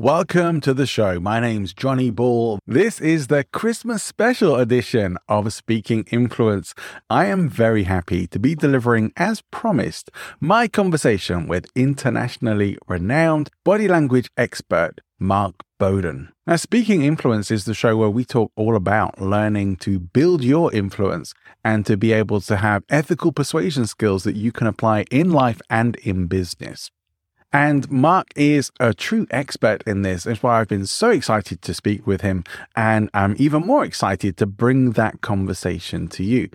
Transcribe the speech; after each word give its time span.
Welcome 0.00 0.62
to 0.62 0.72
the 0.72 0.86
show. 0.86 1.20
My 1.20 1.40
name's 1.40 1.74
Johnny 1.74 2.08
Ball. 2.08 2.58
This 2.66 3.02
is 3.02 3.26
the 3.26 3.44
Christmas 3.44 4.02
special 4.02 4.56
edition 4.56 5.18
of 5.28 5.52
Speaking 5.52 6.06
Influence. 6.10 6.74
I 7.10 7.26
am 7.26 7.50
very 7.50 7.82
happy 7.82 8.26
to 8.28 8.38
be 8.38 8.54
delivering, 8.54 9.12
as 9.18 9.42
promised, 9.50 10.10
my 10.40 10.68
conversation 10.68 11.46
with 11.46 11.66
internationally 11.74 12.78
renowned 12.88 13.50
body 13.62 13.88
language 13.88 14.30
expert 14.38 15.02
Mark 15.18 15.56
Bowden. 15.78 16.32
Now, 16.46 16.56
Speaking 16.56 17.02
Influence 17.02 17.50
is 17.50 17.66
the 17.66 17.74
show 17.74 17.94
where 17.98 18.08
we 18.08 18.24
talk 18.24 18.52
all 18.56 18.76
about 18.76 19.20
learning 19.20 19.76
to 19.84 19.98
build 19.98 20.42
your 20.42 20.72
influence 20.72 21.34
and 21.62 21.84
to 21.84 21.98
be 21.98 22.14
able 22.14 22.40
to 22.40 22.56
have 22.56 22.84
ethical 22.88 23.32
persuasion 23.32 23.86
skills 23.86 24.24
that 24.24 24.34
you 24.34 24.50
can 24.50 24.66
apply 24.66 25.04
in 25.10 25.30
life 25.30 25.60
and 25.68 25.96
in 25.96 26.26
business. 26.26 26.90
And 27.52 27.90
Mark 27.90 28.28
is 28.36 28.70
a 28.78 28.94
true 28.94 29.26
expert 29.30 29.82
in 29.84 30.02
this. 30.02 30.24
That's 30.24 30.42
why 30.42 30.60
I've 30.60 30.68
been 30.68 30.86
so 30.86 31.10
excited 31.10 31.62
to 31.62 31.74
speak 31.74 32.06
with 32.06 32.20
him. 32.20 32.44
And 32.76 33.10
I'm 33.12 33.34
even 33.38 33.66
more 33.66 33.84
excited 33.84 34.36
to 34.36 34.46
bring 34.46 34.92
that 34.92 35.20
conversation 35.20 36.06
to 36.08 36.22
you. 36.22 36.48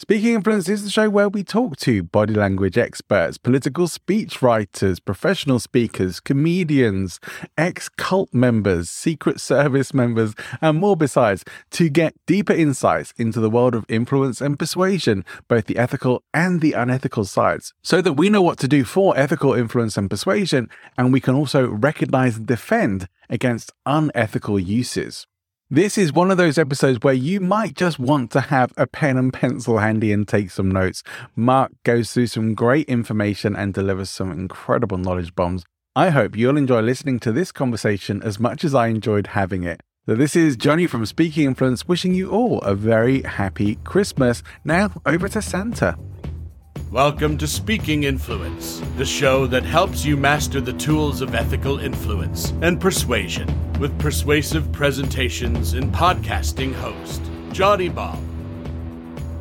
Speaking 0.00 0.34
Influence 0.34 0.68
is 0.68 0.84
the 0.84 0.90
show 0.90 1.10
where 1.10 1.28
we 1.28 1.42
talk 1.42 1.76
to 1.78 2.04
body 2.04 2.32
language 2.32 2.78
experts, 2.78 3.36
political 3.36 3.88
speech 3.88 4.40
writers, 4.40 5.00
professional 5.00 5.58
speakers, 5.58 6.20
comedians, 6.20 7.18
ex 7.58 7.88
cult 7.88 8.32
members, 8.32 8.88
secret 8.88 9.40
service 9.40 9.92
members, 9.92 10.36
and 10.62 10.78
more 10.78 10.96
besides 10.96 11.44
to 11.72 11.88
get 11.88 12.14
deeper 12.26 12.52
insights 12.52 13.12
into 13.16 13.40
the 13.40 13.50
world 13.50 13.74
of 13.74 13.84
influence 13.88 14.40
and 14.40 14.56
persuasion, 14.56 15.24
both 15.48 15.64
the 15.66 15.76
ethical 15.76 16.22
and 16.32 16.60
the 16.60 16.74
unethical 16.74 17.24
sides, 17.24 17.74
so 17.82 18.00
that 18.00 18.12
we 18.12 18.28
know 18.28 18.40
what 18.40 18.58
to 18.60 18.68
do 18.68 18.84
for 18.84 19.18
ethical 19.18 19.52
influence 19.52 19.96
and 19.96 20.08
persuasion, 20.08 20.70
and 20.96 21.12
we 21.12 21.20
can 21.20 21.34
also 21.34 21.66
recognize 21.66 22.36
and 22.36 22.46
defend 22.46 23.08
against 23.28 23.72
unethical 23.84 24.60
uses. 24.60 25.26
This 25.70 25.98
is 25.98 26.14
one 26.14 26.30
of 26.30 26.38
those 26.38 26.56
episodes 26.56 27.00
where 27.02 27.12
you 27.12 27.40
might 27.40 27.74
just 27.74 27.98
want 27.98 28.30
to 28.30 28.40
have 28.40 28.72
a 28.78 28.86
pen 28.86 29.18
and 29.18 29.30
pencil 29.30 29.76
handy 29.76 30.12
and 30.12 30.26
take 30.26 30.50
some 30.50 30.70
notes. 30.70 31.02
Mark 31.36 31.72
goes 31.84 32.10
through 32.10 32.28
some 32.28 32.54
great 32.54 32.88
information 32.88 33.54
and 33.54 33.74
delivers 33.74 34.08
some 34.08 34.32
incredible 34.32 34.96
knowledge 34.96 35.34
bombs. 35.34 35.66
I 35.94 36.08
hope 36.08 36.38
you'll 36.38 36.56
enjoy 36.56 36.80
listening 36.80 37.20
to 37.20 37.32
this 37.32 37.52
conversation 37.52 38.22
as 38.22 38.40
much 38.40 38.64
as 38.64 38.74
I 38.74 38.86
enjoyed 38.86 39.26
having 39.26 39.62
it. 39.62 39.82
So, 40.06 40.14
this 40.14 40.34
is 40.34 40.56
Johnny 40.56 40.86
from 40.86 41.04
Speaking 41.04 41.44
Influence 41.44 41.86
wishing 41.86 42.14
you 42.14 42.30
all 42.30 42.62
a 42.62 42.74
very 42.74 43.20
happy 43.20 43.74
Christmas. 43.84 44.42
Now, 44.64 44.90
over 45.04 45.28
to 45.28 45.42
Santa. 45.42 45.98
Welcome 46.86 47.36
to 47.38 47.46
Speaking 47.46 48.04
Influence, 48.04 48.80
the 48.96 49.04
show 49.04 49.46
that 49.48 49.64
helps 49.64 50.06
you 50.06 50.16
master 50.16 50.60
the 50.60 50.72
tools 50.72 51.20
of 51.20 51.34
ethical 51.34 51.78
influence 51.80 52.52
and 52.62 52.80
persuasion 52.80 53.46
with 53.78 53.98
persuasive 53.98 54.72
presentations 54.72 55.74
and 55.74 55.92
podcasting 55.92 56.72
host, 56.72 57.20
Johnny 57.52 57.90
Ball. 57.90 58.27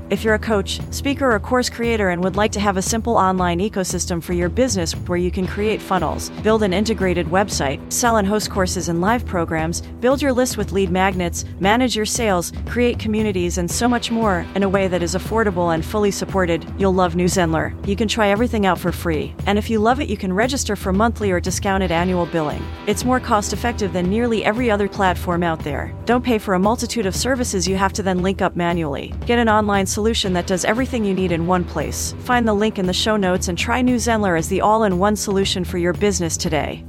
If 0.10 0.24
you're 0.24 0.36
a 0.36 0.40
coach, 0.40 0.80
speaker, 0.90 1.34
or 1.34 1.38
course 1.38 1.70
creator 1.70 2.12
and 2.12 2.24
would 2.24 2.38
like 2.38 2.54
to 2.54 2.62
have 2.62 2.78
a 2.78 2.82
simple 2.82 3.18
online 3.18 3.60
ecosystem 3.60 4.24
for 4.24 4.32
your 4.32 4.48
business 4.48 4.94
where 4.94 5.18
you 5.18 5.30
can 5.30 5.46
create 5.46 5.82
funnels, 5.82 6.30
build 6.44 6.64
an 6.64 6.72
integrated 6.72 7.28
website, 7.28 7.92
sell 7.92 8.16
and 8.16 8.26
host 8.26 8.50
courses 8.50 8.88
and 8.88 9.02
live 9.02 9.26
programs, 9.26 9.82
build 10.00 10.22
your 10.22 10.32
list 10.32 10.56
with 10.56 10.72
lead 10.72 10.92
magnets, 10.92 11.44
manage 11.60 11.94
your 11.94 12.06
sales, 12.06 12.54
create 12.66 12.98
communities, 12.98 13.58
and 13.58 13.70
so 13.70 13.86
much 13.90 14.10
more 14.10 14.46
in 14.56 14.64
a 14.64 14.70
way 14.70 14.88
that 14.88 15.04
is 15.04 15.14
affordable 15.14 15.74
and 15.74 15.84
fully 15.84 16.12
supported, 16.12 16.66
you'll 16.78 16.94
love 16.94 17.18
New 17.18 17.26
Zenler. 17.26 17.76
You 17.86 17.98
can 17.98 18.08
try 18.08 18.30
everything 18.30 18.66
out 18.66 18.80
for 18.80 18.94
free. 18.94 19.36
And 19.46 19.58
if 19.58 19.70
you 19.70 19.80
love 19.80 20.00
it, 20.00 20.08
you 20.08 20.16
can 20.16 20.32
register 20.32 20.78
for 20.78 20.94
monthly 20.94 21.32
or 21.32 21.42
discounted 21.42 21.92
annual 21.92 22.28
billing. 22.28 22.66
It's 22.88 23.04
more 23.04 23.20
cost 23.20 23.52
effective 23.52 23.92
than 23.92 24.10
nearly 24.10 24.46
every 24.46 24.72
other 24.72 24.88
platform 24.88 25.44
out 25.44 25.60
there. 25.66 25.94
Don't 26.06 26.24
pay 26.24 26.38
for 26.38 26.54
a 26.54 26.60
multitude 26.60 27.06
of 27.06 27.14
services 27.14 27.68
you 27.68 27.76
have 27.76 27.92
to 27.92 28.04
then 28.04 28.22
link 28.22 28.42
up 28.42 28.56
manually. 28.56 29.14
Get 29.26 29.40
an 29.40 29.50
online 29.50 29.86
solution 29.98 30.34
that 30.34 30.46
does 30.46 30.64
everything 30.64 31.04
you 31.04 31.16
need 31.16 31.32
in 31.32 31.48
one 31.48 31.64
place. 31.64 32.14
Find 32.20 32.48
the 32.48 32.54
link 32.54 32.78
in 32.78 32.86
the 32.86 32.94
show 32.94 33.18
notes 33.18 33.48
and 33.48 33.58
try 33.58 33.82
New 33.82 33.96
Zenler 33.96 34.38
as 34.38 34.48
the 34.48 34.62
all 34.62 34.84
in 34.84 35.00
one 35.00 35.16
solution 35.16 35.66
for 35.66 35.80
your 35.80 35.94
business 35.94 36.38
today. 36.38 36.86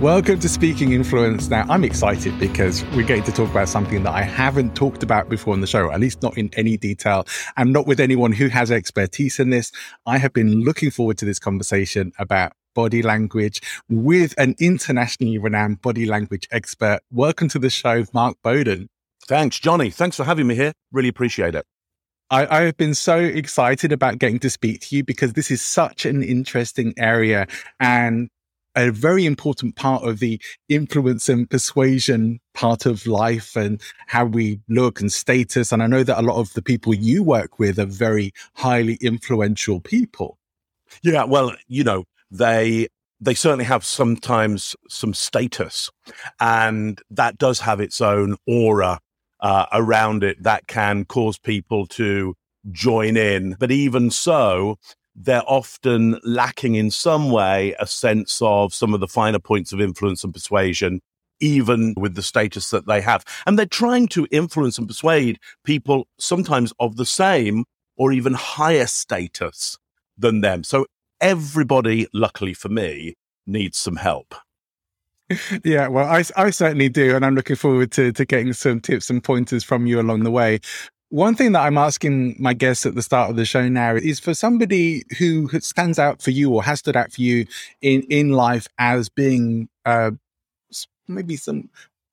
Welcome 0.00 0.38
to 0.40 0.48
Speaking 0.48 0.92
Influence. 0.92 1.50
Now, 1.50 1.66
I'm 1.68 1.84
excited 1.84 2.38
because 2.38 2.84
we're 2.96 3.06
going 3.06 3.24
to 3.24 3.32
talk 3.32 3.50
about 3.50 3.68
something 3.68 4.02
that 4.04 4.14
I 4.14 4.22
haven't 4.22 4.74
talked 4.74 5.02
about 5.02 5.28
before 5.28 5.52
in 5.52 5.60
the 5.60 5.66
show, 5.66 5.92
at 5.92 6.00
least 6.00 6.22
not 6.22 6.38
in 6.38 6.48
any 6.54 6.78
detail, 6.78 7.26
and 7.58 7.70
not 7.74 7.86
with 7.86 8.00
anyone 8.00 8.32
who 8.32 8.48
has 8.48 8.70
expertise 8.70 9.38
in 9.38 9.50
this. 9.50 9.72
I 10.06 10.16
have 10.16 10.32
been 10.32 10.62
looking 10.62 10.90
forward 10.90 11.18
to 11.18 11.26
this 11.26 11.38
conversation 11.38 12.12
about 12.18 12.52
body 12.74 13.02
language 13.02 13.60
with 13.90 14.34
an 14.38 14.54
internationally 14.58 15.36
renowned 15.36 15.82
body 15.82 16.06
language 16.06 16.48
expert. 16.50 17.00
Welcome 17.10 17.48
to 17.50 17.58
the 17.58 17.68
show, 17.68 18.04
Mark 18.14 18.38
Bowden. 18.42 18.88
Thanks, 19.26 19.58
Johnny. 19.58 19.90
Thanks 19.90 20.16
for 20.16 20.24
having 20.24 20.46
me 20.46 20.54
here. 20.54 20.72
Really 20.92 21.08
appreciate 21.08 21.54
it. 21.54 21.64
I, 22.30 22.58
I, 22.58 22.62
have 22.62 22.76
been 22.76 22.94
so 22.94 23.18
excited 23.18 23.92
about 23.92 24.18
getting 24.18 24.38
to 24.40 24.50
speak 24.50 24.80
to 24.80 24.96
you 24.96 25.04
because 25.04 25.34
this 25.34 25.50
is 25.50 25.62
such 25.62 26.06
an 26.06 26.22
interesting 26.22 26.94
area 26.96 27.46
and 27.78 28.28
a 28.76 28.90
very 28.90 29.24
important 29.24 29.76
part 29.76 30.02
of 30.02 30.18
the 30.18 30.40
influence 30.68 31.28
and 31.28 31.48
persuasion 31.48 32.40
part 32.54 32.86
of 32.86 33.06
life 33.06 33.56
and 33.56 33.80
how 34.06 34.24
we 34.24 34.60
look 34.68 35.00
and 35.00 35.12
status. 35.12 35.70
And 35.70 35.82
I 35.82 35.86
know 35.86 36.02
that 36.02 36.18
a 36.18 36.22
lot 36.22 36.40
of 36.40 36.52
the 36.54 36.62
people 36.62 36.94
you 36.94 37.22
work 37.22 37.58
with 37.58 37.78
are 37.78 37.86
very 37.86 38.32
highly 38.54 38.98
influential 39.00 39.80
people. 39.80 40.38
Yeah, 41.02 41.24
well, 41.24 41.54
you 41.68 41.84
know, 41.84 42.04
they 42.30 42.88
they 43.20 43.34
certainly 43.34 43.64
have 43.64 43.84
sometimes 43.84 44.76
some 44.88 45.14
status, 45.14 45.90
and 46.40 47.00
that 47.10 47.38
does 47.38 47.60
have 47.60 47.80
its 47.80 48.00
own 48.00 48.36
aura 48.46 48.98
uh, 49.44 49.66
around 49.72 50.24
it 50.24 50.42
that 50.42 50.66
can 50.66 51.04
cause 51.04 51.38
people 51.38 51.86
to 51.86 52.34
join 52.72 53.14
in. 53.14 53.54
But 53.60 53.70
even 53.70 54.10
so, 54.10 54.78
they're 55.14 55.42
often 55.46 56.18
lacking 56.24 56.76
in 56.76 56.90
some 56.90 57.30
way 57.30 57.76
a 57.78 57.86
sense 57.86 58.40
of 58.40 58.72
some 58.72 58.94
of 58.94 59.00
the 59.00 59.06
finer 59.06 59.38
points 59.38 59.70
of 59.72 59.82
influence 59.82 60.24
and 60.24 60.32
persuasion, 60.32 61.02
even 61.40 61.94
with 61.98 62.14
the 62.14 62.22
status 62.22 62.70
that 62.70 62.86
they 62.86 63.02
have. 63.02 63.22
And 63.46 63.58
they're 63.58 63.66
trying 63.66 64.08
to 64.08 64.26
influence 64.30 64.78
and 64.78 64.88
persuade 64.88 65.38
people 65.62 66.08
sometimes 66.18 66.72
of 66.80 66.96
the 66.96 67.06
same 67.06 67.66
or 67.98 68.12
even 68.12 68.32
higher 68.32 68.86
status 68.86 69.76
than 70.16 70.40
them. 70.40 70.64
So 70.64 70.86
everybody, 71.20 72.08
luckily 72.14 72.54
for 72.54 72.70
me, 72.70 73.14
needs 73.46 73.76
some 73.76 73.96
help. 73.96 74.34
Yeah, 75.64 75.88
well, 75.88 76.06
I, 76.06 76.22
I 76.36 76.50
certainly 76.50 76.88
do. 76.88 77.16
And 77.16 77.24
I'm 77.24 77.34
looking 77.34 77.56
forward 77.56 77.92
to, 77.92 78.12
to 78.12 78.24
getting 78.24 78.52
some 78.52 78.80
tips 78.80 79.10
and 79.10 79.22
pointers 79.22 79.64
from 79.64 79.86
you 79.86 80.00
along 80.00 80.24
the 80.24 80.30
way. 80.30 80.60
One 81.08 81.34
thing 81.34 81.52
that 81.52 81.60
I'm 81.60 81.78
asking 81.78 82.36
my 82.38 82.54
guests 82.54 82.84
at 82.86 82.94
the 82.94 83.02
start 83.02 83.30
of 83.30 83.36
the 83.36 83.44
show 83.44 83.68
now 83.68 83.94
is 83.94 84.18
for 84.18 84.34
somebody 84.34 85.04
who 85.18 85.48
stands 85.60 85.98
out 85.98 86.20
for 86.20 86.30
you 86.30 86.52
or 86.52 86.62
has 86.62 86.80
stood 86.80 86.96
out 86.96 87.12
for 87.12 87.20
you 87.20 87.46
in, 87.80 88.02
in 88.10 88.30
life 88.30 88.66
as 88.78 89.08
being 89.08 89.68
uh, 89.84 90.10
maybe 91.06 91.36
some 91.36 91.70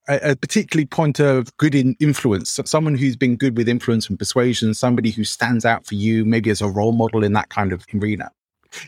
a, 0.08 0.36
particularly 0.36 0.86
point 0.86 1.20
of 1.20 1.56
good 1.58 1.76
in 1.76 1.96
influence, 2.00 2.60
someone 2.66 2.96
who's 2.96 3.16
been 3.16 3.36
good 3.36 3.56
with 3.58 3.70
influence 3.70 4.10
and 4.10 4.20
persuasion, 4.20 4.74
somebody 4.74 5.12
who 5.12 5.24
stands 5.24 5.66
out 5.66 5.86
for 5.86 5.96
you, 5.96 6.26
maybe 6.26 6.50
as 6.50 6.62
a 6.62 6.68
role 6.68 6.92
model 6.92 7.24
in 7.24 7.34
that 7.34 7.50
kind 7.50 7.72
of 7.72 7.86
arena. 7.94 8.32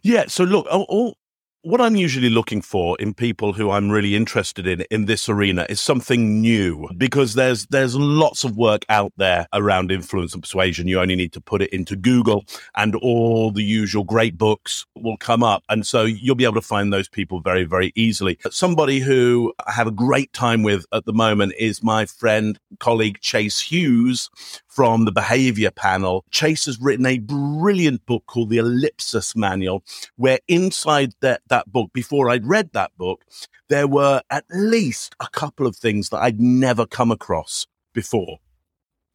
Yeah. 0.01 0.25
So 0.27 0.43
look, 0.43 0.67
all, 0.71 0.85
all 0.89 1.17
what 1.63 1.79
I'm 1.79 1.95
usually 1.95 2.29
looking 2.29 2.61
for 2.61 2.97
in 2.99 3.13
people 3.13 3.53
who 3.53 3.71
I'm 3.71 3.89
really 3.89 4.17
interested 4.17 4.67
in 4.67 4.81
in 4.91 5.05
this 5.05 5.29
arena 5.29 5.65
is 5.69 5.79
something 5.79 6.41
new 6.41 6.89
because 6.97 7.35
there's 7.35 7.65
there's 7.67 7.95
lots 7.95 8.43
of 8.43 8.57
work 8.57 8.85
out 8.89 9.13
there 9.15 9.47
around 9.53 9.89
influence 9.89 10.33
and 10.33 10.43
persuasion. 10.43 10.89
You 10.89 10.99
only 10.99 11.15
need 11.15 11.31
to 11.31 11.41
put 11.41 11.61
it 11.61 11.71
into 11.71 11.95
Google 11.95 12.43
and 12.75 12.95
all 12.95 13.49
the 13.49 13.63
usual 13.63 14.03
great 14.03 14.37
books 14.37 14.85
will 14.95 15.15
come 15.15 15.41
up. 15.41 15.63
And 15.69 15.87
so 15.87 16.03
you'll 16.03 16.35
be 16.35 16.43
able 16.43 16.55
to 16.55 16.61
find 16.61 16.91
those 16.91 17.07
people 17.07 17.39
very, 17.39 17.63
very 17.63 17.93
easily. 17.95 18.37
Somebody 18.51 18.99
who 18.99 19.53
I 19.65 19.71
have 19.71 19.87
a 19.87 19.91
great 19.91 20.33
time 20.33 20.63
with 20.63 20.85
at 20.91 21.05
the 21.05 21.13
moment 21.13 21.53
is 21.57 21.81
my 21.81 22.05
friend, 22.05 22.59
colleague 22.81 23.19
Chase 23.21 23.61
Hughes 23.61 24.29
from 24.73 25.05
the 25.05 25.11
behavior 25.11 25.71
panel. 25.71 26.25
Chase 26.31 26.65
has 26.65 26.79
written 26.79 27.05
a 27.05 27.19
brilliant 27.19 28.05
book 28.05 28.23
called 28.25 28.49
The 28.49 28.57
Ellipsis 28.57 29.35
Manual, 29.35 29.83
where 30.15 30.39
inside 30.47 31.13
that, 31.21 31.41
that 31.47 31.71
book, 31.71 31.91
before 31.93 32.29
I'd 32.29 32.47
read 32.47 32.71
that 32.73 32.91
book, 32.97 33.23
there 33.69 33.87
were 33.87 34.21
at 34.29 34.45
least 34.49 35.15
a 35.19 35.27
couple 35.31 35.67
of 35.67 35.75
things 35.75 36.09
that 36.09 36.21
I'd 36.21 36.39
never 36.39 36.85
come 36.85 37.11
across 37.11 37.67
before 37.93 38.39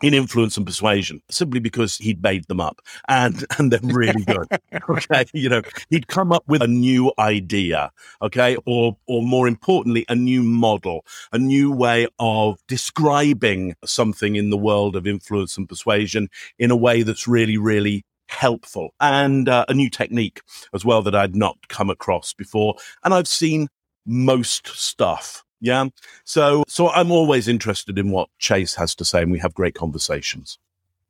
in 0.03 0.15
influence 0.15 0.56
and 0.56 0.67
persuasion 0.67 1.21
simply 1.31 1.61
because 1.61 1.97
he'd 1.97 2.23
made 2.23 2.47
them 2.47 2.61
up. 2.61 2.81
And 3.09 3.45
and 3.59 3.73
they're 3.73 3.81
really 3.83 4.25
good. 4.25 4.47
Okay? 4.89 5.27
You 5.33 5.49
know 5.49 5.62
he'd 5.91 6.09
come 6.09 6.33
up 6.33 6.45
with 6.47 6.62
a 6.62 6.67
new 6.67 7.12
idea 7.19 7.91
okay? 8.23 8.56
Or 8.67 8.97
or 9.06 9.23
more 9.23 9.47
importantly 9.47 10.05
a 10.09 10.15
new 10.15 10.43
model 10.43 11.05
a 11.33 11.39
new 11.39 11.71
way 11.71 12.06
of 12.19 12.59
describing 12.69 13.75
something 13.85 14.37
in 14.37 14.50
the 14.50 14.56
world 14.56 14.97
of 14.97 15.06
influence 15.06 15.56
and 15.56 15.69
persuasion 15.69 16.29
in 16.59 16.71
a 16.71 16.77
way 16.77 17.03
that's 17.03 17.29
really 17.29 17.59
really 17.59 18.05
helpful. 18.29 18.95
And 19.00 19.49
uh, 19.49 19.65
a 19.69 19.75
new 19.75 19.91
technique 19.91 20.43
as 20.75 20.85
well 20.85 21.03
that 21.03 21.15
I'd 21.15 21.35
not 21.35 21.56
come 21.69 21.91
across 21.91 22.33
before. 22.33 22.77
And 23.05 23.15
I've 23.15 23.29
seen 23.29 23.69
most 24.06 24.69
stuff 24.69 25.45
yeah. 25.60 25.88
So, 26.25 26.64
so 26.69 26.88
I'm 26.90 27.10
always 27.10 27.49
interested 27.49 27.99
in 27.99 28.10
what 28.10 28.28
Chase 28.38 28.75
has 28.76 28.94
to 28.96 29.05
say, 29.05 29.22
and 29.22 29.32
we 29.32 29.38
have 29.38 29.55
great 29.55 29.75
conversations. 29.75 30.58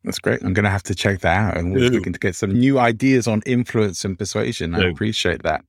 That's 0.04 0.18
great. 0.18 0.42
I'm 0.42 0.54
going 0.54 0.64
to 0.64 0.70
have 0.70 0.84
to 0.84 0.94
check 0.94 1.20
that 1.20 1.36
out, 1.36 1.56
and 1.56 1.72
we're 1.72 1.90
looking 1.90 2.12
to 2.12 2.18
get 2.18 2.36
some 2.36 2.52
new 2.52 2.78
ideas 2.78 3.26
on 3.26 3.42
influence 3.44 4.04
and 4.04 4.18
persuasion. 4.18 4.74
I 4.74 4.88
appreciate 4.88 5.42
that. 5.42 5.64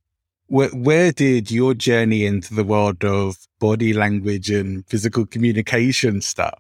Where, 0.47 0.69
where 0.69 1.11
did 1.11 1.51
your 1.51 1.73
journey 1.73 2.25
into 2.25 2.53
the 2.53 2.63
world 2.63 3.03
of 3.03 3.37
body 3.59 3.93
language 3.93 4.49
and 4.49 4.87
physical 4.87 5.25
communication 5.25 6.21
start? 6.21 6.55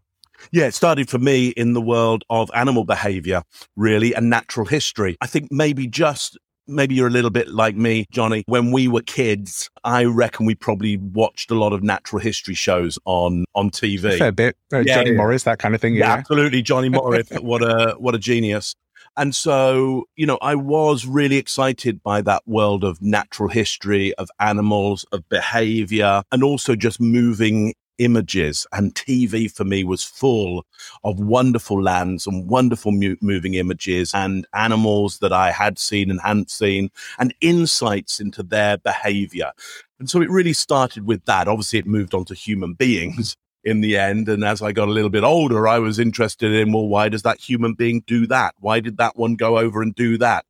Yeah, 0.51 0.65
it 0.65 0.73
started 0.73 1.09
for 1.09 1.19
me 1.19 1.49
in 1.49 1.73
the 1.73 1.81
world 1.81 2.23
of 2.29 2.49
animal 2.53 2.85
behavior, 2.85 3.43
really, 3.75 4.13
and 4.13 4.29
natural 4.29 4.65
history. 4.65 5.17
I 5.21 5.27
think 5.27 5.51
maybe 5.51 5.87
just 5.87 6.37
maybe 6.69 6.95
you're 6.95 7.07
a 7.07 7.11
little 7.11 7.29
bit 7.29 7.49
like 7.49 7.75
me, 7.75 8.05
Johnny. 8.11 8.43
When 8.47 8.71
we 8.71 8.87
were 8.87 9.01
kids, 9.01 9.69
I 9.83 10.05
reckon 10.05 10.45
we 10.45 10.55
probably 10.55 10.97
watched 10.97 11.51
a 11.51 11.55
lot 11.55 11.73
of 11.73 11.83
natural 11.83 12.21
history 12.21 12.55
shows 12.55 12.97
on 13.05 13.45
on 13.55 13.69
TV. 13.71 14.15
A 14.15 14.17
fair 14.17 14.31
bit, 14.31 14.55
uh, 14.71 14.79
yeah, 14.79 14.95
Johnny 14.95 15.11
yeah. 15.11 15.17
Morris, 15.17 15.43
that 15.43 15.59
kind 15.59 15.75
of 15.75 15.81
thing. 15.81 15.95
Yeah, 15.95 16.07
yeah 16.07 16.13
absolutely, 16.13 16.61
Johnny 16.61 16.89
Morris. 16.89 17.29
what 17.41 17.61
a 17.61 17.95
what 17.97 18.15
a 18.15 18.19
genius. 18.19 18.75
And 19.17 19.35
so, 19.35 20.05
you 20.15 20.25
know, 20.25 20.37
I 20.41 20.55
was 20.55 21.05
really 21.05 21.37
excited 21.37 22.01
by 22.03 22.21
that 22.21 22.43
world 22.47 22.83
of 22.83 23.01
natural 23.01 23.49
history, 23.49 24.13
of 24.15 24.29
animals, 24.39 25.05
of 25.11 25.27
behavior, 25.29 26.23
and 26.31 26.43
also 26.43 26.75
just 26.75 27.01
moving 27.01 27.73
images 27.99 28.65
and 28.71 28.95
TV 28.95 29.51
for 29.51 29.63
me 29.63 29.83
was 29.83 30.03
full 30.03 30.65
of 31.03 31.19
wonderful 31.19 31.81
lands 31.81 32.25
and 32.25 32.49
wonderful 32.49 32.91
mu- 32.91 33.15
moving 33.21 33.53
images 33.53 34.13
and 34.13 34.47
animals 34.53 35.19
that 35.19 35.31
I 35.31 35.51
had 35.51 35.77
seen 35.77 36.09
and 36.09 36.19
hadn't 36.21 36.49
seen 36.49 36.89
and 37.19 37.33
insights 37.41 38.19
into 38.19 38.41
their 38.41 38.77
behavior. 38.77 39.51
And 39.99 40.09
so 40.09 40.21
it 40.21 40.29
really 40.29 40.53
started 40.53 41.05
with 41.05 41.25
that. 41.25 41.47
Obviously, 41.47 41.79
it 41.79 41.85
moved 41.85 42.15
on 42.15 42.25
to 42.25 42.33
human 42.33 42.73
beings 42.73 43.35
in 43.63 43.81
the 43.81 43.97
end. 43.97 44.29
And 44.29 44.43
as 44.43 44.61
I 44.61 44.71
got 44.71 44.87
a 44.87 44.91
little 44.91 45.09
bit 45.09 45.23
older, 45.23 45.67
I 45.67 45.79
was 45.79 45.99
interested 45.99 46.53
in, 46.53 46.71
well, 46.71 46.87
why 46.87 47.09
does 47.09 47.23
that 47.23 47.39
human 47.39 47.73
being 47.73 48.03
do 48.07 48.25
that? 48.27 48.55
Why 48.59 48.79
did 48.79 48.97
that 48.97 49.17
one 49.17 49.35
go 49.35 49.57
over 49.57 49.81
and 49.81 49.93
do 49.93 50.17
that? 50.19 50.45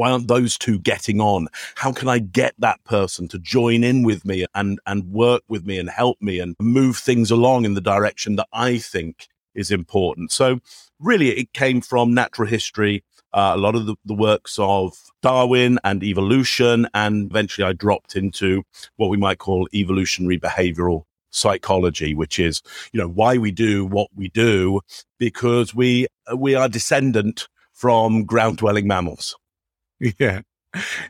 Why 0.00 0.10
aren't 0.10 0.28
those 0.28 0.56
two 0.56 0.78
getting 0.78 1.20
on? 1.20 1.46
How 1.74 1.92
can 1.92 2.08
I 2.08 2.20
get 2.20 2.54
that 2.58 2.82
person 2.84 3.28
to 3.28 3.38
join 3.38 3.84
in 3.84 4.02
with 4.02 4.24
me 4.24 4.46
and, 4.54 4.80
and 4.86 5.12
work 5.12 5.42
with 5.46 5.66
me 5.66 5.78
and 5.78 5.90
help 5.90 6.16
me 6.22 6.40
and 6.40 6.56
move 6.58 6.96
things 6.96 7.30
along 7.30 7.66
in 7.66 7.74
the 7.74 7.82
direction 7.82 8.36
that 8.36 8.48
I 8.50 8.78
think 8.78 9.28
is 9.54 9.70
important? 9.70 10.32
So 10.32 10.60
really 11.00 11.28
it 11.32 11.52
came 11.52 11.82
from 11.82 12.14
natural 12.14 12.48
history, 12.48 13.04
uh, 13.34 13.52
a 13.54 13.58
lot 13.58 13.76
of 13.76 13.84
the, 13.84 13.94
the, 14.06 14.14
works 14.14 14.58
of 14.58 14.94
Darwin 15.20 15.78
and 15.84 16.02
evolution. 16.02 16.88
And 16.94 17.30
eventually 17.30 17.66
I 17.66 17.74
dropped 17.74 18.16
into 18.16 18.62
what 18.96 19.10
we 19.10 19.18
might 19.18 19.36
call 19.36 19.68
evolutionary 19.74 20.40
behavioral 20.40 21.02
psychology, 21.28 22.14
which 22.14 22.38
is, 22.38 22.62
you 22.94 23.00
know, 23.00 23.08
why 23.08 23.36
we 23.36 23.50
do 23.50 23.84
what 23.84 24.08
we 24.16 24.30
do 24.30 24.80
because 25.18 25.74
we, 25.74 26.06
we 26.34 26.54
are 26.54 26.70
descendant 26.70 27.48
from 27.74 28.24
ground 28.24 28.56
dwelling 28.56 28.86
mammals. 28.86 29.36
Yeah. 30.18 30.40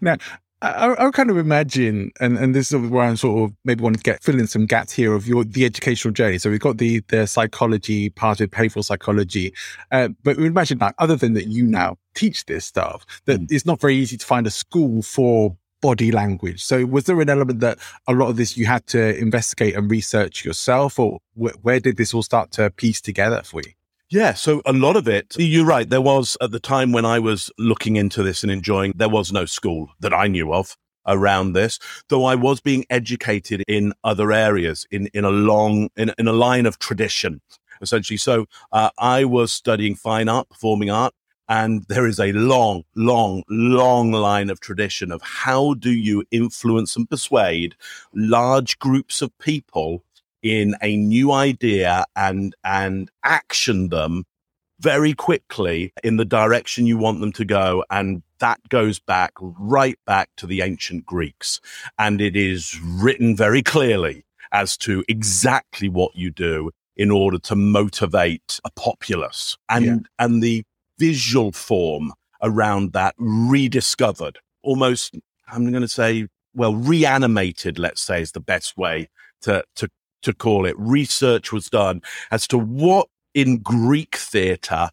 Now, 0.01 0.17
I, 0.63 0.95
I 0.99 1.11
kind 1.11 1.31
of 1.31 1.39
imagine, 1.39 2.13
and, 2.21 2.37
and 2.37 2.55
this 2.55 2.71
is 2.71 2.91
where 2.91 3.05
I'm 3.05 3.17
sort 3.17 3.51
of 3.51 3.57
maybe 3.65 3.83
want 3.83 3.97
to 3.97 4.03
get 4.03 4.23
fill 4.23 4.39
in 4.39 4.47
some 4.47 4.67
gaps 4.67 4.93
here 4.93 5.15
of 5.15 5.27
your 5.27 5.45
the 5.45 5.65
educational 5.65 6.13
journey. 6.13 6.39
So 6.39 6.51
we've 6.51 6.61
got 6.61 6.77
the 6.77 7.01
the 7.09 7.27
psychology 7.27 8.11
part 8.11 8.41
of 8.41 8.51
behavioral 8.51 8.85
psychology, 8.85 9.55
uh, 9.91 10.09
but 10.23 10.37
we 10.37 10.47
imagine 10.47 10.79
that 10.79 10.95
other 10.99 11.17
than 11.17 11.33
that, 11.35 11.47
you 11.47 11.65
now 11.67 11.97
teach 12.15 12.45
this 12.45 12.67
stuff 12.67 13.07
that 13.25 13.41
mm. 13.41 13.47
it's 13.51 13.65
not 13.65 13.81
very 13.81 13.97
easy 13.97 14.19
to 14.19 14.27
find 14.27 14.47
a 14.47 14.51
school 14.51 15.01
for 15.03 15.57
body 15.81 16.13
language. 16.13 16.63
So 16.63 16.85
was 16.85 17.05
there 17.05 17.21
an 17.23 17.31
element 17.31 17.61
that 17.61 17.79
a 18.07 18.13
lot 18.13 18.29
of 18.29 18.37
this 18.37 18.57
you 18.57 18.67
had 18.67 18.87
to 18.89 19.17
investigate 19.17 19.77
and 19.77 19.91
research 19.91 20.45
yourself, 20.45 20.99
or 20.99 21.21
wh- 21.35 21.57
where 21.63 21.81
did 21.81 21.97
this 21.97 22.13
all 22.13 22.23
start 22.23 22.51
to 22.53 22.71
piece 22.71 23.01
together 23.01 23.43
for 23.45 23.63
you? 23.65 23.73
Yeah, 24.11 24.35
so 24.35 24.61
a 24.67 24.73
lot 24.73 24.97
of 24.97 25.07
it, 25.07 25.37
you're 25.39 25.65
right. 25.65 25.89
There 25.89 26.01
was 26.01 26.37
at 26.41 26.51
the 26.51 26.59
time 26.59 26.91
when 26.91 27.05
I 27.05 27.21
was 27.21 27.49
looking 27.59 27.95
into 27.95 28.25
this 28.25 28.43
and 28.43 28.51
enjoying, 28.51 28.93
there 28.97 29.09
was 29.09 29.33
no 29.33 29.45
school 29.45 29.89
that 30.01 30.13
I 30.13 30.27
knew 30.27 30.53
of 30.53 30.77
around 31.07 31.53
this, 31.53 31.79
though 32.09 32.25
I 32.25 32.35
was 32.35 32.61
being 32.61 32.85
educated 32.91 33.63
in 33.69 33.93
other 34.03 34.33
areas 34.33 34.85
in, 34.91 35.07
in 35.15 35.25
a 35.25 35.31
long, 35.31 35.91
in, 35.97 36.13
in 36.19 36.27
a 36.27 36.33
line 36.33 36.67
of 36.67 36.81
tradition, 36.81 37.41
essentially. 37.83 38.17
So 38.17 38.47
uh, 38.73 38.91
I 38.99 39.25
was 39.25 39.53
studying 39.53 39.95
fine 39.95 40.29
art, 40.29 40.49
performing 40.49 40.91
art, 40.91 41.15
and 41.49 41.85
there 41.89 42.07
is 42.09 42.19
a 42.19 42.33
long, 42.33 42.83
long, 42.97 43.45
long 43.49 44.11
line 44.11 44.51
of 44.51 44.59
tradition 44.59 45.13
of 45.13 45.23
how 45.23 45.75
do 45.75 45.91
you 45.91 46.25
influence 46.33 46.97
and 46.97 47.09
persuade 47.09 47.77
large 48.13 48.77
groups 48.81 49.23
of 49.23 49.37
people 49.39 50.03
in 50.43 50.75
a 50.83 50.97
new 50.97 51.33
idea 51.33 52.05
and 52.17 52.55
and 52.65 53.11
action 53.25 53.89
them 53.89 54.25
very 54.81 55.13
quickly 55.13 55.93
in 56.03 56.17
the 56.17 56.25
direction 56.25 56.87
you 56.87 56.97
want 56.97 57.21
them 57.21 57.33
to 57.33 57.45
go. 57.45 57.85
And 57.91 58.23
that 58.39 58.61
goes 58.71 58.99
back 58.99 59.33
right 59.41 59.99
back 60.07 60.31
to 60.39 60.47
the 60.47 60.63
ancient 60.63 61.05
greeks. 61.05 61.61
And 61.99 62.21
it 62.21 62.35
is 62.35 62.81
written 62.83 63.37
very 63.37 63.63
clearly 63.63 64.25
as 64.53 64.77
to 64.79 65.05
exactly 65.07 65.89
what 65.89 66.17
you 66.17 66.31
do 66.31 66.71
in 66.97 67.11
order 67.11 67.39
to 67.39 67.55
motivate 67.55 68.59
a 68.65 68.71
populace. 68.71 69.57
And 69.69 69.85
yeah. 69.85 69.97
and 70.19 70.43
the 70.43 70.65
visual 70.99 71.53
form 71.53 72.13
around 72.43 72.93
that 72.93 73.15
rediscovered 73.19 74.39
almost 74.63 75.17
i'm 75.49 75.71
going 75.71 75.83
to 75.83 75.89
say 75.89 76.27
well 76.55 76.75
reanimated 76.75 77.79
let's 77.79 78.03
say 78.03 78.21
is 78.21 78.33
the 78.33 78.41
best 78.41 78.77
way 78.77 79.09
to 79.41 79.65
to 79.75 79.89
to 80.23 80.33
call 80.33 80.67
it, 80.67 80.79
research 80.79 81.53
was 81.53 81.69
done 81.69 82.03
as 82.31 82.47
to 82.49 82.59
what 82.59 83.09
in 83.35 83.59
Greek 83.59 84.17
theatre 84.17 84.91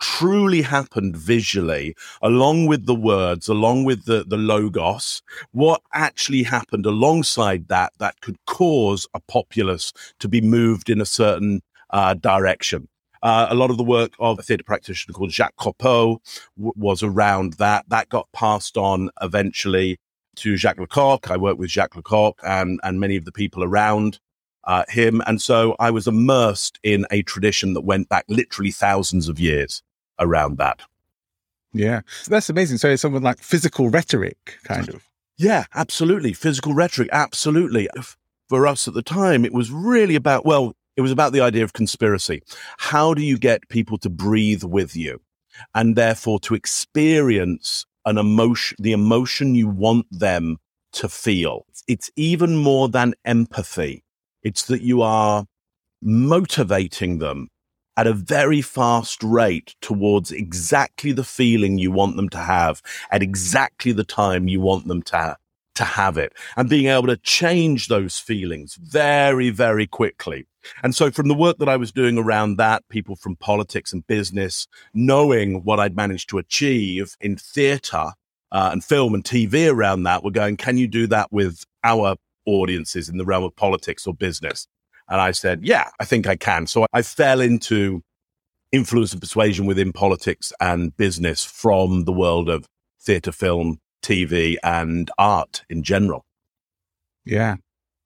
truly 0.00 0.62
happened 0.62 1.16
visually, 1.16 1.94
along 2.22 2.66
with 2.66 2.86
the 2.86 2.94
words, 2.94 3.48
along 3.48 3.84
with 3.84 4.06
the, 4.06 4.24
the 4.26 4.36
logos, 4.36 5.22
what 5.52 5.82
actually 5.92 6.42
happened 6.42 6.86
alongside 6.86 7.68
that 7.68 7.92
that 7.98 8.20
could 8.20 8.36
cause 8.46 9.06
a 9.14 9.20
populace 9.20 9.92
to 10.18 10.28
be 10.28 10.40
moved 10.40 10.90
in 10.90 11.00
a 11.00 11.06
certain 11.06 11.60
uh, 11.90 12.14
direction. 12.14 12.88
Uh, 13.22 13.48
a 13.50 13.54
lot 13.54 13.70
of 13.70 13.76
the 13.76 13.84
work 13.84 14.12
of 14.18 14.38
a 14.38 14.42
theatre 14.42 14.64
practitioner 14.64 15.12
called 15.12 15.30
Jacques 15.30 15.56
Copeau 15.56 16.22
w- 16.56 16.72
was 16.74 17.02
around 17.02 17.54
that. 17.54 17.84
That 17.88 18.08
got 18.08 18.26
passed 18.32 18.78
on 18.78 19.10
eventually 19.20 19.98
to 20.36 20.56
Jacques 20.56 20.78
Lecoq. 20.78 21.30
I 21.30 21.36
worked 21.36 21.58
with 21.58 21.68
Jacques 21.68 21.96
Lecoq 21.96 22.40
and, 22.42 22.80
and 22.82 22.98
many 22.98 23.16
of 23.16 23.26
the 23.26 23.32
people 23.32 23.62
around 23.62 24.18
uh, 24.64 24.84
him. 24.88 25.22
And 25.26 25.40
so 25.40 25.76
I 25.78 25.90
was 25.90 26.06
immersed 26.06 26.78
in 26.82 27.06
a 27.10 27.22
tradition 27.22 27.74
that 27.74 27.82
went 27.82 28.08
back 28.08 28.24
literally 28.28 28.70
thousands 28.70 29.28
of 29.28 29.40
years 29.40 29.82
around 30.18 30.58
that. 30.58 30.82
Yeah, 31.72 32.00
that's 32.26 32.50
amazing. 32.50 32.78
So 32.78 32.88
it's 32.88 33.02
something 33.02 33.22
like 33.22 33.38
physical 33.38 33.90
rhetoric, 33.90 34.58
kind 34.64 34.88
of. 34.88 35.04
Yeah, 35.38 35.64
absolutely. 35.74 36.32
Physical 36.32 36.74
rhetoric, 36.74 37.08
absolutely. 37.12 37.88
For 38.48 38.66
us 38.66 38.88
at 38.88 38.94
the 38.94 39.02
time, 39.02 39.44
it 39.44 39.54
was 39.54 39.70
really 39.70 40.16
about, 40.16 40.44
well, 40.44 40.74
it 40.96 41.00
was 41.00 41.12
about 41.12 41.32
the 41.32 41.40
idea 41.40 41.62
of 41.64 41.72
conspiracy. 41.72 42.42
How 42.78 43.14
do 43.14 43.22
you 43.22 43.38
get 43.38 43.68
people 43.68 43.96
to 43.98 44.10
breathe 44.10 44.64
with 44.64 44.96
you 44.96 45.20
and 45.74 45.96
therefore 45.96 46.40
to 46.40 46.54
experience 46.54 47.86
an 48.04 48.18
emotion, 48.18 48.76
the 48.80 48.92
emotion 48.92 49.54
you 49.54 49.68
want 49.68 50.06
them 50.10 50.58
to 50.92 51.08
feel. 51.08 51.66
It's 51.86 52.10
even 52.16 52.56
more 52.56 52.88
than 52.88 53.14
empathy. 53.24 54.04
It's 54.42 54.66
that 54.66 54.82
you 54.82 55.02
are 55.02 55.44
motivating 56.02 57.18
them 57.18 57.48
at 57.96 58.06
a 58.06 58.12
very 58.12 58.62
fast 58.62 59.22
rate 59.22 59.74
towards 59.80 60.32
exactly 60.32 61.12
the 61.12 61.24
feeling 61.24 61.78
you 61.78 61.90
want 61.90 62.16
them 62.16 62.28
to 62.30 62.38
have 62.38 62.80
at 63.10 63.22
exactly 63.22 63.92
the 63.92 64.04
time 64.04 64.48
you 64.48 64.60
want 64.60 64.88
them 64.88 65.02
to 65.02 65.16
have 65.16 65.36
to 65.74 65.84
have 65.84 66.18
it 66.18 66.34
and 66.56 66.68
being 66.68 66.86
able 66.86 67.06
to 67.06 67.16
change 67.18 67.88
those 67.88 68.18
feelings 68.18 68.74
very, 68.74 69.50
very 69.50 69.86
quickly. 69.86 70.46
And 70.82 70.94
so 70.94 71.10
from 71.10 71.28
the 71.28 71.34
work 71.34 71.58
that 71.58 71.68
I 71.68 71.76
was 71.76 71.90
doing 71.90 72.18
around 72.18 72.56
that, 72.56 72.86
people 72.90 73.16
from 73.16 73.36
politics 73.36 73.92
and 73.92 74.06
business, 74.06 74.66
knowing 74.92 75.64
what 75.64 75.80
I'd 75.80 75.96
managed 75.96 76.28
to 76.30 76.38
achieve 76.38 77.16
in 77.20 77.36
theater 77.36 78.12
uh, 78.52 78.68
and 78.72 78.84
film 78.84 79.14
and 79.14 79.24
TV 79.24 79.72
around 79.72 80.02
that, 80.02 80.22
were 80.22 80.30
going, 80.30 80.58
can 80.58 80.76
you 80.76 80.86
do 80.86 81.06
that 81.06 81.32
with 81.32 81.64
our 81.82 82.16
audiences 82.50 83.08
in 83.08 83.16
the 83.16 83.24
realm 83.24 83.44
of 83.44 83.54
politics 83.56 84.06
or 84.06 84.14
business? 84.14 84.66
And 85.08 85.20
I 85.20 85.32
said, 85.32 85.60
yeah, 85.64 85.90
I 85.98 86.04
think 86.04 86.26
I 86.26 86.36
can. 86.36 86.66
So 86.66 86.86
I 86.92 87.02
fell 87.02 87.40
into 87.40 88.02
influence 88.72 89.12
and 89.12 89.20
persuasion 89.20 89.66
within 89.66 89.92
politics 89.92 90.52
and 90.60 90.96
business 90.96 91.44
from 91.44 92.04
the 92.04 92.12
world 92.12 92.48
of 92.48 92.66
theater, 93.02 93.32
film, 93.32 93.78
TV, 94.02 94.56
and 94.62 95.10
art 95.18 95.64
in 95.68 95.82
general. 95.82 96.24
Yeah. 97.24 97.56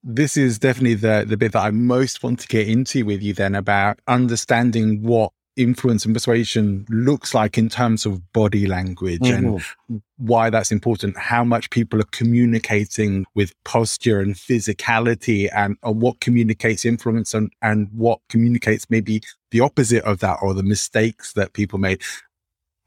This 0.03 0.37
is 0.37 0.59
definitely 0.59 0.95
the, 0.95 1.25
the 1.27 1.37
bit 1.37 1.53
that 1.53 1.63
I 1.63 1.71
most 1.71 2.23
want 2.23 2.41
to 2.41 2.49
get 2.49 2.69
into 2.69 3.05
with 3.05 3.23
you 3.23 3.33
then 3.35 3.55
about 3.55 4.01
understanding 4.07 5.03
what 5.03 5.33
influence 5.57 6.05
and 6.05 6.15
persuasion 6.15 6.85
looks 6.89 7.35
like 7.35 7.57
in 7.57 7.69
terms 7.69 8.07
of 8.07 8.33
body 8.33 8.67
language 8.67 9.21
mm-hmm. 9.21 9.57
and 9.91 10.03
why 10.17 10.51
that's 10.51 10.73
important, 10.73 11.17
how 11.17 11.45
much 11.45 11.71
people 11.71 12.01
are 12.01 12.11
communicating 12.11 13.25
with 13.35 13.53
posture 13.65 14.21
and 14.21 14.35
physicality 14.35 15.49
and, 15.55 15.77
and 15.83 16.01
what 16.01 16.21
communicates 16.21 16.85
influence 16.85 17.35
and, 17.35 17.53
and 17.63 17.89
what 17.93 18.21
communicates 18.29 18.91
maybe 18.91 19.21
the 19.51 19.61
opposite 19.61 20.03
of 20.05 20.19
that 20.21 20.39
or 20.43 20.55
the 20.55 20.63
mistakes 20.63 21.33
that 21.35 21.53
people 21.53 21.79
made. 21.79 22.03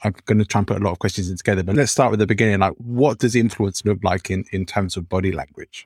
I'm 0.03 0.13
going 0.25 0.38
to 0.38 0.45
try 0.45 0.59
and 0.59 0.67
put 0.67 0.77
a 0.77 0.83
lot 0.83 0.91
of 0.91 1.00
questions 1.00 1.29
in 1.29 1.38
together, 1.38 1.63
but 1.63 1.75
let's 1.75 1.91
start 1.91 2.12
with 2.12 2.19
the 2.19 2.27
beginning. 2.27 2.59
Like, 2.59 2.74
what 2.74 3.17
does 3.17 3.36
influence 3.36 3.83
look 3.83 4.00
like 4.03 4.29
in, 4.29 4.45
in 4.51 4.65
terms 4.65 4.95
of 4.95 5.09
body 5.09 5.31
language? 5.31 5.86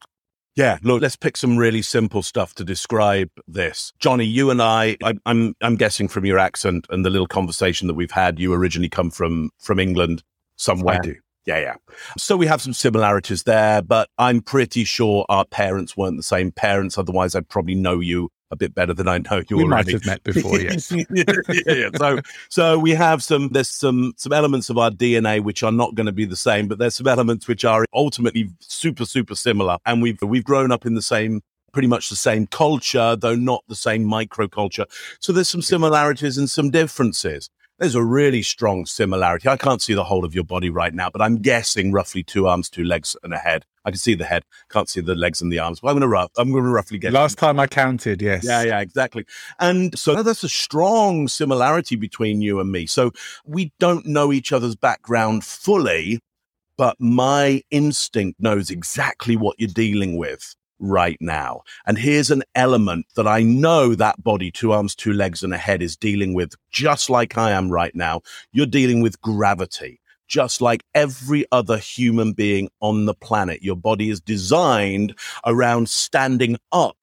Yeah, 0.56 0.80
look, 0.84 1.02
let's 1.02 1.16
pick 1.16 1.38
some 1.38 1.58
really 1.58 1.82
simple 1.82 2.22
stuff 2.22 2.54
to 2.56 2.64
describe 2.64 3.30
this. 3.48 3.94
Johnny, 4.00 4.26
you 4.26 4.50
and 4.50 4.62
I, 4.62 4.98
I 5.04 5.14
I'm 5.26 5.56
I'm 5.62 5.76
guessing 5.76 6.08
from 6.08 6.26
your 6.26 6.40
accent 6.40 6.88
and 6.90 7.06
the 7.06 7.10
little 7.10 7.28
conversation 7.28 7.88
that 7.88 7.94
we've 7.94 8.12
had, 8.12 8.40
you 8.40 8.54
originally 8.54 8.90
come 8.90 9.12
from 9.12 9.52
from 9.60 9.80
England 9.80 10.24
somewhere. 10.58 10.96
I 10.96 11.00
do. 11.00 11.16
Yeah, 11.46 11.60
yeah. 11.60 11.76
So 12.18 12.38
we 12.38 12.46
have 12.46 12.62
some 12.62 12.74
similarities 12.74 13.44
there, 13.44 13.82
but 13.82 14.10
I'm 14.18 14.42
pretty 14.42 14.84
sure 14.84 15.26
our 15.28 15.46
parents 15.46 15.98
weren't 15.98 16.18
the 16.18 16.24
same 16.24 16.52
parents. 16.52 16.98
Otherwise, 16.98 17.34
I'd 17.34 17.50
probably 17.50 17.76
know 17.76 18.00
you 18.00 18.30
a 18.52 18.56
bit 18.56 18.76
better 18.76 18.94
than 18.94 19.08
I 19.08 19.18
know 19.20 19.42
you 19.50 19.58
we 19.58 19.64
already. 19.64 19.94
might 19.94 19.94
have 19.94 20.06
met 20.06 20.24
before, 20.24 20.60
yes. 20.62 20.92
yeah, 20.92 21.34
yeah, 21.66 21.90
So, 21.98 22.20
so 22.50 22.78
we 22.80 22.92
have 22.92 23.24
some. 23.24 23.50
There's 23.50 23.70
some 23.70 24.14
some 24.18 24.34
elements 24.34 24.70
of 24.70 24.78
our 24.78 24.92
DNA 24.92 25.42
which 25.42 25.64
are 25.64 25.72
not 25.72 25.96
going 25.96 26.06
to 26.06 26.12
be 26.12 26.26
the 26.26 26.36
same, 26.36 26.68
but 26.68 26.78
there's 26.78 26.96
some 26.96 27.08
elements 27.08 27.48
which 27.48 27.66
are 27.66 27.86
ultimately 27.94 28.50
super 28.60 29.06
super 29.06 29.36
similar, 29.36 29.78
and 29.86 30.02
we've 30.02 30.22
we've 30.22 30.44
grown 30.44 30.72
up 30.72 30.86
in 30.86 30.96
the 30.96 31.02
same 31.02 31.42
pretty 31.72 31.88
much 31.88 32.10
the 32.10 32.16
same 32.16 32.48
culture, 32.48 33.16
though 33.16 33.36
not 33.36 33.64
the 33.70 33.76
same 33.76 34.04
microculture. 34.04 34.86
So 35.22 35.32
there's 35.32 35.48
some 35.48 35.62
similarities 35.62 36.38
and 36.38 36.50
some 36.50 36.70
differences 36.70 37.50
there's 37.82 37.96
a 37.96 38.04
really 38.04 38.44
strong 38.44 38.86
similarity. 38.86 39.50
I 39.50 39.58
can't 39.58 39.82
see 39.82 39.96
the 39.96 40.04
whole 40.04 40.24
of 40.24 40.36
your 40.36 40.44
body 40.44 40.70
right 40.70 40.94
now, 40.94 41.10
but 41.10 41.20
I'm 41.20 41.38
guessing 41.38 41.92
roughly 41.92 42.22
two 42.22 42.46
arms, 42.48 42.70
two 42.70 42.84
legs, 42.84 43.18
and 43.24 43.34
a 43.34 43.40
head. 43.40 43.66
I 43.84 43.90
can 43.90 43.98
see 43.98 44.14
the 44.14 44.24
head, 44.24 44.46
can't 44.70 44.88
see 44.88 45.02
the 45.02 45.16
legs 45.16 45.42
and 45.42 45.52
the 45.52 45.58
arms. 45.58 45.80
But 45.80 45.88
I'm 45.88 45.94
going 45.96 46.02
to 46.02 46.08
rough, 46.08 46.30
I'm 46.38 46.52
going 46.52 46.64
to 46.64 46.70
roughly 46.70 47.00
guess. 47.00 47.12
Last 47.12 47.40
time 47.40 47.60
I 47.60 47.66
counted, 47.66 48.22
yes. 48.22 48.44
Yeah, 48.46 48.62
yeah, 48.62 48.82
exactly. 48.82 49.26
And 49.60 49.98
so 49.98 50.22
that's 50.22 50.44
a 50.44 50.50
strong 50.50 51.28
similarity 51.28 51.96
between 51.96 52.40
you 52.40 52.60
and 52.60 52.72
me. 52.72 52.86
So 52.86 53.14
we 53.48 53.74
don't 53.80 54.06
know 54.06 54.32
each 54.32 54.52
other's 54.52 54.76
background 54.76 55.44
fully, 55.44 56.20
but 56.78 56.98
my 57.00 57.64
instinct 57.72 58.40
knows 58.40 58.70
exactly 58.70 59.36
what 59.36 59.56
you're 59.58 59.70
dealing 59.70 60.18
with 60.18 60.56
right 60.82 61.18
now. 61.22 61.62
And 61.86 61.98
here's 61.98 62.32
an 62.32 62.44
element 62.56 63.06
that 63.16 63.28
I 63.28 63.44
know 63.44 63.96
that 63.96 64.22
body, 64.22 64.52
two 64.52 64.74
arms, 64.74 64.96
two 64.96 65.14
legs, 65.14 65.44
and 65.44 65.54
a 65.54 65.58
head 65.58 65.82
is 65.82 65.96
dealing 65.96 66.34
with, 66.34 66.56
just 66.72 67.10
like 67.10 67.38
I 67.38 67.52
am 67.52 67.70
right 67.70 67.96
now. 67.96 68.22
You're 68.52 68.66
dealing 68.66 69.02
with 69.02 69.22
gravity. 69.22 70.00
Just 70.28 70.62
like 70.62 70.84
every 70.96 71.46
other 71.52 71.78
human 71.78 72.32
being 72.32 72.70
on 72.80 73.06
the 73.06 73.14
planet, 73.14 73.62
your 73.62 73.76
body 73.76 74.10
is 74.10 74.22
designed 74.22 75.14
around 75.46 75.90
standing 75.90 76.56
up 76.72 76.98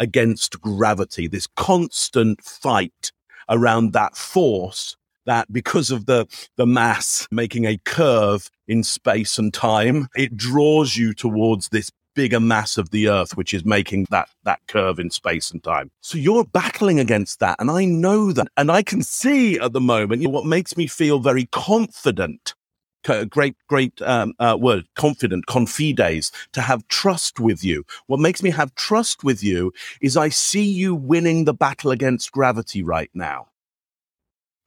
against 0.00 0.60
gravity, 0.60 1.28
this 1.28 1.46
constant 1.54 2.42
fight 2.42 3.12
around 3.48 3.92
that 3.92 4.16
force 4.16 4.96
that 5.26 5.52
because 5.52 5.90
of 5.90 6.06
the 6.06 6.26
the 6.56 6.66
mass 6.66 7.28
making 7.30 7.66
a 7.66 7.78
curve 7.84 8.50
in 8.66 8.82
space 8.82 9.38
and 9.38 9.54
time 9.54 10.08
it 10.16 10.36
draws 10.36 10.96
you 10.96 11.14
towards 11.14 11.68
this 11.68 11.90
bigger 12.14 12.40
mass 12.40 12.76
of 12.78 12.90
the 12.90 13.08
earth 13.08 13.36
which 13.36 13.54
is 13.54 13.64
making 13.64 14.06
that 14.10 14.28
that 14.44 14.60
curve 14.68 14.98
in 14.98 15.10
space 15.10 15.50
and 15.50 15.62
time. 15.62 15.90
So 16.00 16.18
you're 16.18 16.44
battling 16.44 17.00
against 17.00 17.40
that 17.40 17.56
and 17.58 17.70
i 17.70 17.84
know 17.84 18.32
that. 18.32 18.48
And 18.56 18.70
i 18.70 18.82
can 18.82 19.02
see 19.02 19.58
at 19.58 19.72
the 19.72 19.80
moment 19.80 20.26
what 20.28 20.46
makes 20.46 20.76
me 20.76 20.86
feel 20.86 21.18
very 21.18 21.46
confident 21.46 22.54
great 23.28 23.56
great 23.68 24.00
um, 24.02 24.32
uh, 24.38 24.56
word 24.60 24.86
confident 24.94 25.46
confides 25.46 26.30
to 26.52 26.60
have 26.60 26.86
trust 26.88 27.40
with 27.40 27.64
you. 27.64 27.84
What 28.06 28.20
makes 28.20 28.42
me 28.42 28.50
have 28.50 28.74
trust 28.74 29.24
with 29.24 29.42
you 29.42 29.72
is 30.00 30.16
i 30.16 30.28
see 30.28 30.64
you 30.64 30.94
winning 30.94 31.44
the 31.44 31.54
battle 31.54 31.90
against 31.90 32.32
gravity 32.32 32.82
right 32.82 33.10
now. 33.14 33.48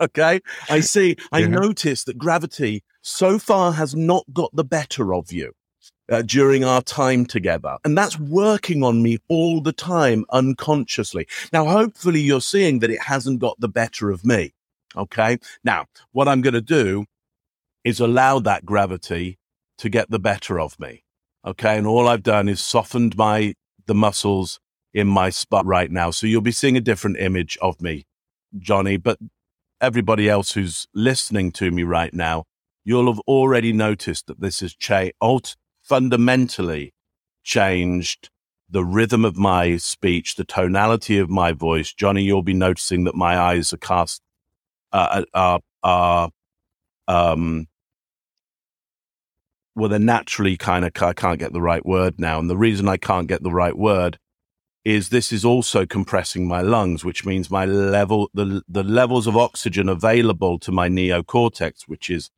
Okay? 0.01 0.41
I 0.69 0.81
see 0.81 1.15
i 1.31 1.39
yeah. 1.39 1.47
notice 1.47 2.03
that 2.05 2.17
gravity 2.17 2.83
so 3.01 3.39
far 3.39 3.71
has 3.73 3.95
not 3.95 4.25
got 4.33 4.53
the 4.53 4.65
better 4.65 5.13
of 5.13 5.31
you 5.31 5.53
uh, 6.11 6.21
during 6.21 6.63
our 6.63 6.81
time 6.81 7.25
together. 7.25 7.77
And 7.83 7.97
that's 7.97 8.19
working 8.19 8.83
on 8.83 9.01
me 9.01 9.17
all 9.27 9.61
the 9.61 9.73
time 9.73 10.25
unconsciously. 10.29 11.27
Now, 11.51 11.65
hopefully, 11.65 12.21
you're 12.21 12.41
seeing 12.41 12.79
that 12.79 12.91
it 12.91 13.03
hasn't 13.03 13.39
got 13.39 13.59
the 13.59 13.69
better 13.69 14.09
of 14.09 14.25
me. 14.25 14.53
Okay. 14.95 15.39
Now, 15.63 15.85
what 16.11 16.27
I'm 16.27 16.41
going 16.41 16.53
to 16.53 16.61
do 16.61 17.05
is 17.83 17.99
allow 17.99 18.39
that 18.39 18.65
gravity 18.65 19.37
to 19.77 19.89
get 19.89 20.09
the 20.09 20.19
better 20.19 20.59
of 20.59 20.79
me. 20.79 21.03
Okay. 21.45 21.77
And 21.77 21.85
all 21.85 22.07
I've 22.07 22.23
done 22.23 22.47
is 22.49 22.61
softened 22.61 23.17
my, 23.17 23.55
the 23.85 23.95
muscles 23.95 24.59
in 24.93 25.07
my 25.07 25.29
spot 25.29 25.65
right 25.65 25.91
now. 25.91 26.11
So 26.11 26.27
you'll 26.27 26.41
be 26.41 26.51
seeing 26.51 26.77
a 26.77 26.81
different 26.81 27.17
image 27.17 27.57
of 27.61 27.81
me, 27.81 28.05
Johnny, 28.57 28.97
but 28.97 29.19
everybody 29.81 30.29
else 30.29 30.53
who's 30.53 30.87
listening 30.95 31.51
to 31.51 31.69
me 31.69 31.83
right 31.83 32.13
now, 32.13 32.45
you'll 32.85 33.11
have 33.11 33.19
already 33.27 33.73
noticed 33.73 34.27
that 34.27 34.39
this 34.39 34.61
has 34.61 34.73
changed 34.73 35.13
fundamentally 35.87 36.93
changed 37.43 38.29
the 38.69 38.83
rhythm 38.83 39.23
of 39.23 39.37
my 39.37 39.77
speech, 39.77 40.35
the 40.35 40.43
tonality 40.43 41.19
of 41.19 41.29
my 41.29 41.51
voice. 41.51 41.93
Johnny, 41.93 42.23
you'll 42.23 42.41
be 42.41 42.53
noticing 42.53 43.03
that 43.03 43.15
my 43.15 43.37
eyes 43.37 43.71
are 43.71 43.77
cast, 43.77 44.21
uh, 44.91 45.23
uh 45.33 45.59
are, 45.83 46.29
are, 47.07 47.33
um, 47.33 47.67
well, 49.75 49.89
they're 49.89 49.99
naturally 49.99 50.57
kind 50.57 50.85
of, 50.85 50.91
I 51.01 51.13
can't 51.13 51.39
get 51.39 51.53
the 51.53 51.61
right 51.61 51.85
word 51.85 52.19
now. 52.19 52.39
And 52.39 52.49
the 52.49 52.57
reason 52.57 52.87
I 52.87 52.97
can't 52.97 53.27
get 53.27 53.43
the 53.43 53.51
right 53.51 53.77
word 53.77 54.17
is 54.83 55.09
this 55.09 55.31
is 55.31 55.45
also 55.45 55.85
compressing 55.85 56.47
my 56.47 56.61
lungs, 56.61 57.03
which 57.03 57.25
means 57.25 57.51
my 57.51 57.65
level, 57.65 58.29
the, 58.33 58.63
the 58.67 58.83
levels 58.83 59.27
of 59.27 59.37
oxygen 59.37 59.89
available 59.89 60.57
to 60.59 60.71
my 60.71 60.87
neocortex, 60.87 61.83
which 61.87 62.09
is 62.09 62.29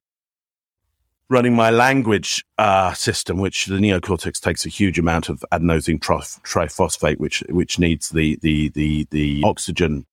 running 1.30 1.56
my 1.56 1.70
language 1.70 2.46
uh, 2.58 2.94
system, 2.94 3.38
which 3.38 3.66
the 3.66 3.76
neocortex 3.76 4.40
takes 4.40 4.66
a 4.66 4.70
huge 4.70 4.98
amount 4.98 5.30
of 5.30 5.44
adenosine 5.52 6.00
triphosphate, 6.00 7.18
which 7.18 7.44
which 7.50 7.80
needs 7.80 8.10
the 8.10 8.38
the 8.42 8.70
the 8.70 9.08
the 9.12 9.42
oxygen 9.46 10.06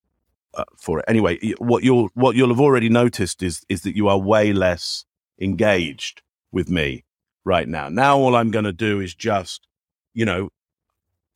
uh, 0.55 0.65
for 0.77 0.99
it. 0.99 1.05
Anyway, 1.09 1.39
what 1.59 1.83
you'll 1.83 2.09
what 2.15 2.37
you'll 2.37 2.49
have 2.49 2.61
already 2.61 2.89
noticed 2.89 3.43
is 3.43 3.65
is 3.69 3.83
that 3.83 3.97
you 3.97 4.09
are 4.09 4.19
way 4.19 4.53
less 4.53 5.05
engaged 5.41 6.23
with 6.53 6.69
me 6.69 7.05
right 7.45 7.69
now. 7.69 7.89
Now, 7.89 8.17
all 8.19 8.37
I'm 8.37 8.51
going 8.51 8.65
to 8.65 8.73
do 8.73 9.01
is 9.01 9.15
just, 9.15 9.67
you 10.15 10.25
know, 10.25 10.49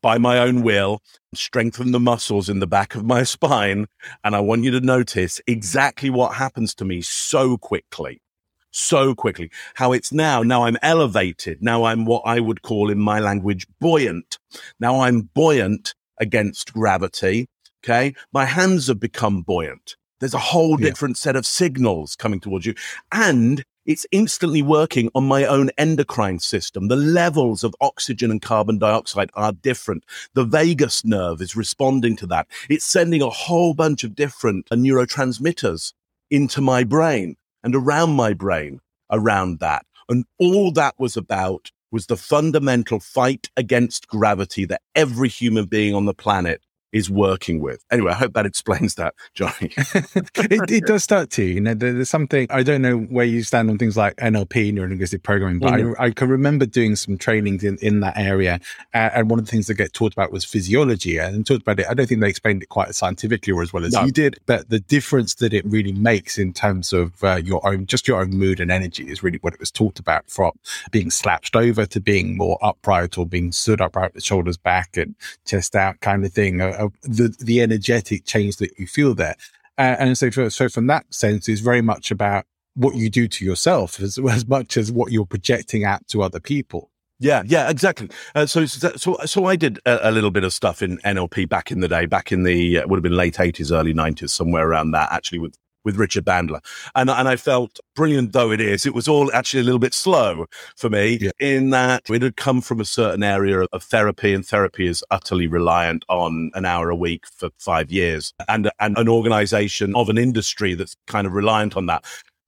by 0.01 0.19
my 0.19 0.39
own 0.39 0.63
will, 0.63 1.03
strengthen 1.35 1.91
the 1.91 2.01
muscles 2.01 2.49
in 2.49 2.61
the 2.61 2.67
back 2.67 2.95
of 2.95 3.05
my 3.05 3.23
spine, 3.25 3.87
and 4.25 4.35
I 4.35 4.41
want 4.41 4.65
you 4.65 4.71
to 4.73 4.81
notice 4.81 5.41
exactly 5.47 6.11
what 6.11 6.35
happens 6.35 6.75
to 6.77 6.85
me 6.85 7.03
so 7.03 7.57
quickly 7.57 8.23
so 8.71 9.15
quickly. 9.15 9.51
How 9.75 9.93
it's 9.93 10.13
now, 10.13 10.43
now 10.43 10.65
I'm 10.65 10.77
elevated. 10.83 11.63
Now 11.63 11.85
I'm 11.85 12.05
what 12.05 12.23
I 12.25 12.41
would 12.41 12.63
call 12.63 12.91
in 12.91 12.99
my 12.99 13.19
language 13.19 13.67
buoyant. 13.81 14.39
Now 14.79 15.01
I'm 15.01 15.31
buoyant 15.35 15.95
against 16.21 16.73
gravity. 16.73 17.49
Okay. 17.85 18.15
My 18.33 18.45
hands 18.45 18.89
have 18.89 19.01
become 19.01 19.43
buoyant. 19.43 19.97
There's 20.21 20.35
a 20.35 20.39
whole 20.39 20.77
different 20.77 21.17
set 21.17 21.37
of 21.37 21.47
signals 21.47 22.17
coming 22.17 22.41
towards 22.41 22.67
you. 22.67 22.75
And 23.13 23.65
it's 23.87 24.07
instantly 24.13 24.61
working 24.61 25.09
on 25.15 25.27
my 25.27 25.47
own 25.47 25.71
endocrine 25.79 26.41
system. 26.41 26.89
The 26.89 26.97
levels 26.97 27.65
of 27.65 27.75
oxygen 27.81 28.31
and 28.31 28.43
carbon 28.43 28.79
dioxide 28.79 29.31
are 29.33 29.53
different. 29.53 30.05
The 30.35 30.45
vagus 30.45 31.07
nerve 31.07 31.41
is 31.41 31.57
responding 31.57 32.15
to 32.17 32.27
that. 32.27 32.49
It's 32.69 32.85
sending 32.85 33.23
a 33.23 33.31
whole 33.31 33.73
bunch 33.73 34.05
of 34.05 34.15
different 34.15 34.69
neurotransmitters 34.69 35.95
into 36.31 36.61
my 36.61 36.85
brain 36.85 37.37
and 37.63 37.75
around 37.75 38.11
my 38.11 38.33
brain 38.33 38.81
around 39.11 39.61
that. 39.61 39.85
And 40.09 40.25
all 40.39 40.73
that 40.73 40.95
was 40.99 41.17
about 41.17 41.71
was 41.91 42.07
the 42.07 42.17
fundamental 42.17 43.01
fight 43.01 43.49
against 43.57 44.09
gravity 44.09 44.65
that 44.67 44.83
every 44.95 45.29
human 45.29 45.65
being 45.67 45.95
on 45.95 46.05
the 46.05 46.15
planet 46.15 46.63
is 46.93 47.11
working 47.11 47.61
with. 47.61 47.85
Anyway, 47.91 48.13
I 48.13 48.15
hope 48.15 48.33
that 48.33 48.47
explains 48.47 48.95
that, 48.95 49.15
Johnny. 49.35 49.73
it, 49.77 50.71
it, 50.71 50.85
does 50.87 51.05
start 51.05 51.31
to, 51.31 51.45
you 51.45 51.61
know, 51.61 51.75
there's 51.75 52.09
something, 52.09 52.47
I 52.51 52.63
don't 52.63 52.83
know 52.83 52.99
where 52.99 53.27
you 53.27 53.43
stand 53.43 53.69
on 53.71 53.79
things 53.79 53.97
like 53.97 54.17
NLP, 54.17 54.73
neuro 54.73 54.89
linguistic 54.89 55.23
programming, 55.23 55.59
but 55.59 55.75
mm-hmm. 55.75 56.01
I, 56.01 56.07
I, 56.07 56.11
can 56.11 56.29
remember 56.29 56.67
doing 56.67 56.97
some 56.97 57.19
trainings 57.19 57.63
in, 57.63 57.77
in 57.79 58.01
that 58.01 58.17
area. 58.17 58.61
Uh, 58.95 59.11
and 59.15 59.31
one 59.31 59.39
of 59.39 59.45
the 59.45 59.51
things 59.51 59.67
that 59.67 59.75
get 59.75 59.93
taught 59.93 60.13
about 60.13 60.33
was 60.33 60.45
physiology 60.45 61.19
and 61.19 61.47
talked 61.47 61.63
about 61.63 61.79
it. 61.81 61.87
I 61.89 61.95
don't 61.95 62.07
think 62.07 62.21
they 62.21 62.29
explained 62.29 62.63
it 62.63 62.69
quite 62.69 62.95
scientifically 62.95 63.53
or 63.53 63.63
as 63.63 63.73
well 63.73 63.85
as 63.85 63.93
no. 63.93 64.05
you 64.05 64.13
did, 64.13 64.39
but 64.47 64.71
the 64.71 64.81
difference 64.81 65.35
that 65.37 65.53
it 65.53 65.65
really 65.67 65.93
makes 65.93 66.39
in 66.39 66.53
terms 66.53 66.93
of 66.93 67.23
uh, 67.23 67.37
your 67.37 67.67
own, 67.67 67.87
just 67.87 68.09
your 68.09 68.21
own 68.21 68.31
mood 68.31 68.61
and 68.61 68.71
energy 68.71 69.09
is 69.11 69.23
really 69.23 69.39
what 69.43 69.53
it 69.53 69.61
was 69.61 69.71
talked 69.71 69.99
about 69.99 70.29
from 70.29 70.53
being 70.91 71.11
slouched 71.11 71.55
over 71.55 71.85
to 71.87 72.01
being 72.01 72.37
more 72.37 72.59
upright 72.63 73.19
or 73.19 73.27
being 73.27 73.53
stood 73.53 73.81
upright 73.81 74.15
with 74.15 74.25
shoulders 74.25 74.57
back 74.57 74.97
and 74.97 75.15
chest 75.45 75.77
out 75.77 76.01
kind 76.01 76.25
of 76.25 76.33
thing. 76.33 76.61
Uh, 76.61 76.78
uh, 76.79 76.89
the 77.03 77.35
the 77.41 77.61
energetic 77.61 78.25
change 78.25 78.57
that 78.57 78.79
you 78.79 78.87
feel 78.87 79.15
there. 79.15 79.37
Uh, 79.77 79.97
and 79.99 80.19
so, 80.19 80.31
for, 80.31 80.51
so 80.51 80.69
from 80.69 80.89
that 80.89 81.13
sense, 81.15 81.49
is 81.49 81.61
very 81.61 81.83
much 81.83 82.11
about 82.11 82.45
what 82.75 82.95
you 82.95 83.11
do 83.11 83.29
to 83.29 83.45
yourself 83.45 84.01
as, 84.01 84.19
as 84.31 84.47
much 84.47 84.77
as 84.77 84.91
what 84.91 85.13
you're 85.13 85.27
projecting 85.27 85.85
out 85.85 86.07
to 86.09 86.23
other 86.23 86.41
people. 86.41 86.91
Yeah, 87.21 87.43
yeah, 87.47 87.69
exactly. 87.69 88.11
Uh, 88.37 88.47
so, 88.47 88.65
so, 88.65 89.17
so 89.25 89.45
I 89.47 89.57
did 89.57 89.81
a, 89.85 90.09
a, 90.09 90.13
little 90.13 90.31
bit 90.31 90.45
of 90.45 90.53
stuff 90.53 90.83
in 90.83 90.99
NLP 90.99 91.49
back 91.49 91.73
in 91.73 91.81
the 91.81 91.89
day, 91.89 92.07
back 92.07 92.31
in 92.31 92.45
the 92.45 92.79
uh, 92.79 92.87
would 92.87 92.97
have 92.97 93.03
been 93.03 93.17
late 93.17 93.41
eighties, 93.41 93.73
early 93.73 93.93
nineties, 93.93 94.33
somewhere 94.33 94.69
around 94.69 94.93
that. 94.93 95.11
Actually, 95.11 95.41
with 95.41 95.57
with 95.85 95.97
Richard 95.97 96.25
Bandler. 96.25 96.61
And, 96.95 97.11
and 97.11 97.29
I 97.29 97.37
felt 97.37 97.79
brilliant 97.95 98.33
though 98.33 98.51
it 98.51 98.61
is, 98.61 98.87
it 98.87 98.95
was 98.95 99.09
all 99.09 99.33
actually 99.33 99.61
a 99.61 99.65
little 99.65 99.79
bit 99.79 99.95
slow 99.95 100.47
for 100.77 100.91
me 100.91 101.19
yeah. 101.21 101.31
in 101.41 101.71
that 101.71 102.03
it 102.09 102.23
had 102.23 102.37
come 102.37 102.61
from 102.61 102.81
a 102.81 102.85
certain 102.85 103.23
area 103.23 103.63
of 103.73 103.83
therapy 103.83 104.35
and 104.35 104.47
therapy 104.47 104.87
is 104.87 105.05
utterly 105.11 105.47
reliant 105.47 106.05
on 106.09 106.51
an 106.55 106.65
hour 106.65 106.91
a 106.91 106.97
week 106.97 107.27
for 107.27 107.51
five 107.59 107.91
years 107.91 108.33
and, 108.49 108.71
and 108.81 108.97
an 108.99 109.09
organization 109.09 109.95
of 109.95 110.09
an 110.09 110.19
industry 110.19 110.75
that's 110.75 110.97
kind 111.07 111.27
of 111.27 111.33
reliant 111.33 111.77
on 111.77 111.87
that. 111.87 112.05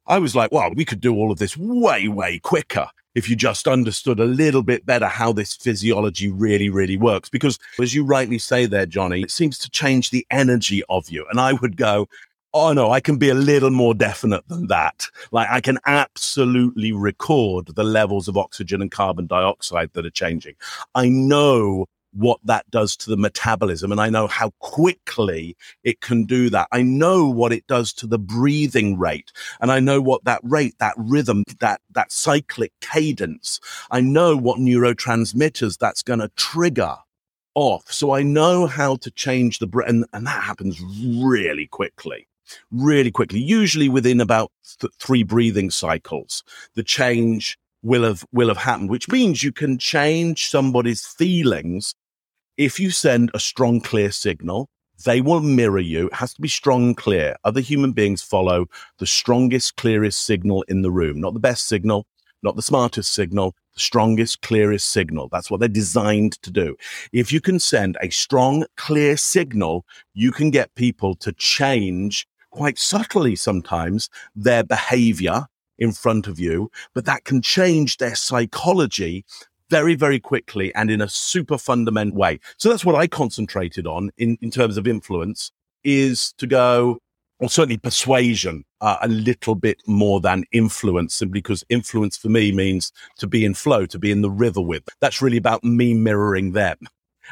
I 0.06 0.18
was 0.18 0.34
like, 0.34 0.50
well, 0.50 0.72
we 0.74 0.84
could 0.84 1.00
do 1.00 1.14
all 1.14 1.30
of 1.30 1.38
this 1.38 1.56
way, 1.56 2.08
way 2.08 2.40
quicker 2.40 2.88
if 3.14 3.28
you 3.28 3.36
just 3.36 3.66
understood 3.66 4.20
a 4.20 4.24
little 4.24 4.62
bit 4.62 4.86
better 4.86 5.06
how 5.06 5.32
this 5.32 5.56
physiology 5.56 6.30
really, 6.30 6.70
really 6.70 6.96
works. 6.96 7.28
Because 7.28 7.58
as 7.78 7.94
you 7.94 8.04
rightly 8.04 8.38
say 8.38 8.66
there, 8.66 8.86
Johnny, 8.86 9.22
it 9.22 9.30
seems 9.30 9.58
to 9.58 9.70
change 9.70 10.10
the 10.10 10.26
energy 10.30 10.82
of 10.88 11.10
you. 11.10 11.26
And 11.30 11.40
I 11.40 11.54
would 11.54 11.76
go, 11.76 12.08
oh 12.52 12.72
no, 12.72 12.90
I 12.90 13.00
can 13.00 13.16
be 13.16 13.28
a 13.28 13.34
little 13.34 13.70
more 13.70 13.94
definite 13.94 14.46
than 14.48 14.66
that. 14.68 15.06
Like 15.30 15.48
I 15.50 15.60
can 15.60 15.78
absolutely 15.86 16.92
record 16.92 17.74
the 17.74 17.84
levels 17.84 18.28
of 18.28 18.36
oxygen 18.36 18.82
and 18.82 18.90
carbon 18.90 19.26
dioxide 19.26 19.90
that 19.92 20.06
are 20.06 20.10
changing. 20.10 20.54
I 20.94 21.08
know 21.08 21.86
what 22.12 22.40
that 22.44 22.68
does 22.70 22.96
to 22.96 23.10
the 23.10 23.16
metabolism 23.16 23.92
and 23.92 24.00
I 24.00 24.10
know 24.10 24.26
how 24.26 24.50
quickly 24.58 25.56
it 25.84 26.00
can 26.00 26.24
do 26.24 26.50
that. 26.50 26.66
I 26.72 26.82
know 26.82 27.28
what 27.28 27.52
it 27.52 27.66
does 27.68 27.92
to 27.94 28.06
the 28.06 28.18
breathing 28.18 28.98
rate 28.98 29.30
and 29.60 29.70
I 29.70 29.78
know 29.78 30.00
what 30.00 30.24
that 30.24 30.40
rate, 30.42 30.74
that 30.80 30.94
rhythm, 30.96 31.44
that, 31.60 31.80
that 31.92 32.10
cyclic 32.10 32.72
cadence, 32.80 33.60
I 33.92 34.00
know 34.00 34.36
what 34.36 34.58
neurotransmitters 34.58 35.78
that's 35.78 36.02
going 36.02 36.18
to 36.18 36.32
trigger 36.36 36.96
off. 37.54 37.92
So 37.92 38.12
I 38.12 38.22
know 38.22 38.66
how 38.66 38.96
to 38.96 39.10
change 39.12 39.60
the 39.60 39.68
brain 39.68 40.04
and 40.12 40.26
that 40.26 40.42
happens 40.42 40.80
really 40.80 41.68
quickly 41.68 42.26
really 42.70 43.10
quickly, 43.10 43.40
usually 43.40 43.88
within 43.88 44.20
about 44.20 44.50
th- 44.80 44.92
three 44.98 45.22
breathing 45.22 45.70
cycles. 45.70 46.42
The 46.74 46.82
change 46.82 47.58
will 47.82 48.04
have 48.04 48.24
will 48.32 48.48
have 48.48 48.58
happened, 48.58 48.90
which 48.90 49.08
means 49.08 49.42
you 49.42 49.52
can 49.52 49.78
change 49.78 50.50
somebody's 50.50 51.06
feelings 51.06 51.94
if 52.56 52.78
you 52.78 52.90
send 52.90 53.30
a 53.32 53.40
strong, 53.40 53.80
clear 53.80 54.10
signal. 54.10 54.68
They 55.04 55.22
will 55.22 55.40
mirror 55.40 55.80
you. 55.80 56.08
It 56.08 56.14
has 56.14 56.34
to 56.34 56.42
be 56.42 56.48
strong 56.48 56.94
clear. 56.94 57.34
Other 57.42 57.62
human 57.62 57.92
beings 57.92 58.22
follow 58.22 58.66
the 58.98 59.06
strongest, 59.06 59.76
clearest 59.76 60.26
signal 60.26 60.62
in 60.68 60.82
the 60.82 60.90
room, 60.90 61.20
not 61.20 61.32
the 61.32 61.40
best 61.40 61.66
signal, 61.66 62.06
not 62.42 62.56
the 62.56 62.62
smartest 62.62 63.12
signal, 63.12 63.54
the 63.72 63.80
strongest, 63.80 64.42
clearest 64.42 64.90
signal. 64.90 65.28
That's 65.32 65.50
what 65.50 65.60
they're 65.60 65.68
designed 65.68 66.40
to 66.42 66.50
do. 66.50 66.76
If 67.12 67.32
you 67.32 67.40
can 67.40 67.58
send 67.58 67.96
a 68.02 68.10
strong, 68.10 68.66
clear 68.76 69.16
signal, 69.16 69.86
you 70.12 70.32
can 70.32 70.50
get 70.50 70.74
people 70.74 71.14
to 71.16 71.32
change 71.32 72.26
quite 72.50 72.78
subtly 72.78 73.36
sometimes 73.36 74.08
their 74.34 74.62
behavior 74.62 75.46
in 75.78 75.92
front 75.92 76.26
of 76.26 76.38
you, 76.38 76.70
but 76.94 77.06
that 77.06 77.24
can 77.24 77.40
change 77.40 77.96
their 77.96 78.14
psychology 78.14 79.24
very, 79.70 79.94
very 79.94 80.20
quickly 80.20 80.74
and 80.74 80.90
in 80.90 81.00
a 81.00 81.08
super 81.08 81.56
fundamental 81.56 82.18
way. 82.18 82.38
So 82.58 82.68
that's 82.68 82.84
what 82.84 82.96
I 82.96 83.06
concentrated 83.06 83.86
on 83.86 84.10
in, 84.18 84.36
in 84.42 84.50
terms 84.50 84.76
of 84.76 84.86
influence 84.86 85.52
is 85.84 86.34
to 86.38 86.46
go, 86.46 86.98
or 87.38 87.48
certainly 87.48 87.78
persuasion, 87.78 88.64
uh, 88.80 88.98
a 89.00 89.08
little 89.08 89.54
bit 89.54 89.80
more 89.86 90.20
than 90.20 90.44
influence, 90.52 91.14
simply 91.14 91.40
because 91.40 91.64
influence 91.70 92.16
for 92.16 92.28
me 92.28 92.52
means 92.52 92.92
to 93.18 93.26
be 93.26 93.44
in 93.44 93.54
flow, 93.54 93.86
to 93.86 93.98
be 93.98 94.10
in 94.10 94.22
the 94.22 94.30
river 94.30 94.60
with. 94.60 94.82
That's 95.00 95.22
really 95.22 95.38
about 95.38 95.64
me 95.64 95.94
mirroring 95.94 96.52
them 96.52 96.76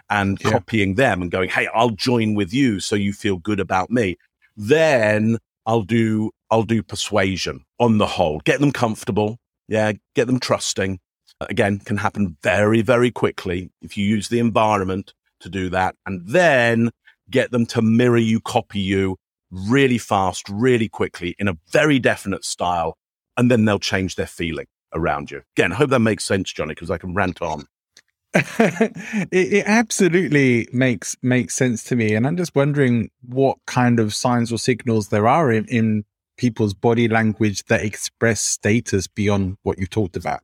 and 0.08 0.38
yeah. 0.40 0.50
copying 0.52 0.94
them 0.94 1.20
and 1.20 1.30
going, 1.30 1.50
Hey, 1.50 1.68
I'll 1.74 1.90
join 1.90 2.34
with 2.34 2.54
you 2.54 2.80
so 2.80 2.96
you 2.96 3.12
feel 3.12 3.38
good 3.38 3.60
about 3.60 3.90
me. 3.90 4.16
Then 4.58 5.38
I'll 5.64 5.82
do 5.82 6.32
I'll 6.50 6.64
do 6.64 6.82
persuasion 6.82 7.64
on 7.78 7.98
the 7.98 8.06
whole. 8.06 8.40
Get 8.44 8.60
them 8.60 8.72
comfortable. 8.72 9.38
Yeah, 9.68 9.92
get 10.14 10.26
them 10.26 10.40
trusting. 10.40 10.98
Again, 11.40 11.78
can 11.78 11.98
happen 11.98 12.36
very, 12.42 12.82
very 12.82 13.10
quickly 13.12 13.70
if 13.80 13.96
you 13.96 14.04
use 14.04 14.28
the 14.28 14.40
environment 14.40 15.14
to 15.40 15.48
do 15.48 15.70
that. 15.70 15.94
And 16.04 16.26
then 16.26 16.90
get 17.30 17.52
them 17.52 17.66
to 17.66 17.82
mirror 17.82 18.18
you, 18.18 18.40
copy 18.40 18.80
you 18.80 19.16
really 19.50 19.98
fast, 19.98 20.48
really 20.48 20.88
quickly 20.88 21.36
in 21.38 21.46
a 21.48 21.56
very 21.70 21.98
definite 21.98 22.44
style. 22.44 22.96
And 23.36 23.50
then 23.50 23.64
they'll 23.64 23.78
change 23.78 24.16
their 24.16 24.26
feeling 24.26 24.66
around 24.92 25.30
you. 25.30 25.42
Again, 25.56 25.72
I 25.72 25.76
hope 25.76 25.90
that 25.90 26.00
makes 26.00 26.24
sense, 26.24 26.52
Johnny, 26.52 26.74
because 26.74 26.90
I 26.90 26.98
can 26.98 27.14
rant 27.14 27.40
on. 27.40 27.66
It, 28.38 29.52
it, 29.52 29.64
absolutely 29.66 30.68
makes 30.72 31.16
makes 31.22 31.54
sense 31.54 31.82
to 31.84 31.96
me, 31.96 32.14
and 32.14 32.26
I'm 32.26 32.36
just 32.36 32.54
wondering 32.54 33.10
what 33.22 33.58
kind 33.66 33.98
of 34.00 34.14
signs 34.14 34.52
or 34.52 34.58
signals 34.58 35.08
there 35.08 35.26
are 35.26 35.50
in, 35.52 35.64
in 35.66 36.04
people's 36.36 36.74
body 36.74 37.08
language 37.08 37.64
that 37.64 37.82
express 37.82 38.40
status 38.40 39.06
beyond 39.06 39.56
what 39.62 39.78
you 39.78 39.86
talked 39.86 40.16
about. 40.16 40.40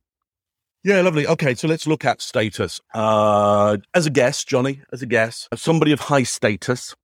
Yeah, 0.83 1.01
lovely. 1.01 1.25
Okay, 1.25 1.55
so 1.55 1.67
let's 1.67 1.87
look 1.87 2.05
at 2.05 2.21
status. 2.21 2.79
Uh, 2.93 3.77
as 3.93 4.05
a 4.05 4.11
guess, 4.11 4.43
Johnny, 4.43 4.81
as 4.93 5.01
a 5.01 5.07
guess, 5.07 5.47
somebody 5.55 5.91
of 5.91 5.99
high 6.01 6.23
status, 6.23 6.95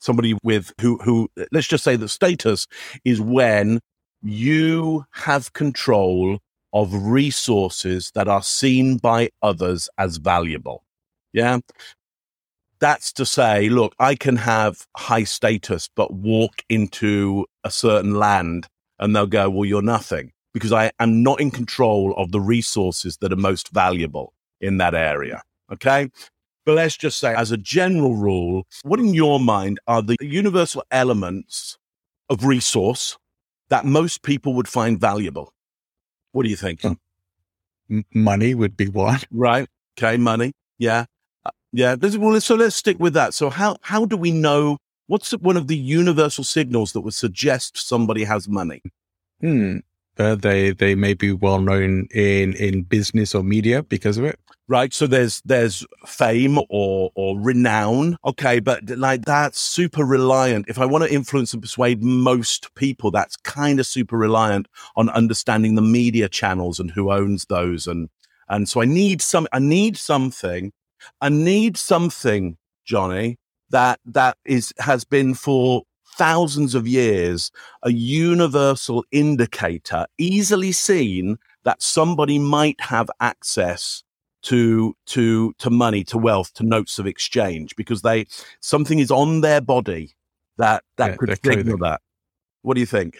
somebody 0.00 0.36
with 0.42 0.72
who 0.80 0.98
who 0.98 1.28
let's 1.52 1.68
just 1.68 1.84
say 1.84 1.96
that 1.96 2.08
status 2.08 2.66
is 3.04 3.20
when 3.20 3.80
you 4.22 5.04
have 5.12 5.52
control 5.52 6.40
of 6.72 6.92
resources 6.92 8.10
that 8.14 8.28
are 8.28 8.42
seen 8.42 8.98
by 8.98 9.30
others 9.42 9.88
as 9.98 10.18
valuable. 10.18 10.84
Yeah. 11.32 11.58
That's 12.80 13.12
to 13.14 13.26
say, 13.26 13.68
look, 13.68 13.94
I 13.98 14.14
can 14.14 14.36
have 14.36 14.86
high 14.96 15.24
status, 15.24 15.88
but 15.96 16.12
walk 16.12 16.62
into 16.68 17.46
a 17.64 17.70
certain 17.70 18.14
land 18.14 18.68
and 18.98 19.14
they'll 19.14 19.26
go, 19.26 19.50
well, 19.50 19.64
you're 19.64 19.82
nothing 19.82 20.32
because 20.54 20.72
I 20.72 20.92
am 20.98 21.22
not 21.22 21.40
in 21.40 21.50
control 21.50 22.14
of 22.16 22.32
the 22.32 22.40
resources 22.40 23.16
that 23.20 23.32
are 23.32 23.36
most 23.36 23.70
valuable 23.70 24.32
in 24.60 24.78
that 24.78 24.94
area. 24.94 25.42
Okay. 25.72 26.10
But 26.64 26.74
let's 26.74 26.96
just 26.96 27.18
say, 27.18 27.34
as 27.34 27.50
a 27.50 27.56
general 27.56 28.14
rule, 28.14 28.66
what 28.82 29.00
in 29.00 29.14
your 29.14 29.40
mind 29.40 29.80
are 29.86 30.02
the 30.02 30.16
universal 30.20 30.84
elements 30.90 31.78
of 32.28 32.44
resource 32.44 33.16
that 33.70 33.86
most 33.86 34.22
people 34.22 34.54
would 34.54 34.68
find 34.68 35.00
valuable? 35.00 35.52
What 36.38 36.44
do 36.44 36.50
you 36.50 36.56
think? 36.56 36.84
Money 38.14 38.54
would 38.54 38.76
be 38.76 38.86
one. 38.86 39.18
Right. 39.32 39.66
Okay. 39.98 40.16
Money. 40.18 40.52
Yeah. 40.78 41.06
Uh, 41.44 41.50
yeah. 41.72 41.96
Well, 41.96 42.40
so 42.40 42.54
let's 42.54 42.76
stick 42.76 43.00
with 43.00 43.12
that. 43.14 43.34
So 43.34 43.50
how, 43.50 43.76
how 43.82 44.04
do 44.04 44.16
we 44.16 44.30
know 44.30 44.78
what's 45.08 45.32
one 45.32 45.56
of 45.56 45.66
the 45.66 45.76
universal 45.76 46.44
signals 46.44 46.92
that 46.92 47.00
would 47.00 47.14
suggest 47.14 47.76
somebody 47.76 48.22
has 48.22 48.46
money? 48.46 48.82
Hmm. 49.40 49.78
Uh, 50.16 50.36
they 50.36 50.70
they 50.70 50.94
may 50.94 51.14
be 51.14 51.32
well 51.32 51.60
known 51.60 52.06
in 52.14 52.52
in 52.52 52.82
business 52.82 53.34
or 53.34 53.42
media 53.42 53.82
because 53.82 54.16
of 54.16 54.24
it. 54.24 54.38
Right? 54.68 54.92
So 54.92 55.06
there's 55.06 55.40
there's 55.44 55.84
fame 56.06 56.58
or 56.68 57.10
or 57.14 57.40
renown, 57.40 58.18
okay, 58.24 58.60
but 58.60 58.88
like 58.90 59.24
that's 59.24 59.58
super 59.58 60.04
reliant. 60.04 60.66
If 60.68 60.78
I 60.78 60.86
want 60.86 61.04
to 61.04 61.12
influence 61.12 61.52
and 61.52 61.62
persuade 61.62 62.02
most 62.02 62.74
people, 62.74 63.10
that's 63.10 63.36
kind 63.38 63.80
of 63.80 63.86
super 63.86 64.16
reliant 64.16 64.68
on 64.96 65.08
understanding 65.10 65.74
the 65.74 65.82
media 65.82 66.28
channels 66.28 66.78
and 66.78 66.90
who 66.90 67.10
owns 67.10 67.46
those, 67.46 67.86
and 67.86 68.08
and 68.48 68.68
so 68.68 68.82
I 68.82 68.84
need 68.84 69.22
some, 69.22 69.46
I 69.52 69.58
need 69.58 69.96
something, 69.96 70.72
I 71.20 71.28
need 71.30 71.76
something, 71.76 72.56
Johnny, 72.84 73.38
that 73.70 74.00
that 74.04 74.36
is 74.44 74.72
has 74.78 75.04
been 75.04 75.34
for 75.34 75.82
thousands 76.16 76.74
of 76.74 76.86
years 76.88 77.50
a 77.82 77.92
universal 77.92 79.04
indicator, 79.12 80.06
easily 80.18 80.72
seen 80.72 81.38
that 81.64 81.82
somebody 81.82 82.38
might 82.38 82.80
have 82.80 83.08
access 83.20 84.02
to 84.48 84.94
to 85.04 85.52
to 85.58 85.70
money 85.70 86.02
to 86.04 86.16
wealth 86.16 86.54
to 86.54 86.64
notes 86.64 86.98
of 86.98 87.06
exchange 87.06 87.76
because 87.76 88.00
they 88.02 88.26
something 88.60 88.98
is 88.98 89.10
on 89.10 89.42
their 89.42 89.60
body 89.60 90.14
that 90.56 90.82
that 90.96 91.10
Yeah, 91.10 91.16
could 91.16 91.38
signal 91.44 91.78
that. 91.78 92.00
What 92.62 92.74
do 92.74 92.80
you 92.80 92.86
think? 92.86 93.18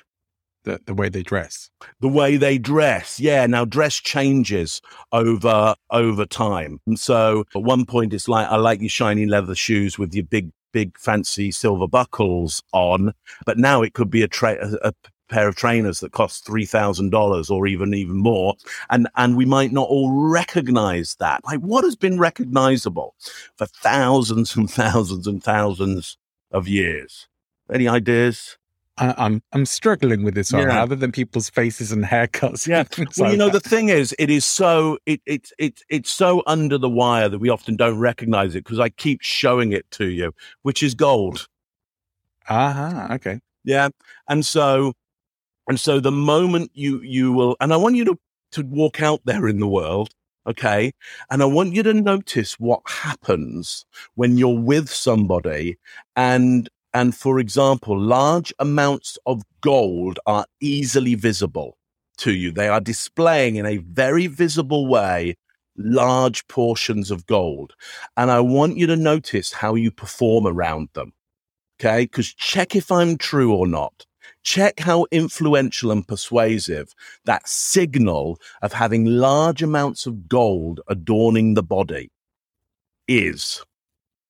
The, 0.64 0.80
the 0.86 0.94
way 0.94 1.08
they 1.08 1.22
dress. 1.22 1.70
the 2.00 2.08
way 2.08 2.36
they 2.36 2.56
dress. 2.58 3.20
Yeah 3.20 3.46
now 3.46 3.64
dress 3.66 3.96
changes 3.96 4.80
over 5.12 5.74
over 5.90 6.24
time. 6.26 6.80
And 6.86 6.98
so 6.98 7.44
at 7.54 7.62
one 7.62 7.84
point 7.84 8.14
it's 8.14 8.28
like 8.28 8.48
i 8.48 8.56
like 8.56 8.80
your 8.80 8.88
shiny 8.88 9.26
leather 9.26 9.54
shoes 9.54 9.98
with 9.98 10.14
your 10.14 10.24
big 10.24 10.50
big 10.72 10.98
fancy 10.98 11.50
silver 11.50 11.86
buckles 11.88 12.62
on 12.72 13.12
but 13.46 13.56
now 13.58 13.82
it 13.82 13.94
could 13.94 14.10
be 14.10 14.22
a, 14.22 14.28
tra- 14.28 14.58
a, 14.60 14.88
a 14.88 14.92
pair 15.28 15.46
of 15.48 15.56
trainers 15.56 16.00
that 16.00 16.12
cost 16.12 16.46
$3000 16.46 17.50
or 17.50 17.66
even 17.66 17.94
even 17.94 18.16
more 18.16 18.54
and 18.90 19.08
and 19.16 19.36
we 19.36 19.44
might 19.44 19.72
not 19.72 19.88
all 19.88 20.10
recognize 20.10 21.14
that 21.20 21.44
like 21.44 21.60
what 21.60 21.84
has 21.84 21.96
been 21.96 22.18
recognizable 22.18 23.14
for 23.56 23.66
thousands 23.66 24.56
and 24.56 24.70
thousands 24.70 25.26
and 25.26 25.42
thousands 25.42 26.16
of 26.50 26.66
years 26.68 27.28
any 27.72 27.86
ideas 27.88 28.56
I, 29.00 29.14
I'm 29.16 29.40
I'm 29.52 29.64
struggling 29.64 30.24
with 30.24 30.34
this 30.34 30.52
one, 30.52 30.62
Yeah. 30.62 30.82
other 30.82 30.96
than 30.96 31.12
people's 31.12 31.48
faces 31.48 31.92
and 31.92 32.04
haircuts. 32.12 32.66
Yeah. 32.66 32.82
and 32.96 33.08
Well, 33.16 33.30
you 33.30 33.36
know, 33.36 33.48
that. 33.48 33.62
the 33.62 33.68
thing 33.68 33.90
is, 33.90 34.12
it 34.18 34.28
is 34.28 34.44
so 34.44 34.98
it 35.06 35.20
it 35.24 35.52
it 35.56 35.82
it's 35.88 36.10
so 36.10 36.42
under 36.48 36.78
the 36.78 36.88
wire 36.88 37.28
that 37.28 37.38
we 37.38 37.48
often 37.48 37.76
don't 37.76 37.96
recognize 38.00 38.56
it 38.56 38.64
because 38.64 38.80
I 38.80 38.88
keep 38.88 39.22
showing 39.22 39.70
it 39.70 39.88
to 39.92 40.06
you, 40.06 40.32
which 40.62 40.82
is 40.82 40.94
gold. 40.96 41.46
Aha, 42.48 43.08
okay. 43.12 43.38
Yeah, 43.64 43.90
and 44.28 44.44
so 44.44 44.94
and 45.68 45.78
so 45.80 46.00
the 46.00 46.12
moment 46.12 46.70
you 46.74 47.00
you 47.02 47.32
will, 47.32 47.56
and 47.60 47.72
I 47.72 47.76
want 47.76 47.96
you 47.96 48.04
to 48.06 48.18
to 48.52 48.62
walk 48.62 49.02
out 49.02 49.20
there 49.24 49.46
in 49.48 49.60
the 49.60 49.68
world, 49.68 50.10
okay, 50.46 50.92
and 51.30 51.42
I 51.42 51.46
want 51.46 51.74
you 51.74 51.82
to 51.84 51.94
notice 51.94 52.54
what 52.58 52.80
happens 52.86 53.84
when 54.14 54.38
you're 54.38 54.58
with 54.58 54.88
somebody, 54.90 55.78
and 56.16 56.68
and 56.94 57.14
for 57.14 57.38
example, 57.38 57.98
large 57.98 58.52
amounts 58.58 59.18
of 59.26 59.42
gold 59.60 60.18
are 60.26 60.46
easily 60.60 61.14
visible 61.14 61.76
to 62.18 62.32
you. 62.32 62.50
They 62.50 62.68
are 62.68 62.80
displaying 62.80 63.56
in 63.56 63.66
a 63.66 63.76
very 63.78 64.26
visible 64.26 64.86
way 64.86 65.36
large 65.76 66.46
portions 66.48 67.10
of 67.10 67.26
gold, 67.26 67.74
and 68.16 68.30
I 68.30 68.40
want 68.40 68.76
you 68.78 68.86
to 68.88 68.96
notice 68.96 69.52
how 69.52 69.74
you 69.74 69.90
perform 69.90 70.46
around 70.46 70.88
them. 70.94 71.12
Okay. 71.80 72.04
Because 72.04 72.34
check 72.34 72.74
if 72.74 72.90
I'm 72.90 73.16
true 73.18 73.54
or 73.54 73.66
not. 73.66 74.06
Check 74.44 74.80
how 74.80 75.06
influential 75.10 75.90
and 75.90 76.06
persuasive 76.06 76.94
that 77.24 77.48
signal 77.48 78.38
of 78.62 78.72
having 78.72 79.04
large 79.04 79.62
amounts 79.62 80.06
of 80.06 80.28
gold 80.28 80.80
adorning 80.88 81.54
the 81.54 81.62
body 81.62 82.10
is 83.06 83.62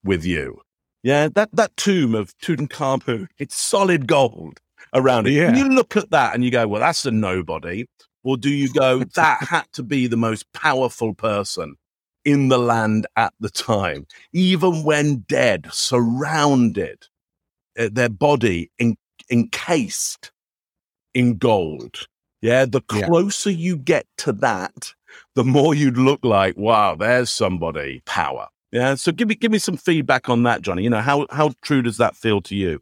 with 0.04 0.24
you. 0.24 0.60
Yeah. 1.02 1.28
That, 1.34 1.50
that 1.52 1.76
tomb 1.76 2.14
of 2.14 2.36
Tutankhamun, 2.38 3.28
it's 3.38 3.56
solid 3.56 4.06
gold 4.06 4.58
around 4.94 5.26
it. 5.26 5.32
Yeah. 5.32 5.48
And 5.48 5.56
you 5.58 5.68
look 5.68 5.96
at 5.96 6.10
that 6.10 6.34
and 6.34 6.44
you 6.44 6.50
go, 6.50 6.66
well, 6.66 6.80
that's 6.80 7.06
a 7.06 7.10
nobody. 7.10 7.84
Or 8.24 8.36
do 8.36 8.50
you 8.50 8.72
go, 8.72 9.04
that 9.14 9.44
had 9.44 9.66
to 9.74 9.82
be 9.82 10.06
the 10.06 10.16
most 10.16 10.52
powerful 10.52 11.14
person 11.14 11.76
in 12.24 12.48
the 12.48 12.58
land 12.58 13.06
at 13.16 13.32
the 13.40 13.48
time, 13.48 14.06
even 14.32 14.84
when 14.84 15.24
dead, 15.28 15.68
surrounded, 15.70 17.06
uh, 17.78 17.88
their 17.90 18.08
body 18.08 18.70
en- 18.78 18.96
encased 19.30 20.32
in 21.14 21.36
gold. 21.36 22.06
Yeah, 22.40 22.64
the 22.66 22.82
Yeah. 22.92 23.06
closer 23.06 23.50
you 23.50 23.76
get 23.76 24.06
to 24.18 24.32
that, 24.34 24.94
the 25.34 25.44
more 25.44 25.74
you'd 25.74 25.98
look 25.98 26.20
like, 26.22 26.56
wow, 26.56 26.94
there's 26.94 27.30
somebody 27.30 28.02
power. 28.06 28.48
Yeah, 28.70 28.94
so 28.94 29.12
give 29.12 29.28
me 29.28 29.34
give 29.34 29.50
me 29.50 29.58
some 29.58 29.76
feedback 29.76 30.28
on 30.28 30.42
that, 30.42 30.62
Johnny. 30.62 30.82
You 30.82 30.90
know 30.90 31.00
how 31.00 31.26
how 31.30 31.52
true 31.62 31.82
does 31.82 31.96
that 31.96 32.14
feel 32.14 32.40
to 32.42 32.54
you? 32.54 32.80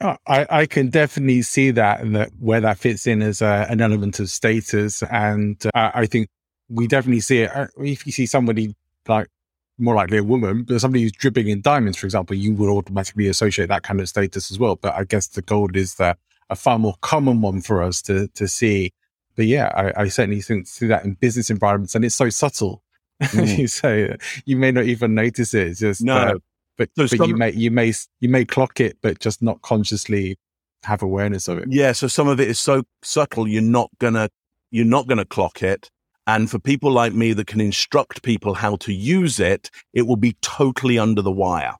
Oh, 0.00 0.16
I, 0.26 0.46
I 0.50 0.66
can 0.66 0.90
definitely 0.90 1.40
see 1.42 1.70
that 1.70 2.00
and 2.00 2.14
that 2.16 2.30
where 2.38 2.60
that 2.60 2.78
fits 2.78 3.06
in 3.06 3.22
as 3.22 3.40
a, 3.40 3.66
an 3.70 3.80
element 3.80 4.20
of 4.20 4.28
status, 4.28 5.02
and 5.04 5.64
uh, 5.74 5.92
I 5.94 6.06
think 6.06 6.28
we 6.68 6.86
definitely 6.86 7.20
see 7.20 7.42
it. 7.42 7.54
Uh, 7.54 7.68
If 7.78 8.04
you 8.04 8.12
see 8.12 8.26
somebody 8.26 8.74
like 9.08 9.28
more 9.78 9.94
likely 9.94 10.18
a 10.18 10.24
woman, 10.24 10.62
but 10.64 10.80
somebody 10.80 11.02
who's 11.02 11.12
dripping 11.12 11.48
in 11.48 11.60
diamonds, 11.60 11.98
for 11.98 12.06
example, 12.06 12.34
you 12.36 12.54
would 12.54 12.70
automatically 12.70 13.28
associate 13.28 13.68
that 13.68 13.82
kind 13.82 14.00
of 14.00 14.08
status 14.08 14.50
as 14.50 14.58
well. 14.58 14.76
But 14.76 14.94
I 14.94 15.04
guess 15.04 15.28
the 15.28 15.42
gold 15.42 15.76
is 15.76 15.96
the 15.96 16.16
a 16.48 16.56
far 16.56 16.78
more 16.78 16.94
common 17.02 17.40
one 17.40 17.60
for 17.60 17.82
us 17.82 18.00
to 18.02 18.28
to 18.28 18.48
see. 18.48 18.92
But 19.36 19.46
yeah, 19.46 19.70
I, 19.74 20.02
I 20.02 20.08
certainly 20.08 20.40
think 20.40 20.66
see 20.66 20.86
that 20.86 21.04
in 21.04 21.14
business 21.14 21.50
environments, 21.50 21.94
and 21.94 22.04
it's 22.04 22.14
so 22.14 22.30
subtle. 22.30 22.82
Mm. 23.22 23.56
you 23.56 23.66
say 23.66 24.14
you 24.44 24.58
may 24.58 24.70
not 24.70 24.84
even 24.84 25.14
notice 25.14 25.54
it. 25.54 25.68
It's 25.68 25.80
just 25.80 26.02
No. 26.02 26.16
uh, 26.16 26.34
but 26.76 26.90
So 26.96 27.16
but 27.16 27.28
you 27.28 27.34
may 27.34 27.50
you 27.52 27.70
may 27.70 27.94
you 28.20 28.28
may 28.28 28.44
clock 28.44 28.78
it, 28.78 28.98
but 29.00 29.20
just 29.20 29.40
not 29.40 29.62
consciously 29.62 30.38
have 30.82 31.00
awareness 31.02 31.48
of 31.48 31.56
it. 31.58 31.68
Yeah, 31.70 31.92
so 31.92 32.08
some 32.08 32.28
of 32.28 32.40
it 32.40 32.48
is 32.48 32.58
so 32.58 32.82
subtle 33.02 33.48
you're 33.48 33.62
not 33.62 33.88
gonna 33.98 34.28
you're 34.70 34.84
not 34.84 35.06
gonna 35.06 35.24
clock 35.24 35.62
it. 35.62 35.90
And 36.26 36.50
for 36.50 36.58
people 36.58 36.90
like 36.90 37.14
me 37.14 37.32
that 37.34 37.46
can 37.46 37.60
instruct 37.60 38.22
people 38.22 38.54
how 38.54 38.76
to 38.76 38.92
use 38.92 39.40
it, 39.40 39.70
it 39.92 40.02
will 40.02 40.16
be 40.16 40.36
totally 40.42 40.98
under 40.98 41.22
the 41.22 41.32
wire. 41.32 41.76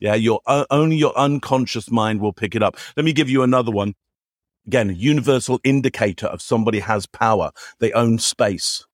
Yeah, 0.00 0.14
your 0.14 0.40
uh, 0.46 0.64
only 0.70 0.96
your 0.96 1.16
unconscious 1.18 1.90
mind 1.90 2.20
will 2.20 2.32
pick 2.32 2.54
it 2.54 2.62
up. 2.62 2.78
Let 2.96 3.04
me 3.04 3.12
give 3.12 3.28
you 3.28 3.42
another 3.42 3.70
one. 3.72 3.94
Again, 4.66 4.94
universal 4.96 5.60
indicator 5.64 6.26
of 6.26 6.42
somebody 6.42 6.80
has 6.80 7.06
power. 7.06 7.52
They 7.80 7.92
own 7.92 8.18
space. 8.18 8.86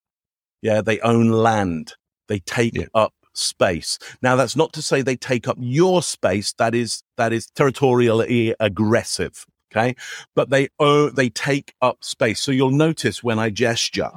Yeah, 0.62 0.82
they 0.82 1.00
own 1.00 1.30
land. 1.30 1.94
They 2.28 2.40
take 2.40 2.74
Yeah. 2.74 2.86
up 2.94 3.14
space. 3.34 3.98
Now, 4.22 4.36
that's 4.36 4.56
not 4.56 4.72
to 4.74 4.82
say 4.82 5.02
they 5.02 5.16
take 5.16 5.46
up 5.48 5.58
your 5.60 6.02
space. 6.02 6.52
That 6.58 6.74
is 6.74 7.02
that 7.16 7.32
is 7.32 7.48
territorially 7.54 8.54
aggressive. 8.60 9.46
Okay, 9.72 9.94
but 10.34 10.50
they 10.50 10.68
own 10.80 11.14
they 11.14 11.28
take 11.30 11.74
up 11.82 12.04
space. 12.04 12.40
So 12.40 12.52
you'll 12.52 12.70
notice 12.70 13.22
when 13.22 13.38
I 13.38 13.50
gesture 13.50 14.12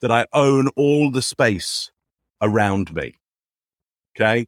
that 0.00 0.10
I 0.10 0.26
own 0.32 0.68
all 0.76 1.10
the 1.10 1.22
space 1.22 1.90
around 2.40 2.94
me. 2.94 3.14
Okay. 4.16 4.46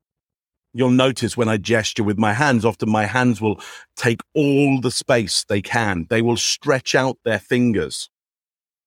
You'll 0.73 0.91
notice 0.91 1.37
when 1.37 1.49
I 1.49 1.57
gesture 1.57 2.05
with 2.05 2.19
my 2.19 2.33
hands, 2.33 2.65
often 2.65 2.91
my 2.91 3.05
hands 3.05 3.41
will 3.41 3.61
take 3.97 4.21
all 4.35 4.81
the 4.81 4.91
space 4.91 5.45
they 5.45 5.61
can. 5.61 6.07
They 6.11 6.23
will 6.23 6.37
stretch 6.37 6.95
out 6.95 7.19
their 7.25 7.41
fingers. 7.41 8.09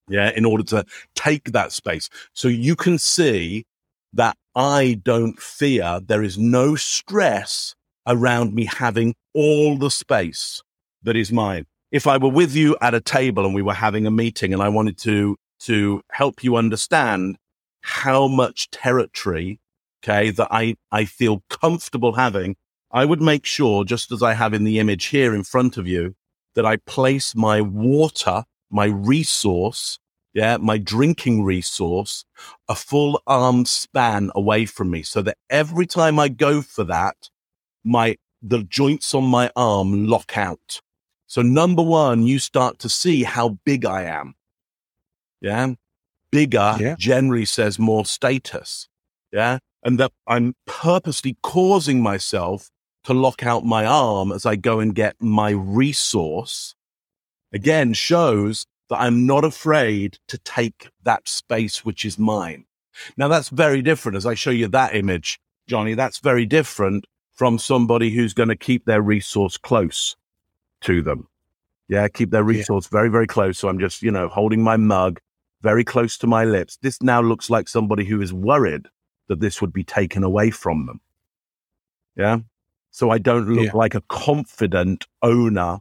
Yeah. 0.08 0.32
In 0.36 0.46
order 0.46 0.64
to 0.64 0.86
take 1.16 1.52
that 1.52 1.72
space. 1.72 2.10
So 2.34 2.48
you 2.48 2.76
can 2.76 2.98
see 2.98 3.66
that 4.14 4.38
I 4.56 5.00
don't 5.04 5.40
fear. 5.42 6.00
There 6.06 6.24
is 6.24 6.38
no 6.38 6.76
stress 6.76 7.76
around 8.08 8.54
me 8.54 8.66
having 8.66 9.16
all 9.34 9.78
the 9.78 9.90
space 9.90 10.62
that 11.04 11.16
is 11.16 11.32
mine. 11.32 11.66
If 11.92 12.08
I 12.08 12.18
were 12.18 12.30
with 12.30 12.56
you 12.56 12.78
at 12.82 12.94
a 12.94 13.02
table 13.02 13.46
and 13.46 13.54
we 13.54 13.62
were 13.62 13.74
having 13.74 14.06
a 14.06 14.12
meeting 14.12 14.54
and 14.54 14.62
I 14.62 14.70
wanted 14.70 14.98
to, 15.00 15.38
to 15.64 16.02
help 16.12 16.44
you 16.44 16.56
understand 16.56 17.38
how 17.82 18.28
much 18.28 18.70
territory, 18.72 19.60
okay, 20.04 20.30
that 20.32 20.48
I, 20.52 20.76
I 20.92 21.06
feel 21.06 21.44
comfortable 21.50 22.14
having, 22.14 22.56
I 22.92 23.06
would 23.06 23.22
make 23.22 23.46
sure, 23.46 23.84
just 23.84 24.12
as 24.12 24.22
I 24.22 24.34
have 24.34 24.54
in 24.54 24.64
the 24.64 24.80
image 24.80 25.06
here 25.06 25.34
in 25.34 25.44
front 25.44 25.78
of 25.78 25.88
you, 25.88 26.16
that 26.56 26.66
I 26.66 26.78
place 26.78 27.36
my 27.36 27.62
water, 27.62 28.44
my 28.70 28.86
resource, 28.86 30.00
yeah, 30.34 30.58
my 30.58 30.78
drinking 30.78 31.44
resource, 31.44 32.26
a 32.68 32.76
full 32.76 33.22
arm 33.28 33.66
span 33.66 34.32
away 34.36 34.66
from 34.66 34.92
me 34.92 35.04
so 35.04 35.22
that 35.22 35.38
every 35.50 35.86
time 35.86 36.20
I 36.20 36.28
go 36.30 36.62
for 36.62 36.84
that, 36.86 37.30
my, 37.84 38.18
the 38.42 38.64
joints 38.64 39.14
on 39.14 39.26
my 39.26 39.52
arm 39.56 40.08
lock 40.08 40.38
out. 40.38 40.82
So 41.28 41.42
number 41.42 41.82
one, 41.82 42.24
you 42.24 42.40
start 42.40 42.80
to 42.80 42.90
see 42.90 43.24
how 43.24 43.60
big 43.66 43.86
I 43.86 44.04
am. 44.04 44.36
Yeah. 45.44 45.74
Bigger 46.32 46.78
Yeah. 46.80 46.96
generally 46.98 47.46
says 47.46 47.78
more 47.78 48.06
status. 48.06 48.88
Yeah. 49.32 49.60
And 49.84 50.00
that 50.00 50.12
I'm 50.26 50.56
purposely 50.66 51.38
causing 51.44 52.02
myself 52.02 52.70
to 53.04 53.14
lock 53.14 53.44
out 53.44 53.66
my 53.66 53.86
arm 53.86 54.32
as 54.32 54.46
I 54.46 54.56
go 54.56 54.80
and 54.80 54.96
get 54.96 55.16
my 55.20 55.52
resource 55.52 56.74
again 57.52 57.94
shows 57.94 58.66
that 58.90 59.02
I'm 59.02 59.26
not 59.26 59.44
afraid 59.44 60.18
to 60.30 60.38
take 60.40 60.90
that 61.04 61.28
space 61.28 61.84
which 61.84 62.06
is 62.06 62.18
mine. 62.18 62.66
Now 63.18 63.28
that's 63.28 63.50
very 63.50 63.82
different. 63.82 64.16
As 64.16 64.26
I 64.26 64.36
show 64.36 64.52
you 64.52 64.68
that 64.70 64.96
image, 64.96 65.40
Johnny, 65.68 65.94
that's 65.94 66.20
very 66.20 66.46
different 66.46 67.06
from 67.34 67.60
somebody 67.60 68.12
who's 68.12 68.34
going 68.34 68.50
to 68.50 68.56
keep 68.56 68.86
their 68.86 69.02
resource 69.02 69.58
close 69.58 70.16
to 70.82 71.02
them. 71.02 71.28
Yeah, 71.90 72.08
keep 72.08 72.32
their 72.32 72.44
resource 72.44 72.86
yeah. 72.86 72.98
very, 72.98 73.10
very 73.10 73.28
close. 73.28 73.58
So 73.60 73.68
I'm 73.68 73.80
just, 73.80 74.02
you 74.02 74.12
know, 74.12 74.30
holding 74.30 74.62
my 74.64 74.78
mug 74.78 75.20
very 75.64 75.84
close 75.84 76.18
to 76.20 76.28
my 76.28 76.44
lips. 76.44 76.78
This 76.82 77.02
now 77.02 77.22
looks 77.22 77.50
like 77.50 77.68
somebody 77.68 78.06
who 78.06 78.22
is 78.22 78.34
worried 78.34 78.88
that 79.30 79.40
this 79.40 79.62
would 79.62 79.74
be 79.74 79.84
taken 79.84 80.24
away 80.24 80.52
from 80.52 80.86
them. 80.86 81.00
Yeah. 82.16 82.40
So 82.92 83.10
I 83.10 83.18
don't 83.18 83.48
look 83.48 83.68
yeah. 83.68 83.72
like 83.74 83.96
a 83.96 84.02
confident 84.02 85.08
owner 85.24 85.80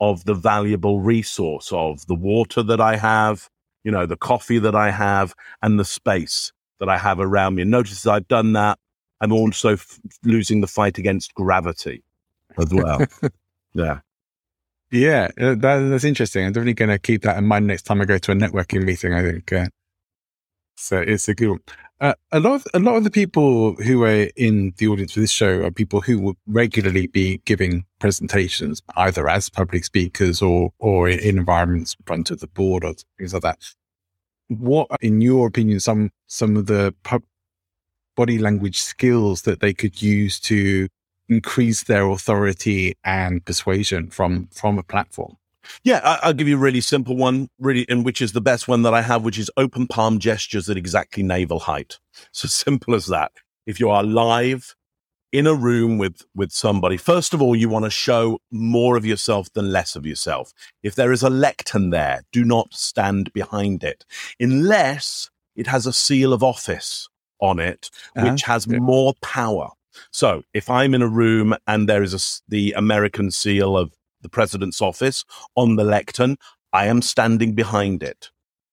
of 0.00 0.24
the 0.26 0.34
valuable 0.34 1.00
resource 1.00 1.72
of 1.72 2.06
the 2.06 2.14
water 2.14 2.62
that 2.62 2.80
I 2.80 2.96
have, 2.96 3.48
you 3.82 3.90
know, 3.90 4.06
the 4.06 4.16
coffee 4.16 4.58
that 4.58 4.74
I 4.74 4.90
have, 4.90 5.34
and 5.62 5.80
the 5.80 5.84
space 5.84 6.52
that 6.78 6.88
I 6.88 6.98
have 6.98 7.18
around 7.18 7.54
me. 7.54 7.62
And 7.62 7.70
notice 7.70 8.06
I've 8.06 8.28
done 8.28 8.52
that. 8.52 8.78
I'm 9.20 9.32
also 9.32 9.74
f- 9.74 10.00
losing 10.24 10.60
the 10.60 10.66
fight 10.66 10.98
against 10.98 11.34
gravity 11.34 12.02
as 12.58 12.72
well. 12.72 13.04
yeah. 13.74 14.00
Yeah, 14.92 15.28
uh, 15.40 15.54
that, 15.54 15.78
that's 15.88 16.04
interesting. 16.04 16.44
I'm 16.44 16.52
definitely 16.52 16.74
going 16.74 16.90
to 16.90 16.98
keep 16.98 17.22
that 17.22 17.38
in 17.38 17.46
mind 17.46 17.66
next 17.66 17.84
time 17.84 18.02
I 18.02 18.04
go 18.04 18.18
to 18.18 18.32
a 18.32 18.34
networking 18.34 18.84
meeting. 18.84 19.14
I 19.14 19.22
think 19.22 19.52
uh, 19.52 19.66
so. 20.76 20.98
It's 20.98 21.28
a 21.28 21.34
good 21.34 21.48
one. 21.48 21.60
Uh, 21.98 22.14
a 22.32 22.40
lot 22.40 22.54
of 22.56 22.66
a 22.74 22.78
lot 22.78 22.96
of 22.96 23.04
the 23.04 23.10
people 23.10 23.74
who 23.76 24.02
are 24.04 24.28
in 24.36 24.74
the 24.78 24.88
audience 24.88 25.12
for 25.12 25.20
this 25.20 25.30
show 25.30 25.64
are 25.64 25.70
people 25.70 26.02
who 26.02 26.18
will 26.18 26.36
regularly 26.46 27.06
be 27.06 27.40
giving 27.46 27.86
presentations, 28.00 28.82
either 28.96 29.28
as 29.28 29.48
public 29.48 29.84
speakers 29.84 30.42
or 30.42 30.72
or 30.78 31.08
in 31.08 31.38
environments 31.38 31.94
in 31.98 32.04
front 32.04 32.30
of 32.30 32.40
the 32.40 32.48
board 32.48 32.84
or 32.84 32.94
things 33.18 33.32
like 33.32 33.42
that. 33.42 33.58
What, 34.48 34.88
in 35.00 35.22
your 35.22 35.46
opinion, 35.46 35.80
some 35.80 36.10
some 36.26 36.56
of 36.56 36.66
the 36.66 36.94
pub- 37.02 37.22
body 38.16 38.38
language 38.38 38.80
skills 38.80 39.42
that 39.42 39.60
they 39.60 39.72
could 39.72 40.02
use 40.02 40.38
to 40.40 40.88
increase 41.28 41.84
their 41.84 42.08
authority 42.08 42.94
and 43.04 43.44
persuasion 43.44 44.10
from 44.10 44.48
from 44.52 44.78
a 44.78 44.82
platform? 44.82 45.36
Yeah, 45.84 46.00
I, 46.22 46.28
will 46.28 46.34
give 46.34 46.48
you 46.48 46.56
a 46.56 46.60
really 46.60 46.80
simple 46.80 47.16
one, 47.16 47.48
really, 47.58 47.86
and 47.88 48.04
which 48.04 48.20
is 48.20 48.32
the 48.32 48.40
best 48.40 48.68
one 48.68 48.82
that 48.82 48.94
I 48.94 49.02
have, 49.02 49.24
which 49.24 49.38
is 49.38 49.50
open 49.56 49.86
palm 49.86 50.18
gestures 50.18 50.68
at 50.68 50.76
exactly 50.76 51.22
navel 51.22 51.60
height. 51.60 51.98
So 52.32 52.48
simple 52.64 52.94
as 52.94 53.06
that. 53.06 53.32
If 53.66 53.78
you 53.78 53.90
are 53.90 54.02
live 54.02 54.74
in 55.30 55.46
a 55.46 55.54
room 55.54 55.98
with 55.98 56.22
with 56.34 56.52
somebody, 56.52 56.96
first 56.96 57.32
of 57.32 57.40
all, 57.40 57.54
you 57.54 57.68
want 57.68 57.84
to 57.84 57.90
show 57.90 58.40
more 58.50 58.96
of 58.96 59.06
yourself 59.06 59.52
than 59.52 59.72
less 59.72 59.96
of 59.96 60.04
yourself. 60.04 60.52
If 60.82 60.94
there 60.94 61.12
is 61.12 61.22
a 61.22 61.30
lectern 61.30 61.90
there, 61.90 62.22
do 62.32 62.44
not 62.44 62.74
stand 62.74 63.32
behind 63.32 63.84
it, 63.84 64.04
unless 64.40 65.30
it 65.54 65.66
has 65.68 65.86
a 65.86 65.92
seal 65.92 66.32
of 66.32 66.42
office 66.42 67.08
on 67.40 67.58
it, 67.58 67.90
uh-huh. 68.16 68.30
which 68.30 68.42
has 68.42 68.66
yeah. 68.66 68.78
more 68.78 69.14
power. 69.20 69.70
So 70.10 70.42
if 70.52 70.70
I'm 70.70 70.94
in 70.94 71.02
a 71.02 71.08
room 71.08 71.54
and 71.66 71.88
there 71.88 72.02
is 72.02 72.14
a, 72.14 72.50
the 72.50 72.72
American 72.72 73.30
seal 73.30 73.76
of 73.76 73.92
the 74.20 74.28
president's 74.28 74.80
office 74.80 75.24
on 75.56 75.76
the 75.76 75.84
lectern, 75.84 76.36
I 76.72 76.86
am 76.86 77.02
standing 77.02 77.54
behind 77.54 78.02
it. 78.02 78.30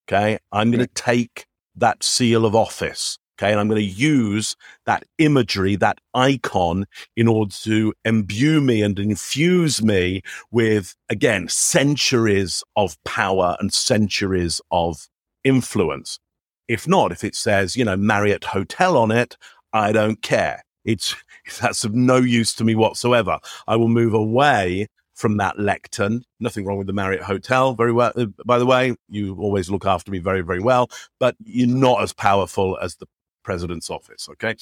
Okay. 0.07 0.39
I'm 0.51 0.71
going 0.71 0.85
to 0.85 0.93
take 0.93 1.45
that 1.75 2.03
seal 2.03 2.45
of 2.45 2.55
office. 2.55 3.17
Okay. 3.37 3.51
And 3.51 3.59
I'm 3.59 3.67
going 3.69 3.81
to 3.81 3.85
use 3.85 4.55
that 4.85 5.03
imagery, 5.17 5.75
that 5.77 5.99
icon 6.13 6.85
in 7.15 7.27
order 7.27 7.53
to 7.63 7.93
imbue 8.03 8.59
me 8.59 8.81
and 8.81 8.99
infuse 8.99 9.81
me 9.81 10.21
with, 10.51 10.95
again, 11.09 11.47
centuries 11.47 12.63
of 12.75 13.01
power 13.05 13.55
and 13.59 13.71
centuries 13.71 14.59
of 14.71 15.07
influence. 15.43 16.19
If 16.67 16.87
not, 16.87 17.11
if 17.11 17.23
it 17.23 17.33
says, 17.33 17.75
you 17.77 17.85
know, 17.85 17.95
Marriott 17.97 18.43
Hotel 18.45 18.97
on 18.97 19.09
it, 19.09 19.37
I 19.71 19.91
don't 19.91 20.21
care. 20.21 20.63
It's 20.89 21.15
that's 21.61 21.83
of 21.83 21.93
no 21.93 22.17
use 22.17 22.53
to 22.55 22.63
me 22.63 22.75
whatsoever. 22.75 23.39
I 23.67 23.75
will 23.75 23.89
move 23.89 24.13
away 24.13 24.87
from 25.13 25.37
that 25.37 25.59
lectern. 25.59 26.23
Nothing 26.39 26.65
wrong 26.65 26.77
with 26.77 26.87
the 26.87 26.93
Marriott 26.93 27.23
Hotel. 27.23 27.73
Very 27.73 27.91
well, 27.91 28.13
uh, 28.15 28.27
by 28.45 28.57
the 28.57 28.65
way, 28.65 28.95
you 29.09 29.35
always 29.39 29.69
look 29.69 29.85
after 29.85 30.11
me 30.11 30.19
very, 30.19 30.41
very 30.41 30.61
well, 30.61 30.89
but 31.19 31.35
you're 31.43 31.67
not 31.67 32.01
as 32.01 32.13
powerful 32.13 32.77
as 32.81 32.95
the 32.95 33.05
president's 33.43 33.89
office. 33.89 34.29
Okay. 34.29 34.55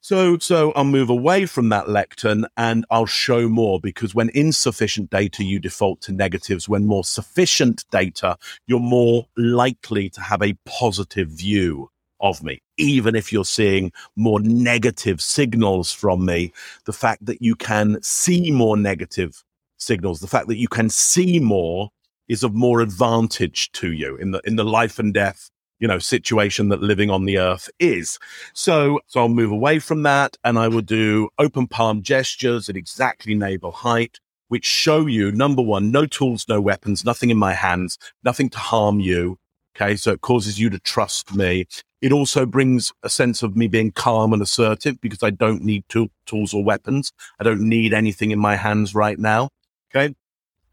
So, 0.00 0.38
so 0.38 0.72
I'll 0.72 0.84
move 0.84 1.10
away 1.10 1.44
from 1.46 1.70
that 1.70 1.88
lectern 1.88 2.46
and 2.56 2.86
I'll 2.88 3.06
show 3.06 3.48
more 3.48 3.80
because 3.80 4.14
when 4.14 4.30
insufficient 4.30 5.10
data, 5.10 5.42
you 5.42 5.58
default 5.58 6.00
to 6.02 6.12
negatives. 6.12 6.68
When 6.68 6.86
more 6.86 7.02
sufficient 7.02 7.84
data, 7.90 8.38
you're 8.68 8.78
more 8.78 9.26
likely 9.36 10.08
to 10.10 10.20
have 10.20 10.40
a 10.40 10.56
positive 10.64 11.28
view 11.28 11.90
of 12.20 12.42
me, 12.42 12.60
even 12.76 13.14
if 13.14 13.32
you're 13.32 13.44
seeing 13.44 13.92
more 14.16 14.40
negative 14.40 15.20
signals 15.20 15.92
from 15.92 16.24
me. 16.24 16.52
The 16.84 16.92
fact 16.92 17.24
that 17.26 17.42
you 17.42 17.54
can 17.54 18.02
see 18.02 18.50
more 18.50 18.76
negative 18.76 19.42
signals, 19.78 20.20
the 20.20 20.26
fact 20.26 20.48
that 20.48 20.58
you 20.58 20.68
can 20.68 20.90
see 20.90 21.38
more 21.38 21.90
is 22.28 22.42
of 22.42 22.54
more 22.54 22.80
advantage 22.80 23.72
to 23.72 23.92
you 23.92 24.16
in 24.16 24.32
the 24.32 24.40
in 24.44 24.56
the 24.56 24.64
life 24.64 24.98
and 24.98 25.14
death 25.14 25.50
you 25.78 25.88
know 25.88 25.98
situation 25.98 26.68
that 26.68 26.82
living 26.82 27.10
on 27.10 27.24
the 27.24 27.38
earth 27.38 27.70
is 27.78 28.18
so 28.52 29.00
so 29.06 29.20
i'll 29.20 29.28
move 29.28 29.50
away 29.50 29.78
from 29.78 30.02
that 30.02 30.36
and 30.44 30.58
i 30.58 30.68
will 30.68 30.82
do 30.82 31.28
open 31.38 31.66
palm 31.66 32.02
gestures 32.02 32.68
at 32.68 32.76
exactly 32.76 33.34
navel 33.34 33.72
height 33.72 34.18
which 34.48 34.64
show 34.64 35.06
you 35.06 35.30
number 35.32 35.62
one 35.62 35.90
no 35.90 36.06
tools 36.06 36.46
no 36.48 36.60
weapons 36.60 37.04
nothing 37.04 37.30
in 37.30 37.38
my 37.38 37.54
hands 37.54 37.98
nothing 38.24 38.48
to 38.48 38.58
harm 38.58 39.00
you 39.00 39.38
okay 39.80 39.96
so 39.96 40.12
it 40.12 40.20
causes 40.20 40.58
you 40.58 40.68
to 40.68 40.78
trust 40.78 41.34
me 41.34 41.66
it 42.00 42.12
also 42.12 42.46
brings 42.46 42.92
a 43.02 43.10
sense 43.10 43.42
of 43.42 43.56
me 43.56 43.66
being 43.66 43.90
calm 43.90 44.32
and 44.32 44.40
assertive 44.40 45.00
because 45.00 45.22
I 45.22 45.30
don't 45.30 45.62
need 45.62 45.84
to- 45.88 46.10
tools 46.26 46.54
or 46.54 46.62
weapons. 46.62 47.12
I 47.40 47.44
don't 47.44 47.60
need 47.60 47.92
anything 47.92 48.30
in 48.30 48.38
my 48.38 48.56
hands 48.56 48.94
right 48.94 49.18
now. 49.18 49.50
Okay. 49.90 50.14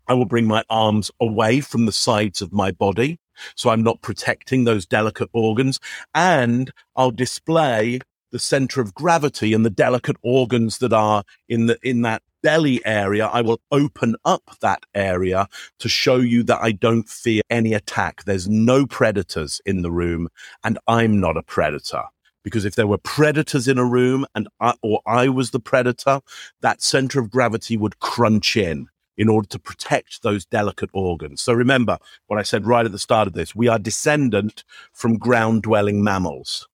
I 0.08 0.14
will 0.14 0.26
bring 0.26 0.46
my 0.46 0.64
arms 0.70 1.10
away 1.20 1.62
from 1.62 1.88
the 1.88 1.92
sides 1.92 2.42
of 2.42 2.54
my 2.54 2.72
body. 2.72 3.18
So 3.56 3.72
I'm 3.72 3.82
not 3.82 4.02
protecting 4.02 4.64
those 4.64 4.86
delicate 4.86 5.30
organs 5.34 5.80
and 6.14 6.72
I'll 6.96 7.12
display 7.12 8.02
the 8.32 8.40
center 8.40 8.82
of 8.82 8.94
gravity 8.94 9.54
and 9.54 9.66
the 9.66 9.70
delicate 9.72 10.18
organs 10.22 10.78
that 10.78 10.94
are 10.94 11.24
in 11.50 11.66
the, 11.66 11.80
in 11.82 12.02
that 12.04 12.22
belly 12.46 12.80
area, 12.86 13.26
I 13.26 13.42
will 13.42 13.60
open 13.72 14.16
up 14.24 14.44
that 14.62 14.84
area 14.94 15.48
to 15.80 15.90
show 15.90 16.18
you 16.18 16.44
that 16.44 16.62
I 16.62 16.74
don't 16.74 17.10
fear 17.10 17.42
any 17.50 17.74
attack. 17.74 18.24
There's 18.26 18.48
no 18.48 18.86
predators 18.86 19.60
in 19.66 19.82
the 19.82 19.90
room 19.90 20.30
and 20.64 20.78
I'm 20.88 21.20
not 21.20 21.38
a 21.38 21.42
predator. 21.42 22.04
Because 22.44 22.64
if 22.64 22.76
there 22.76 22.86
were 22.86 23.00
predators 23.00 23.68
in 23.68 23.80
a 23.80 23.84
room 23.84 24.28
and 24.36 24.48
I, 24.60 24.76
or 24.84 25.02
I 25.08 25.28
was 25.28 25.50
the 25.50 25.60
predator, 25.60 26.20
that 26.62 26.84
center 26.84 27.20
of 27.20 27.32
gravity 27.32 27.78
would 27.78 27.98
crunch 27.98 28.56
in 28.56 28.90
in 29.18 29.28
order 29.28 29.48
to 29.48 29.58
protect 29.58 30.22
those 30.22 30.46
delicate 30.46 30.92
organs. 30.94 31.42
So 31.42 31.52
remember 31.52 31.98
what 32.28 32.38
I 32.38 32.44
said 32.44 32.68
right 32.68 32.86
at 32.86 32.92
the 32.92 33.00
start 33.00 33.28
of 33.28 33.34
this. 33.34 33.56
We 33.56 33.70
are 33.70 33.80
descendant 33.80 34.64
from 34.94 35.18
ground 35.18 35.64
dwelling 35.64 36.04
mammals. 36.04 36.68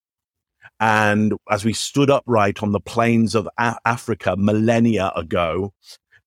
And 0.82 1.34
as 1.50 1.64
we 1.64 1.74
stood 1.74 2.10
upright 2.10 2.64
on 2.64 2.72
the 2.72 2.80
plains 2.80 3.36
of 3.36 3.48
A- 3.60 3.78
Africa 3.86 4.36
millennia 4.36 5.14
ago, 5.16 5.74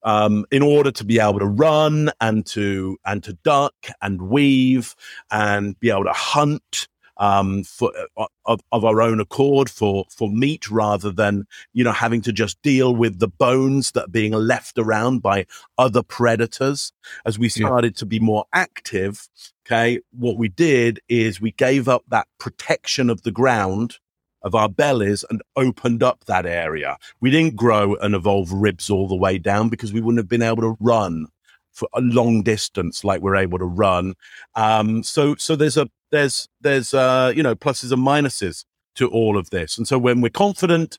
um, 0.04 0.46
in 0.52 0.62
order 0.62 0.92
to 0.92 1.04
be 1.04 1.18
able 1.18 1.40
to 1.40 1.46
run 1.46 2.10
and 2.20 2.46
to 2.46 2.96
and 3.04 3.22
to 3.24 3.32
duck 3.42 3.74
and 4.00 4.22
weave 4.22 4.94
and 5.30 5.78
be 5.80 5.90
able 5.90 6.04
to 6.04 6.12
hunt 6.12 6.86
um, 7.16 7.64
for 7.64 7.92
uh, 8.16 8.26
of, 8.46 8.60
of 8.70 8.84
our 8.84 9.00
own 9.00 9.18
accord 9.18 9.70
for 9.70 10.04
for 10.10 10.28
meat 10.28 10.70
rather 10.70 11.10
than 11.10 11.46
you 11.72 11.82
know 11.82 11.92
having 11.92 12.20
to 12.22 12.32
just 12.32 12.60
deal 12.62 12.94
with 12.94 13.18
the 13.18 13.28
bones 13.28 13.92
that 13.92 14.04
are 14.04 14.08
being 14.08 14.32
left 14.32 14.78
around 14.78 15.20
by 15.20 15.46
other 15.78 16.02
predators. 16.02 16.92
As 17.26 17.38
we 17.38 17.48
started 17.48 17.94
yeah. 17.94 17.98
to 17.98 18.06
be 18.06 18.20
more 18.20 18.44
active, 18.52 19.28
okay, 19.66 20.00
what 20.12 20.36
we 20.36 20.48
did 20.48 21.00
is 21.08 21.40
we 21.40 21.52
gave 21.52 21.88
up 21.88 22.02
that 22.08 22.28
protection 22.38 23.10
of 23.10 23.22
the 23.22 23.32
ground 23.32 23.98
of 24.44 24.54
our 24.54 24.68
bellies 24.68 25.24
and 25.30 25.42
opened 25.56 26.02
up 26.02 26.24
that 26.26 26.46
area. 26.46 26.96
We 27.20 27.30
didn't 27.30 27.56
grow 27.56 27.96
and 27.96 28.14
evolve 28.14 28.52
ribs 28.52 28.90
all 28.90 29.08
the 29.08 29.16
way 29.16 29.38
down 29.38 29.70
because 29.70 29.92
we 29.92 30.00
wouldn't 30.00 30.20
have 30.20 30.28
been 30.28 30.42
able 30.42 30.62
to 30.62 30.76
run 30.80 31.26
for 31.72 31.88
a 31.94 32.00
long 32.00 32.42
distance 32.42 33.02
like 33.02 33.20
we're 33.20 33.36
able 33.36 33.58
to 33.58 33.64
run. 33.64 34.14
Um, 34.54 35.02
so, 35.02 35.34
so 35.36 35.56
there's 35.56 35.76
a, 35.76 35.88
there's, 36.12 36.48
there's, 36.60 36.94
uh, 36.94 37.32
you 37.34 37.42
know, 37.42 37.56
pluses 37.56 37.90
and 37.90 38.06
minuses 38.06 38.64
to 38.94 39.08
all 39.08 39.36
of 39.36 39.50
this. 39.50 39.76
And 39.76 39.88
so 39.88 39.98
when 39.98 40.20
we're 40.20 40.28
confident, 40.28 40.98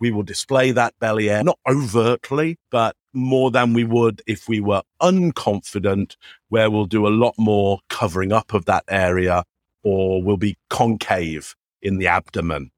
we 0.00 0.10
will 0.10 0.24
display 0.24 0.72
that 0.72 0.94
belly 0.98 1.30
air, 1.30 1.44
not 1.44 1.58
overtly, 1.68 2.58
but 2.70 2.96
more 3.12 3.50
than 3.50 3.72
we 3.72 3.84
would 3.84 4.20
if 4.26 4.48
we 4.48 4.60
were 4.60 4.82
unconfident, 5.00 6.16
where 6.48 6.70
we'll 6.70 6.86
do 6.86 7.06
a 7.06 7.08
lot 7.08 7.34
more 7.38 7.78
covering 7.88 8.32
up 8.32 8.52
of 8.52 8.64
that 8.64 8.84
area 8.88 9.44
or 9.84 10.22
we'll 10.22 10.36
be 10.36 10.56
concave 10.68 11.54
in 11.80 11.98
the 11.98 12.08
abdomen 12.08 12.70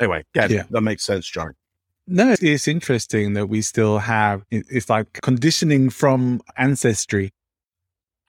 anyway, 0.00 0.24
yeah, 0.34 0.46
yeah. 0.48 0.62
that 0.70 0.80
makes 0.82 1.04
sense, 1.04 1.26
John. 1.26 1.54
No, 2.06 2.34
it's 2.40 2.68
interesting 2.68 3.32
that 3.32 3.46
we 3.46 3.62
still 3.62 3.98
have 3.98 4.44
it's 4.50 4.90
like 4.90 5.12
conditioning 5.22 5.88
from 5.90 6.42
ancestry, 6.58 7.32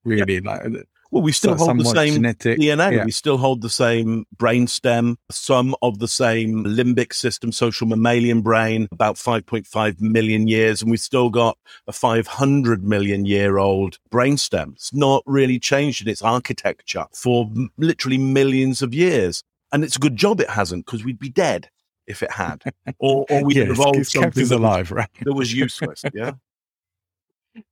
really. 0.04 0.39
Like 0.39 0.65
uh, 0.65 0.69
Well, 1.12 1.21
we 1.23 1.32
still 1.32 1.58
So- 1.58 1.65
hold 1.65 1.80
the 1.80 1.86
same 1.86 2.13
genetic, 2.15 2.58
DNA. 2.60 2.95
yeah. 2.95 3.06
We 3.06 3.12
still 3.12 3.38
hold 3.38 3.62
the 3.62 3.69
same 3.69 4.25
brainstem, 4.38 5.15
some 5.32 5.75
of 5.82 5.99
the 5.99 6.08
same 6.08 6.63
limbic 6.65 7.13
system, 7.13 7.51
social 7.51 7.88
mammalian 7.88 8.41
brain, 8.41 8.88
about 8.91 9.15
5.5 9.17 10.01
million 10.01 10.47
years, 10.47 10.82
and 10.82 10.89
we've 10.91 10.99
still 10.99 11.30
got 11.30 11.58
a 11.88 11.93
500 11.93 12.84
million 12.84 13.25
year 13.25 13.58
old 13.58 13.97
brainstem. 14.12 14.73
It's 14.73 14.93
not 14.93 15.21
really 15.25 15.60
changed 15.60 16.01
in 16.01 16.08
its 16.08 16.21
architecture 16.21 17.06
for 17.13 17.45
m- 17.56 17.69
literally 17.78 18.17
millions 18.17 18.82
of 18.82 18.93
years. 18.93 19.43
And 19.76 19.84
it's 19.84 19.98
a 19.98 20.00
good 20.00 20.16
job 20.16 20.40
it 20.40 20.50
hasn't, 20.50 20.86
because 20.86 21.04
we'd 21.04 21.20
be 21.20 21.28
dead 21.28 21.70
if 22.08 22.24
it 22.24 22.32
had, 22.32 22.64
or, 22.98 23.26
or 23.30 23.44
we'd 23.44 23.58
Yes, 23.58 23.72
evolved 23.72 24.08
something 24.08 24.32
that 24.32 24.40
was, 24.40 24.52
alive, 24.52 24.90
right? 24.90 25.10
that 25.20 25.34
was 25.34 25.54
useless. 25.54 26.02
Yeah. 26.14 26.32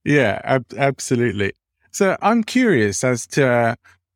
Yeah, 0.04 0.42
ab- 0.44 0.74
absolutely. 0.76 1.54
So 1.92 2.18
I'm 2.22 2.44
curious 2.44 3.06
as 3.06 3.26
to 3.28 3.48
uh, 3.48 3.76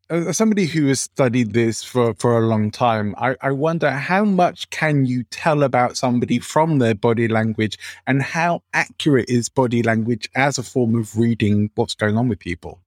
as 0.09 0.35
somebody 0.35 0.65
who 0.65 0.87
has 0.87 0.99
studied 0.99 1.53
this 1.53 1.81
for, 1.81 2.13
for 2.15 2.37
a 2.37 2.45
long 2.45 2.71
time. 2.71 3.15
I, 3.17 3.37
I 3.39 3.51
wonder 3.51 3.89
how 3.89 4.25
much 4.25 4.69
can 4.69 5.05
you 5.05 5.23
tell 5.23 5.63
about 5.63 5.95
somebody 5.95 6.39
from 6.39 6.79
their 6.79 6.93
body 6.93 7.29
language, 7.29 7.79
and 8.05 8.21
how 8.21 8.63
accurate 8.73 9.29
is 9.29 9.47
body 9.47 9.81
language 9.81 10.29
as 10.35 10.57
a 10.57 10.63
form 10.63 10.93
of 10.95 11.17
reading 11.17 11.71
what's 11.75 11.95
going 11.95 12.17
on 12.17 12.27
with 12.27 12.39
people? 12.39 12.81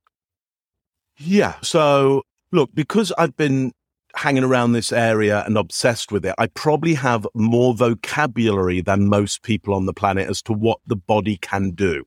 Yeah. 1.17 1.55
So 1.63 2.23
look, 2.53 2.69
because 2.75 3.13
I've 3.17 3.37
been 3.39 3.73
hanging 4.23 4.45
around 4.45 4.73
this 4.73 4.93
area 4.93 5.43
and 5.47 5.57
obsessed 5.57 6.13
with 6.13 6.25
it, 6.27 6.35
I 6.37 6.47
probably 6.49 6.95
have 6.95 7.27
more 7.35 7.75
vocabulary 7.75 8.81
than 8.83 9.09
most 9.09 9.43
people 9.43 9.73
on 9.75 9.87
the 9.87 9.95
planet 9.95 10.29
as 10.29 10.43
to 10.43 10.53
what 10.53 10.79
the 10.87 10.97
body 10.97 11.37
can 11.39 11.71
do 11.71 12.05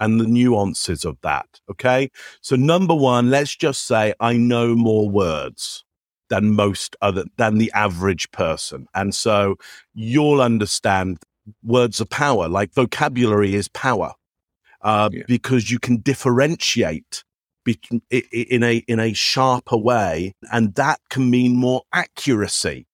and 0.00 0.20
the 0.20 0.26
nuances 0.26 1.04
of 1.04 1.16
that. 1.22 1.46
Okay. 1.70 2.10
So 2.40 2.56
number 2.56 2.94
one, 2.94 3.30
let's 3.30 3.54
just 3.54 3.86
say 3.86 4.14
I 4.20 4.36
know 4.36 4.74
more 4.74 5.08
words 5.10 5.84
than 6.30 6.54
most 6.54 6.96
other, 7.02 7.24
than 7.36 7.58
the 7.58 7.70
average 7.72 8.30
person. 8.32 8.86
And 8.94 9.14
so 9.14 9.56
you'll 9.94 10.40
understand 10.40 11.18
words 11.62 12.00
are 12.00 12.06
power, 12.06 12.48
like 12.48 12.72
vocabulary 12.72 13.54
is 13.54 13.68
power. 13.68 14.12
Uh, 14.82 15.08
Yeah. 15.12 15.22
because 15.26 15.70
you 15.70 15.78
can 15.80 15.96
differentiate 16.00 17.24
be- 17.66 17.78
in 18.32 18.62
a 18.62 18.76
in 18.88 18.98
a 18.98 19.12
sharper 19.12 19.76
way, 19.76 20.32
and 20.50 20.74
that 20.76 21.00
can 21.10 21.28
mean 21.28 21.56
more 21.56 21.82
accuracy. 21.92 22.86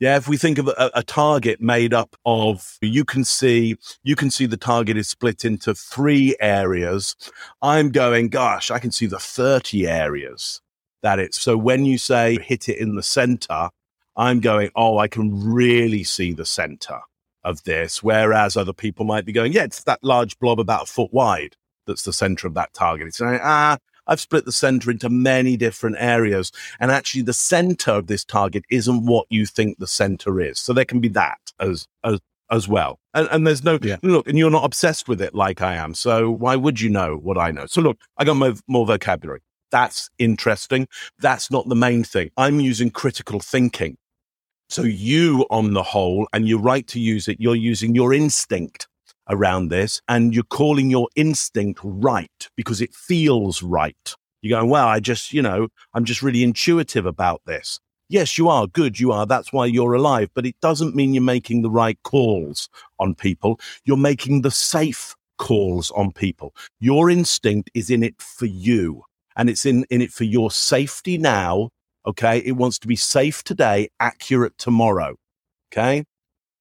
Yeah, 0.00 0.16
if 0.16 0.26
we 0.26 0.36
think 0.36 0.58
of 0.58 0.66
a, 0.66 0.90
a 0.94 1.04
target 1.04 1.60
made 1.60 1.94
up 1.94 2.16
of, 2.26 2.76
you 2.80 3.04
can 3.04 3.22
see 3.22 3.76
you 4.02 4.16
can 4.16 4.32
see 4.32 4.46
the 4.46 4.56
target 4.56 4.96
is 4.96 5.08
split 5.08 5.44
into 5.44 5.76
three 5.76 6.34
areas. 6.40 7.14
I'm 7.60 7.90
going, 7.90 8.28
gosh, 8.28 8.72
I 8.72 8.80
can 8.80 8.90
see 8.90 9.06
the 9.06 9.20
thirty 9.20 9.86
areas 9.86 10.60
that 11.02 11.20
it's. 11.20 11.40
So 11.40 11.56
when 11.56 11.84
you 11.84 11.98
say 11.98 12.38
hit 12.42 12.68
it 12.68 12.78
in 12.78 12.96
the 12.96 13.02
center, 13.04 13.70
I'm 14.16 14.40
going, 14.40 14.70
oh, 14.74 14.98
I 14.98 15.06
can 15.06 15.54
really 15.54 16.02
see 16.02 16.32
the 16.32 16.46
center 16.46 17.00
of 17.44 17.62
this. 17.64 18.02
Whereas 18.02 18.56
other 18.56 18.72
people 18.72 19.04
might 19.04 19.24
be 19.24 19.32
going, 19.32 19.52
yeah, 19.52 19.64
it's 19.64 19.84
that 19.84 20.02
large 20.02 20.38
blob 20.38 20.58
about 20.58 20.84
a 20.84 20.86
foot 20.86 21.12
wide 21.12 21.56
that's 21.86 22.02
the 22.02 22.12
center 22.12 22.46
of 22.46 22.54
that 22.54 22.72
target. 22.72 23.08
It's 23.08 23.18
saying, 23.18 23.40
ah, 23.42 23.78
I've 24.06 24.20
split 24.20 24.44
the 24.44 24.52
center 24.52 24.90
into 24.90 25.08
many 25.08 25.56
different 25.56 25.96
areas. 25.98 26.50
And 26.80 26.90
actually, 26.90 27.22
the 27.22 27.32
center 27.32 27.92
of 27.92 28.06
this 28.08 28.24
target 28.24 28.64
isn't 28.70 29.06
what 29.06 29.26
you 29.30 29.46
think 29.46 29.78
the 29.78 29.86
center 29.86 30.40
is. 30.40 30.58
So 30.58 30.72
there 30.72 30.84
can 30.84 31.00
be 31.00 31.08
that 31.10 31.38
as, 31.60 31.86
as, 32.02 32.18
as 32.50 32.66
well. 32.68 32.98
And, 33.14 33.28
and 33.30 33.46
there's 33.46 33.62
no, 33.62 33.78
Yeah. 33.80 33.96
look, 34.02 34.26
and 34.26 34.36
you're 34.36 34.50
not 34.50 34.64
obsessed 34.64 35.08
with 35.08 35.22
it 35.22 35.34
like 35.34 35.62
I 35.62 35.74
am. 35.74 35.94
So 35.94 36.30
why 36.30 36.56
would 36.56 36.80
you 36.80 36.90
know 36.90 37.16
what 37.16 37.38
I 37.38 37.50
know? 37.52 37.66
So 37.66 37.80
look, 37.80 37.98
I 38.18 38.24
got 38.24 38.34
more, 38.36 38.54
more 38.66 38.86
vocabulary. 38.86 39.40
That's 39.70 40.10
interesting. 40.18 40.86
That's 41.20 41.50
not 41.50 41.68
the 41.68 41.74
main 41.76 42.04
thing. 42.04 42.30
I'm 42.36 42.60
using 42.60 42.90
critical 42.90 43.40
thinking. 43.40 43.96
So 44.68 44.82
you, 44.82 45.46
on 45.50 45.74
the 45.74 45.82
whole, 45.82 46.26
and 46.32 46.48
you're 46.48 46.58
right 46.60 46.86
to 46.88 47.00
use 47.00 47.28
it, 47.28 47.38
you're 47.40 47.54
using 47.54 47.94
your 47.94 48.12
instinct 48.12 48.88
around 49.28 49.68
this 49.68 50.00
and 50.08 50.34
you're 50.34 50.44
calling 50.44 50.90
your 50.90 51.08
instinct 51.16 51.80
right 51.82 52.48
because 52.56 52.80
it 52.80 52.94
feels 52.94 53.62
right. 53.62 54.14
You're 54.42 54.58
going, 54.58 54.70
well, 54.70 54.88
I 54.88 55.00
just, 55.00 55.32
you 55.32 55.42
know, 55.42 55.68
I'm 55.94 56.04
just 56.04 56.22
really 56.22 56.42
intuitive 56.42 57.06
about 57.06 57.42
this. 57.46 57.78
Yes, 58.08 58.36
you 58.36 58.48
are 58.48 58.66
good. 58.66 59.00
You 59.00 59.12
are. 59.12 59.24
That's 59.24 59.52
why 59.52 59.66
you're 59.66 59.94
alive. 59.94 60.28
But 60.34 60.44
it 60.44 60.56
doesn't 60.60 60.94
mean 60.94 61.14
you're 61.14 61.22
making 61.22 61.62
the 61.62 61.70
right 61.70 61.98
calls 62.02 62.68
on 62.98 63.14
people. 63.14 63.58
You're 63.84 63.96
making 63.96 64.42
the 64.42 64.50
safe 64.50 65.14
calls 65.38 65.90
on 65.92 66.12
people. 66.12 66.54
Your 66.80 67.08
instinct 67.08 67.70
is 67.74 67.88
in 67.88 68.02
it 68.02 68.20
for 68.20 68.46
you 68.46 69.04
and 69.36 69.48
it's 69.48 69.64
in, 69.64 69.86
in 69.88 70.02
it 70.02 70.12
for 70.12 70.24
your 70.24 70.50
safety 70.50 71.16
now. 71.16 71.70
Okay. 72.06 72.38
It 72.38 72.52
wants 72.52 72.78
to 72.80 72.88
be 72.88 72.96
safe 72.96 73.44
today, 73.44 73.88
accurate 74.00 74.58
tomorrow. 74.58 75.16
Okay. 75.72 76.04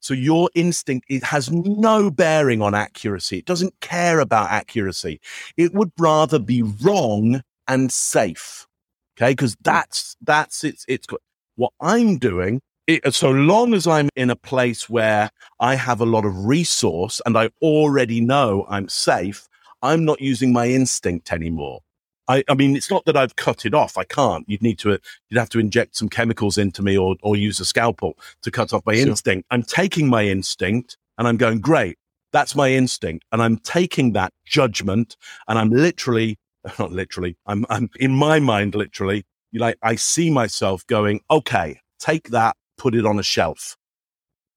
So 0.02 0.16
your 0.16 0.50
instinct, 0.56 1.06
it 1.10 1.24
has 1.24 1.52
no 1.52 2.10
bearing 2.12 2.62
on 2.62 2.76
accuracy. 2.76 3.38
It 3.38 3.46
doesn't 3.46 3.80
care 3.80 4.20
about 4.20 4.52
accuracy. 4.52 5.22
It 5.58 5.74
would 5.74 5.92
rather 5.98 6.40
be 6.40 6.64
wrong 6.64 7.44
and 7.68 7.92
safe. 7.92 8.68
Okay. 9.16 9.36
Cause 9.36 9.54
hmm. 9.54 9.64
that's, 9.64 10.18
that's 10.22 10.64
it's, 10.64 10.86
it's 10.88 11.08
got 11.08 11.22
what 11.56 11.72
I'm 11.80 12.18
doing. 12.18 12.62
It, 12.88 13.06
uh, 13.06 13.12
so 13.12 13.30
long 13.30 13.76
as 13.76 13.86
I'm 13.86 14.10
in 14.16 14.32
a 14.32 14.36
place 14.36 14.90
where 14.90 15.30
I 15.60 15.76
have 15.76 16.02
a 16.02 16.06
lot 16.06 16.26
of 16.26 16.46
resource 16.46 17.22
and 17.26 17.38
I 17.38 17.52
already 17.62 18.22
know 18.22 18.66
I'm 18.68 18.90
safe, 18.90 19.48
I'm 19.84 20.04
not 20.04 20.20
using 20.20 20.52
my 20.52 20.68
instinct 20.68 21.32
anymore. 21.32 21.82
I, 22.28 22.44
I 22.48 22.54
mean, 22.54 22.76
it's 22.76 22.90
not 22.90 23.04
that 23.06 23.18
I've 23.18 23.36
cut 23.36 23.66
it 23.66 23.74
off. 23.74 23.98
I 23.98 24.04
can't. 24.04 24.48
You'd 24.48 24.62
need 24.62 24.80
to, 24.80 25.00
you'd 25.30 25.38
have 25.40 25.50
to 25.50 25.60
inject 25.60 25.96
some 25.96 26.08
chemicals 26.10 26.58
into 26.58 26.82
me 26.82 26.98
or, 26.98 27.16
or 27.24 27.36
use 27.36 27.60
a 27.60 27.66
scalpel 27.66 28.18
to 28.44 28.52
cut 28.52 28.74
off 28.74 28.84
my 28.86 28.96
Sure. 28.96 29.08
instinct. 29.08 29.48
I'm 29.52 29.64
taking 29.64 30.08
my 30.08 30.26
instinct 30.26 30.98
and 31.18 31.28
I'm 31.28 31.38
going, 31.38 31.60
great. 31.60 31.98
That's 32.32 32.56
my 32.56 32.72
instinct. 32.72 33.26
And 33.32 33.42
I'm 33.42 33.58
taking 33.58 34.14
that 34.14 34.34
judgment 34.46 35.18
and 35.48 35.60
I'm 35.60 35.70
literally, 35.70 36.38
not 36.80 36.92
literally, 36.92 37.36
I'm, 37.48 37.66
I'm 37.70 37.90
in 38.00 38.12
my 38.12 38.40
mind, 38.40 38.76
literally, 38.76 39.26
like 39.54 39.78
I 39.82 39.96
see 39.96 40.30
myself 40.30 40.86
going, 40.88 41.22
okay, 41.30 41.80
take 42.00 42.30
that, 42.30 42.56
put 42.78 42.96
it 42.96 43.06
on 43.06 43.20
a 43.20 43.24
shelf. 43.24 43.76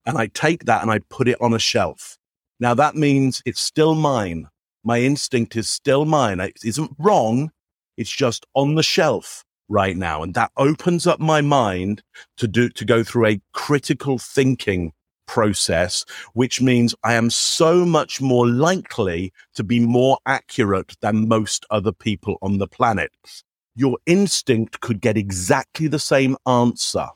And 0.05 0.17
I 0.17 0.27
take 0.27 0.65
that 0.65 0.83
and 0.83 0.91
I 0.91 0.99
put 1.09 1.27
it 1.27 1.41
on 1.41 1.53
a 1.53 1.59
shelf. 1.59 2.17
Now 2.59 2.73
that 2.75 2.95
means 2.95 3.41
it's 3.45 3.59
still 3.59 3.95
mine. 3.95 4.47
My 4.83 4.99
instinct 5.01 5.55
is 5.55 5.69
still 5.69 6.05
mine. 6.05 6.39
It 6.39 6.57
isn't 6.63 6.91
wrong. 6.99 7.51
It's 7.97 8.11
just 8.11 8.45
on 8.53 8.75
the 8.75 8.83
shelf 8.83 9.43
right 9.69 9.97
now. 9.97 10.23
And 10.23 10.33
that 10.33 10.51
opens 10.57 11.07
up 11.07 11.19
my 11.19 11.41
mind 11.41 12.03
to 12.37 12.47
do, 12.47 12.69
to 12.69 12.85
go 12.85 13.03
through 13.03 13.27
a 13.27 13.41
critical 13.53 14.17
thinking 14.17 14.91
process, 15.27 16.05
which 16.33 16.61
means 16.61 16.93
I 17.03 17.13
am 17.13 17.29
so 17.29 17.85
much 17.85 18.21
more 18.21 18.47
likely 18.47 19.33
to 19.55 19.63
be 19.63 19.79
more 19.79 20.17
accurate 20.25 20.95
than 21.01 21.27
most 21.27 21.65
other 21.69 21.91
people 21.91 22.37
on 22.41 22.57
the 22.59 22.67
planet. 22.67 23.11
Your 23.75 23.97
instinct 24.05 24.79
could 24.81 25.01
get 25.01 25.17
exactly 25.17 25.87
the 25.87 25.99
same 25.99 26.37
answer 26.47 27.07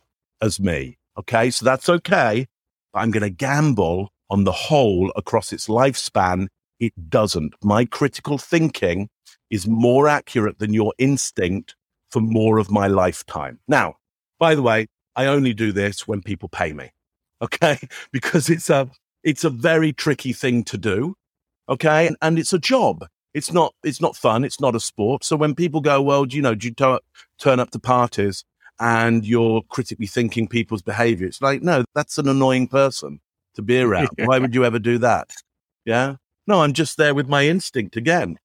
as 0.42 0.60
me. 0.60 0.98
Okay. 1.18 1.52
So 1.52 1.66
that's 1.66 1.90
okay. 1.90 2.48
But 2.94 3.00
I'm 3.00 3.12
going 3.12 3.24
to 3.24 3.30
gamble 3.30 4.12
on 4.30 4.44
the 4.44 4.52
whole 4.52 5.12
across 5.16 5.54
its 5.54 5.68
lifespan. 5.68 6.48
It 6.80 7.10
doesn't. 7.10 7.56
My 7.64 7.86
critical 7.86 8.38
thinking 8.38 9.10
is 9.50 9.68
more 9.68 10.08
accurate 10.08 10.60
than 10.60 10.74
your 10.74 10.94
instinct 10.98 11.76
for 12.10 12.22
more 12.22 12.58
of 12.58 12.72
my 12.72 12.88
lifetime. 12.88 13.60
Now, 13.68 13.96
by 14.40 14.56
the 14.56 14.62
way, 14.62 14.88
I 15.16 15.26
only 15.26 15.54
do 15.54 15.72
this 15.72 16.08
when 16.08 16.22
people 16.22 16.50
pay 16.50 16.74
me. 16.74 16.92
Okay. 17.42 17.80
Because 18.12 18.50
it's 18.50 18.70
a, 18.70 18.92
it's 19.24 19.46
a 19.46 19.50
very 19.50 19.94
tricky 19.94 20.34
thing 20.34 20.62
to 20.66 20.78
do. 20.78 21.16
Okay. 21.70 22.08
And, 22.08 22.18
and 22.22 22.38
it's 22.38 22.52
a 22.52 22.60
job. 22.60 23.06
It's 23.34 23.54
not, 23.54 23.74
it's 23.82 24.02
not 24.02 24.18
fun. 24.18 24.44
It's 24.44 24.60
not 24.60 24.76
a 24.76 24.80
sport. 24.82 25.24
So 25.24 25.38
when 25.38 25.56
people 25.56 25.80
go, 25.80 26.02
well, 26.02 26.26
do 26.26 26.36
you 26.36 26.42
know, 26.42 26.54
do 26.54 26.68
you 26.68 26.74
tu- 26.74 27.00
turn 27.38 27.62
up 27.62 27.72
to 27.72 27.80
parties 27.80 28.44
and 28.78 29.26
you're 29.26 29.62
critically 29.70 30.06
thinking 30.06 30.50
people's 30.50 30.82
behavior? 30.82 31.28
It's 31.28 31.42
like, 31.42 31.62
no, 31.62 31.86
that's 31.96 32.18
an 32.18 32.28
annoying 32.28 32.68
person 32.68 33.22
to 33.56 33.62
be 33.62 33.80
around. 33.80 34.10
Why 34.26 34.38
would 34.38 34.54
you 34.54 34.66
ever 34.66 34.78
do 34.78 34.98
that? 34.98 35.30
Yeah. 35.86 36.16
No, 36.50 36.64
I'm 36.64 36.74
just 36.74 36.98
there 36.98 37.14
with 37.14 37.30
my 37.30 37.46
instinct 37.46 37.96
again. 37.96 38.40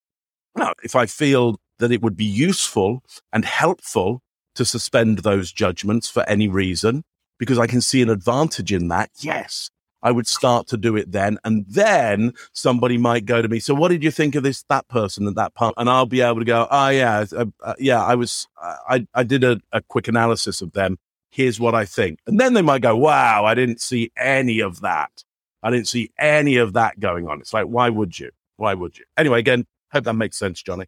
Now, 0.55 0.75
if 0.83 0.95
I 0.95 1.07
feel 1.07 1.57
that 1.79 1.91
it 1.91 2.03
would 2.03 2.19
be 2.19 2.25
useful 2.27 3.03
and 3.33 3.47
helpful 3.47 4.21
to 4.57 4.67
suspend 4.67 5.21
those 5.21 5.51
judgments 5.51 6.11
for 6.11 6.23
any 6.29 6.47
reason, 6.47 7.05
because 7.39 7.59
I 7.59 7.67
can 7.67 7.81
see 7.81 8.03
an 8.03 8.11
advantage 8.11 8.75
in 8.75 8.89
that, 8.89 9.09
yes, 9.21 9.71
I 10.03 10.11
would 10.11 10.27
start 10.27 10.67
to 10.69 10.77
do 10.77 10.97
it 10.97 11.13
then. 11.13 11.39
And 11.45 11.65
then 11.67 12.35
somebody 12.53 12.99
might 12.99 13.25
go 13.25 13.41
to 13.41 13.49
me, 13.49 13.59
So, 13.59 13.73
what 13.73 13.89
did 13.89 14.05
you 14.05 14.11
think 14.11 14.35
of 14.35 14.43
this, 14.43 14.65
that 14.65 14.87
person 14.89 15.27
and 15.27 15.37
that 15.37 15.55
part? 15.55 15.73
And 15.79 15.89
I'll 15.89 16.05
be 16.05 16.21
able 16.21 16.41
to 16.41 16.45
go, 16.45 16.69
Oh, 16.71 16.89
yeah, 16.91 17.25
uh, 17.35 17.47
uh, 17.63 17.75
yeah, 17.79 18.05
I 18.05 18.17
was, 18.17 18.47
I, 18.87 19.07
I 19.15 19.23
did 19.23 19.45
a, 19.45 19.63
a 19.73 19.81
quick 19.81 20.09
analysis 20.09 20.61
of 20.61 20.73
them. 20.73 20.99
Here's 21.31 21.59
what 21.59 21.75
I 21.75 21.87
think. 21.87 22.19
And 22.27 22.39
then 22.39 22.53
they 22.53 22.61
might 22.61 22.83
go, 22.83 22.95
Wow, 22.95 23.47
I 23.47 23.55
didn't 23.55 23.81
see 23.81 24.13
any 24.15 24.61
of 24.61 24.83
that. 24.83 25.25
I 25.65 25.71
didn't 25.71 25.89
see 25.89 26.11
any 26.19 26.57
of 26.57 26.75
that 26.75 27.01
going 27.01 27.27
on. 27.27 27.41
It's 27.41 27.55
like, 27.55 27.67
why 27.67 27.89
would 27.89 28.19
you? 28.21 28.31
Why 28.57 28.75
would 28.75 28.99
you? 28.99 29.05
Anyway, 29.17 29.41
again, 29.41 29.67
hope 29.93 30.05
that 30.05 30.13
makes 30.13 30.37
sense, 30.37 30.63
Johnny. 30.63 30.85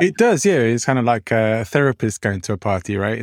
It 0.00 0.16
does, 0.16 0.46
yeah. 0.46 0.54
It's 0.54 0.86
kind 0.86 0.98
of 0.98 1.04
like 1.04 1.30
a 1.30 1.64
therapist 1.66 2.22
going 2.22 2.40
to 2.42 2.54
a 2.54 2.56
party, 2.56 2.96
right? 2.96 3.18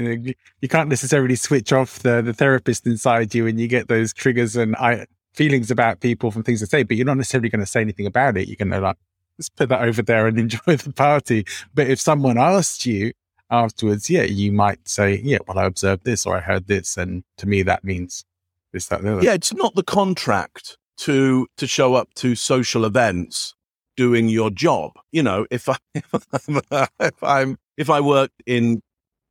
You 0.62 0.68
can't 0.68 0.89
necessarily 0.89 1.36
switch 1.36 1.74
off 1.74 2.00
the, 2.00 2.22
the 2.22 2.34
therapist 2.34 2.86
inside 2.86 3.34
you 3.34 3.47
and 3.47 3.60
you 3.60 3.68
get 3.68 3.88
those 3.88 4.14
triggers 4.14 4.56
and 4.56 4.76
I, 4.76 5.08
feelings 5.34 5.72
about 5.72 6.02
people 6.02 6.32
from 6.32 6.43
things 6.43 6.60
they 6.60 6.66
say, 6.66 6.84
but 6.84 6.97
you're 6.97 7.06
not 7.06 7.18
necessarily 7.18 7.50
going 7.50 7.62
to 7.62 7.66
say 7.66 7.82
anything 7.82 8.06
about 8.06 8.38
it. 8.38 8.47
You're 8.47 8.58
going 8.58 8.72
to 8.72 8.82
like, 8.82 8.97
let's 9.38 9.50
put 9.50 9.70
that 9.70 9.82
over 9.82 10.02
there 10.02 10.28
and 10.28 10.38
enjoy 10.39 10.76
the 10.76 10.93
party. 10.93 11.45
But 11.74 11.88
if 11.88 12.00
someone 12.00 12.38
asked 12.38 12.86
you 12.86 13.14
afterwards, 13.50 14.10
yeah, 14.10 14.24
you 14.24 14.52
might 14.52 14.88
say, 14.88 15.22
yeah, 15.24 15.39
well, 15.47 15.58
I 15.58 15.66
observed 15.66 16.04
this 16.04 16.26
or 16.26 16.36
I 16.36 16.41
heard 16.41 16.68
this. 16.68 16.97
And 16.97 17.24
to 17.38 17.47
me, 17.47 17.64
that 17.64 17.84
means 17.84 18.26
this, 18.74 18.88
that, 18.88 19.02
the 19.02 19.14
other. 19.14 19.24
Yeah, 19.24 19.34
it's 19.34 19.54
not 19.54 19.74
the 19.76 19.84
contract 19.84 20.78
to 21.00 21.47
to 21.58 21.68
show 21.68 21.95
up 21.95 22.14
to 22.16 22.36
social 22.36 22.86
events 22.86 23.56
doing 23.95 24.30
your 24.30 24.50
job. 24.50 24.91
You 25.12 25.24
know, 25.24 25.45
if 25.50 25.70
I 25.70 25.78
if 25.95 27.24
I'm 27.24 27.58
if 27.78 27.89
I 27.89 28.00
work 28.02 28.32
in 28.45 28.82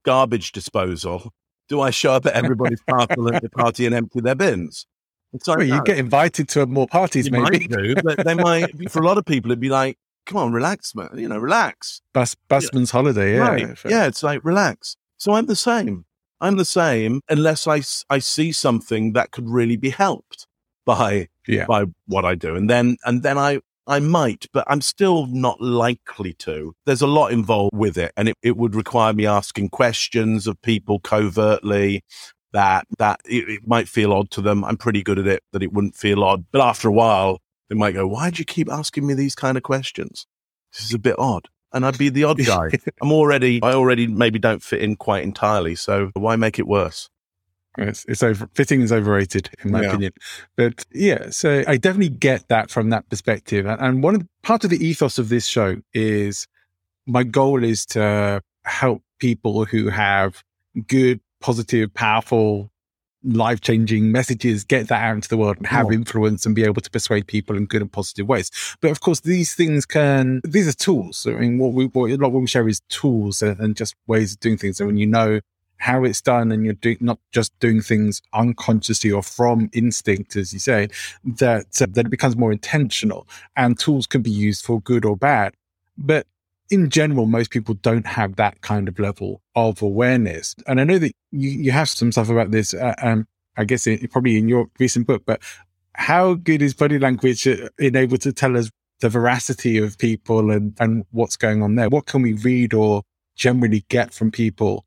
garbage 0.05 0.53
disposal, 0.53 1.33
do 1.69 1.81
I 1.81 1.91
show 1.91 2.13
up 2.13 2.27
at 2.27 2.33
everybody's 2.35 2.83
party 2.83 3.87
and 3.87 3.95
empty 3.95 4.21
their 4.21 4.35
bins? 4.35 4.87
Like, 5.47 5.59
well, 5.59 5.67
you 5.67 5.83
get 5.85 5.99
invited 5.99 6.49
to 6.51 6.67
more 6.67 6.87
parties, 6.87 7.27
you 7.27 7.33
maybe. 7.33 7.67
do, 7.67 7.95
but 8.03 8.25
they 8.25 8.35
might. 8.35 8.91
For 8.91 9.03
a 9.03 9.07
lot 9.07 9.19
of 9.19 9.27
people, 9.27 9.51
it'd 9.51 9.61
be 9.61 9.69
like, 9.69 9.99
"Come 10.25 10.39
on, 10.39 10.53
relax, 10.53 10.95
man. 10.95 11.11
You 11.15 11.29
know, 11.29 11.39
relax." 11.39 12.01
Bus 12.15 12.35
busman's 12.49 12.91
yeah. 12.91 12.99
holiday, 12.99 13.35
yeah. 13.35 13.49
Right. 13.49 13.65
Uh, 13.65 13.89
yeah, 13.89 14.07
it's 14.07 14.23
like 14.23 14.43
relax. 14.43 14.97
So 15.19 15.35
I'm 15.35 15.45
the 15.45 15.57
same. 15.57 16.07
I'm 16.41 16.57
the 16.57 16.65
same 16.65 17.21
unless 17.29 17.67
I, 17.67 17.83
I 18.09 18.21
see 18.21 18.53
something 18.53 19.13
that 19.13 19.33
could 19.33 19.51
really 19.51 19.77
be 19.77 19.91
helped 19.91 20.47
by 20.89 21.29
yeah. 21.47 21.67
by 21.67 21.85
what 22.07 22.25
I 22.25 22.35
do, 22.35 22.57
and 22.57 22.69
then 22.69 22.97
and 23.05 23.23
then 23.23 23.37
I 23.37 23.61
I 23.87 24.01
might, 24.01 24.47
but 24.53 24.65
I'm 24.67 24.81
still 24.81 25.27
not 25.27 25.61
likely 25.61 26.33
to. 26.41 26.75
There's 26.87 27.03
a 27.03 27.07
lot 27.07 27.31
involved 27.31 27.77
with 27.77 27.99
it, 27.99 28.13
and 28.17 28.31
it, 28.31 28.37
it 28.43 28.57
would 28.57 28.75
require 28.75 29.13
me 29.13 29.27
asking 29.27 29.69
questions 29.69 30.47
of 30.47 30.61
people 30.63 30.99
covertly 30.99 32.03
that 32.55 32.87
that 32.99 33.21
it, 33.27 33.49
it, 33.49 33.67
might 33.67 33.87
feel 33.87 34.15
odd 34.15 34.31
to 34.33 34.41
them. 34.41 34.65
I'm 34.65 34.79
pretty 34.79 35.03
good 35.03 35.19
at 35.19 35.27
it 35.27 35.43
that 35.53 35.63
it 35.63 35.73
wouldn't 35.73 35.95
feel 35.95 36.25
odd, 36.25 36.47
but 36.51 36.63
after 36.63 36.89
a 36.89 36.93
while, 36.93 37.43
they 37.69 37.77
might 37.77 37.93
go, 37.93 38.07
"Why 38.07 38.31
do 38.31 38.39
you 38.39 38.47
keep 38.47 38.71
asking 38.73 39.07
me 39.07 39.13
these 39.13 39.35
kind 39.35 39.59
of 39.59 39.63
questions? 39.63 40.27
This 40.73 40.87
is 40.87 40.95
a 40.95 40.99
bit 40.99 41.19
odd." 41.19 41.49
And 41.71 41.85
I'd 41.85 41.99
be 41.99 42.09
the 42.09 42.25
odd 42.25 42.39
guy. 42.47 42.71
I'm 43.03 43.13
already, 43.13 43.63
I 43.63 43.73
already 43.73 44.07
maybe 44.07 44.39
don't 44.39 44.63
fit 44.63 44.81
in 44.81 44.97
quite 44.97 45.23
entirely. 45.23 45.75
So 45.75 46.11
why 46.15 46.37
make 46.37 46.59
it 46.59 46.67
worse? 46.67 47.11
It's, 47.79 48.05
it's 48.07 48.23
over, 48.23 48.49
fitting 48.55 48.81
is 48.81 48.93
overrated, 48.93 49.51
in 49.65 49.71
my 49.71 49.83
yeah. 49.83 49.89
opinion. 49.89 50.13
But 50.57 50.85
yeah, 50.93 51.31
so 51.31 51.63
I 51.67 51.77
definitely 51.77 52.11
get 52.11 52.49
that 52.49 52.71
from 52.71 52.91
that 52.91 53.09
perspective. 53.09 53.67
And 53.67 54.03
one 54.03 54.15
of 54.15 54.21
the, 54.21 54.29
part 54.43 54.65
of 54.65 54.71
the 54.71 54.85
ethos 54.85 55.19
of 55.19 55.29
this 55.29 55.47
show 55.47 55.77
is 55.95 56.47
my 57.07 57.23
goal 57.23 57.65
is 57.65 57.87
to 57.87 58.43
help 58.65 59.03
people 59.19 59.65
who 59.65 59.89
have 59.89 60.43
good, 60.87 61.21
positive, 61.41 61.93
powerful, 61.95 62.71
life 63.25 63.61
changing 63.61 64.13
messages, 64.13 64.65
get 64.65 64.89
that 64.89 65.03
out 65.03 65.17
into 65.17 65.29
the 65.29 65.37
world 65.37 65.57
and 65.57 65.67
have 65.67 65.87
oh. 65.87 65.93
influence 65.93 66.47
and 66.47 66.55
be 66.55 66.65
able 66.65 66.81
to 66.81 66.91
persuade 66.91 67.27
people 67.27 67.57
in 67.57 67.67
good 67.67 67.83
and 67.83 67.91
positive 67.91 68.29
ways. 68.29 68.51
But 68.81 68.91
of 68.91 69.01
course, 69.01 69.21
these 69.21 69.55
things 69.55 69.87
can, 69.87 70.41
these 70.45 70.69
are 70.69 70.73
tools. 70.73 71.27
I 71.27 71.33
mean, 71.33 71.59
what 71.59 71.73
we, 71.73 71.87
what, 71.87 72.11
a 72.11 72.17
lot 72.17 72.33
what 72.33 72.41
we 72.41 72.47
share 72.47 72.69
is 72.69 72.81
tools 72.89 73.43
and, 73.43 73.59
and 73.59 73.77
just 73.77 73.95
ways 74.07 74.35
of 74.35 74.41
doing 74.41 74.57
things. 74.57 74.81
And 74.81 74.87
when 74.87 74.97
you 74.97 75.07
know 75.07 75.41
how 75.79 76.05
it's 76.05 76.21
done 76.21 76.53
and 76.53 76.65
you're 76.65 76.75
do, 76.75 76.97
not 77.01 77.19
just 77.33 77.59
doing 77.61 77.81
things 77.81 78.21
unconsciously 78.35 79.11
or 79.11 79.23
from 79.23 79.71
instinct, 79.73 80.37
as 80.37 80.53
you 80.53 80.59
say, 80.59 80.89
that, 81.25 81.81
uh, 81.81 81.87
that 81.91 82.07
it 82.07 82.11
becomes 82.11 82.37
more 82.37 82.53
intentional 82.53 83.27
and 83.57 83.79
tools 83.79 84.07
can 84.07 84.23
be 84.23 84.31
used 84.31 84.65
for 84.65 84.81
good 84.81 85.05
or 85.05 85.17
bad. 85.17 85.55
But 85.97 86.27
in 86.71 86.91
general, 86.91 87.27
most 87.27 87.51
people 87.51 87.75
don't 87.75 88.07
have 88.07 88.37
that 88.37 88.61
kind 88.61 88.89
of 88.89 88.99
level 88.99 89.41
of 89.55 89.81
awareness. 89.81 90.55
And 90.67 90.81
I 90.81 90.85
know 90.85 90.99
that 90.99 91.13
you, 91.31 91.51
you 91.51 91.71
have 91.71 91.89
some 91.89 92.13
stuff 92.13 92.29
about 92.29 92.51
this, 92.51 92.75
uh, 92.75 92.95
um, 93.01 93.27
I 93.57 93.65
guess 93.65 93.87
it, 93.87 94.11
probably 94.11 94.37
in 94.37 94.49
your 94.49 94.69
recent 94.79 95.07
book, 95.07 95.23
but 95.27 95.41
how 95.95 96.35
good 96.35 96.63
is 96.63 96.75
body 96.75 96.99
language 96.99 97.47
uh, 97.47 97.69
in 97.79 97.97
able 97.97 98.19
to 98.19 98.33
tell 98.33 98.57
us 98.57 98.71
the 99.01 99.09
veracity 99.09 99.79
of 99.79 99.97
people 99.99 100.51
and, 100.51 100.75
and 100.81 101.05
what's 101.13 101.37
going 101.37 101.63
on 101.63 101.77
there? 101.77 101.89
What 101.89 102.07
can 102.07 102.23
we 102.23 102.35
read 102.35 102.75
or 102.75 103.03
generally 103.37 103.85
get 103.89 104.13
from 104.13 104.31
people 104.31 104.85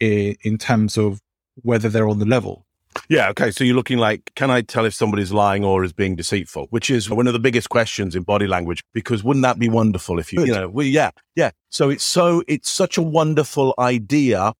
in, 0.00 0.36
in 0.42 0.58
terms 0.58 0.96
of 0.96 1.20
whether 1.62 1.88
they're 1.88 2.08
on 2.08 2.18
the 2.18 2.26
level. 2.26 2.66
Yeah. 3.08 3.28
Okay. 3.30 3.50
So 3.50 3.62
you're 3.62 3.76
looking 3.76 3.98
like, 3.98 4.32
can 4.34 4.50
I 4.50 4.62
tell 4.62 4.84
if 4.84 4.94
somebody's 4.94 5.32
lying 5.32 5.64
or 5.64 5.84
is 5.84 5.92
being 5.92 6.16
deceitful? 6.16 6.66
Which 6.70 6.90
is 6.90 7.10
one 7.10 7.26
of 7.26 7.32
the 7.32 7.38
biggest 7.38 7.68
questions 7.68 8.16
in 8.16 8.22
body 8.22 8.46
language. 8.46 8.82
Because 8.94 9.22
wouldn't 9.22 9.42
that 9.42 9.58
be 9.58 9.68
wonderful 9.68 10.18
if 10.18 10.32
you, 10.32 10.44
you 10.44 10.52
know, 10.52 10.68
well, 10.68 10.86
yeah, 10.86 11.10
yeah. 11.34 11.50
So 11.68 11.90
it's 11.90 12.04
so 12.04 12.42
it's 12.48 12.70
such 12.70 12.96
a 12.96 13.02
wonderful 13.02 13.74
idea 13.78 14.54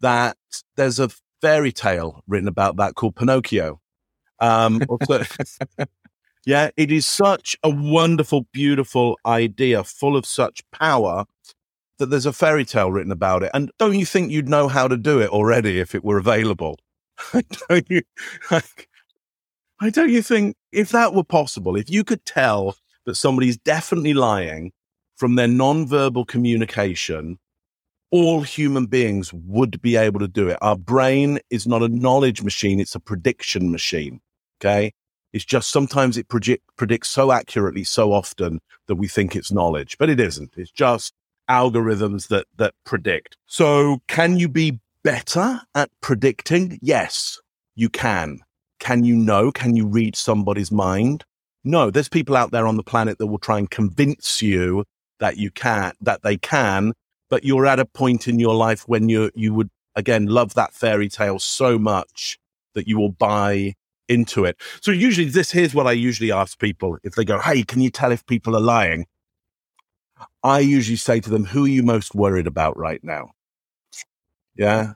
that 0.00 0.36
there's 0.76 0.98
a 0.98 1.10
fairy 1.40 1.72
tale 1.72 2.22
written 2.26 2.48
about 2.48 2.76
that 2.76 2.94
called 2.94 3.16
Pinocchio. 3.16 3.80
Um, 4.40 4.82
also, 4.88 5.24
yeah, 6.46 6.70
it 6.76 6.90
is 6.90 7.06
such 7.06 7.56
a 7.62 7.70
wonderful, 7.70 8.46
beautiful 8.52 9.18
idea, 9.26 9.84
full 9.84 10.16
of 10.16 10.26
such 10.26 10.62
power 10.72 11.24
that 12.02 12.10
there's 12.10 12.26
a 12.26 12.32
fairy 12.32 12.64
tale 12.64 12.90
written 12.90 13.12
about 13.12 13.44
it. 13.44 13.52
And 13.54 13.70
don't 13.78 13.96
you 13.96 14.04
think 14.04 14.32
you'd 14.32 14.48
know 14.48 14.66
how 14.66 14.88
to 14.88 14.96
do 14.96 15.20
it 15.20 15.30
already 15.30 15.78
if 15.78 15.94
it 15.94 16.02
were 16.02 16.18
available? 16.18 16.80
don't 17.68 17.88
you? 17.88 18.02
Like, 18.50 18.88
I 19.80 19.90
don't 19.90 20.10
you 20.10 20.20
think 20.20 20.56
if 20.72 20.90
that 20.90 21.14
were 21.14 21.22
possible, 21.22 21.76
if 21.76 21.88
you 21.88 22.02
could 22.02 22.24
tell 22.24 22.76
that 23.06 23.14
somebody's 23.14 23.56
definitely 23.56 24.14
lying 24.14 24.72
from 25.16 25.36
their 25.36 25.46
non-verbal 25.46 26.24
communication, 26.24 27.38
all 28.10 28.42
human 28.42 28.86
beings 28.86 29.32
would 29.32 29.80
be 29.80 29.94
able 29.94 30.18
to 30.18 30.28
do 30.28 30.48
it. 30.48 30.58
Our 30.60 30.76
brain 30.76 31.38
is 31.50 31.66
not 31.66 31.82
a 31.82 31.88
knowledge 31.88 32.42
machine; 32.42 32.80
it's 32.80 32.96
a 32.96 33.00
prediction 33.00 33.70
machine. 33.70 34.20
Okay, 34.60 34.92
it's 35.32 35.44
just 35.44 35.70
sometimes 35.70 36.16
it 36.18 36.28
predict, 36.28 36.64
predicts 36.76 37.08
so 37.08 37.30
accurately, 37.32 37.84
so 37.84 38.12
often 38.12 38.60
that 38.88 38.96
we 38.96 39.08
think 39.08 39.34
it's 39.34 39.52
knowledge, 39.52 39.96
but 39.98 40.10
it 40.10 40.20
isn't. 40.20 40.54
It's 40.56 40.70
just 40.70 41.14
algorithms 41.48 42.28
that 42.28 42.46
that 42.56 42.74
predict. 42.84 43.36
So 43.46 44.00
can 44.08 44.38
you 44.38 44.48
be 44.48 44.80
better 45.02 45.60
at 45.74 45.90
predicting? 46.00 46.78
Yes, 46.82 47.40
you 47.74 47.88
can. 47.88 48.40
Can 48.78 49.04
you 49.04 49.16
know? 49.16 49.52
Can 49.52 49.76
you 49.76 49.86
read 49.86 50.16
somebody's 50.16 50.72
mind? 50.72 51.24
No, 51.64 51.90
there's 51.90 52.08
people 52.08 52.36
out 52.36 52.50
there 52.50 52.66
on 52.66 52.76
the 52.76 52.82
planet 52.82 53.18
that 53.18 53.28
will 53.28 53.38
try 53.38 53.58
and 53.58 53.70
convince 53.70 54.42
you 54.42 54.84
that 55.20 55.36
you 55.36 55.50
can, 55.52 55.92
that 56.00 56.22
they 56.22 56.36
can, 56.36 56.92
but 57.30 57.44
you're 57.44 57.66
at 57.66 57.78
a 57.78 57.84
point 57.84 58.26
in 58.26 58.40
your 58.40 58.54
life 58.54 58.82
when 58.88 59.08
you 59.08 59.30
you 59.34 59.54
would 59.54 59.70
again 59.94 60.26
love 60.26 60.54
that 60.54 60.74
fairy 60.74 61.08
tale 61.08 61.38
so 61.38 61.78
much 61.78 62.38
that 62.74 62.88
you 62.88 62.98
will 62.98 63.12
buy 63.12 63.74
into 64.08 64.44
it. 64.44 64.56
So 64.80 64.90
usually 64.90 65.28
this 65.28 65.50
here's 65.50 65.74
what 65.74 65.86
I 65.86 65.92
usually 65.92 66.32
ask 66.32 66.58
people 66.58 66.98
if 67.04 67.14
they 67.14 67.24
go, 67.24 67.38
"Hey, 67.38 67.62
can 67.62 67.80
you 67.80 67.90
tell 67.90 68.12
if 68.12 68.26
people 68.26 68.56
are 68.56 68.60
lying?" 68.60 69.06
I 70.42 70.60
usually 70.60 70.96
say 70.96 71.20
to 71.20 71.30
them, 71.30 71.44
who 71.44 71.64
are 71.64 71.68
you 71.68 71.82
most 71.82 72.14
worried 72.14 72.46
about 72.46 72.76
right 72.76 73.02
now? 73.02 73.30
Yeah. 74.56 74.92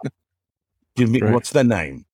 Give 0.97 1.11
me, 1.11 1.21
what's 1.21 1.51
their 1.51 1.65
name? 1.65 2.07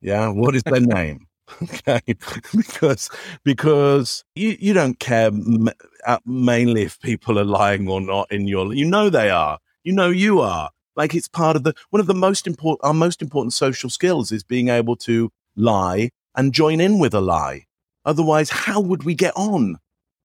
Yeah. 0.00 0.28
What 0.28 0.54
is 0.54 0.62
their 0.62 0.80
name? 0.80 1.26
okay. 1.62 2.00
because, 2.56 3.10
because 3.44 4.24
you, 4.34 4.56
you 4.60 4.72
don't 4.74 4.98
care 4.98 5.26
m- 5.26 5.70
uh, 6.06 6.18
mainly 6.24 6.82
if 6.82 7.00
people 7.00 7.38
are 7.38 7.44
lying 7.44 7.88
or 7.88 8.00
not 8.00 8.30
in 8.30 8.46
your, 8.46 8.72
you 8.74 8.84
know, 8.84 9.10
they 9.10 9.30
are, 9.30 9.58
you 9.82 9.92
know, 9.92 10.10
you 10.10 10.40
are 10.40 10.70
like 10.94 11.14
it's 11.14 11.28
part 11.28 11.56
of 11.56 11.62
the, 11.62 11.74
one 11.90 12.00
of 12.00 12.06
the 12.06 12.14
most 12.14 12.46
important, 12.46 12.80
our 12.84 12.94
most 12.94 13.22
important 13.22 13.54
social 13.54 13.88
skills 13.88 14.32
is 14.32 14.42
being 14.42 14.68
able 14.68 14.96
to 14.96 15.30
lie 15.56 16.10
and 16.34 16.52
join 16.52 16.80
in 16.80 16.98
with 16.98 17.14
a 17.14 17.20
lie. 17.20 17.64
Otherwise, 18.04 18.50
how 18.50 18.80
would 18.80 19.04
we 19.04 19.14
get 19.14 19.32
on 19.36 19.78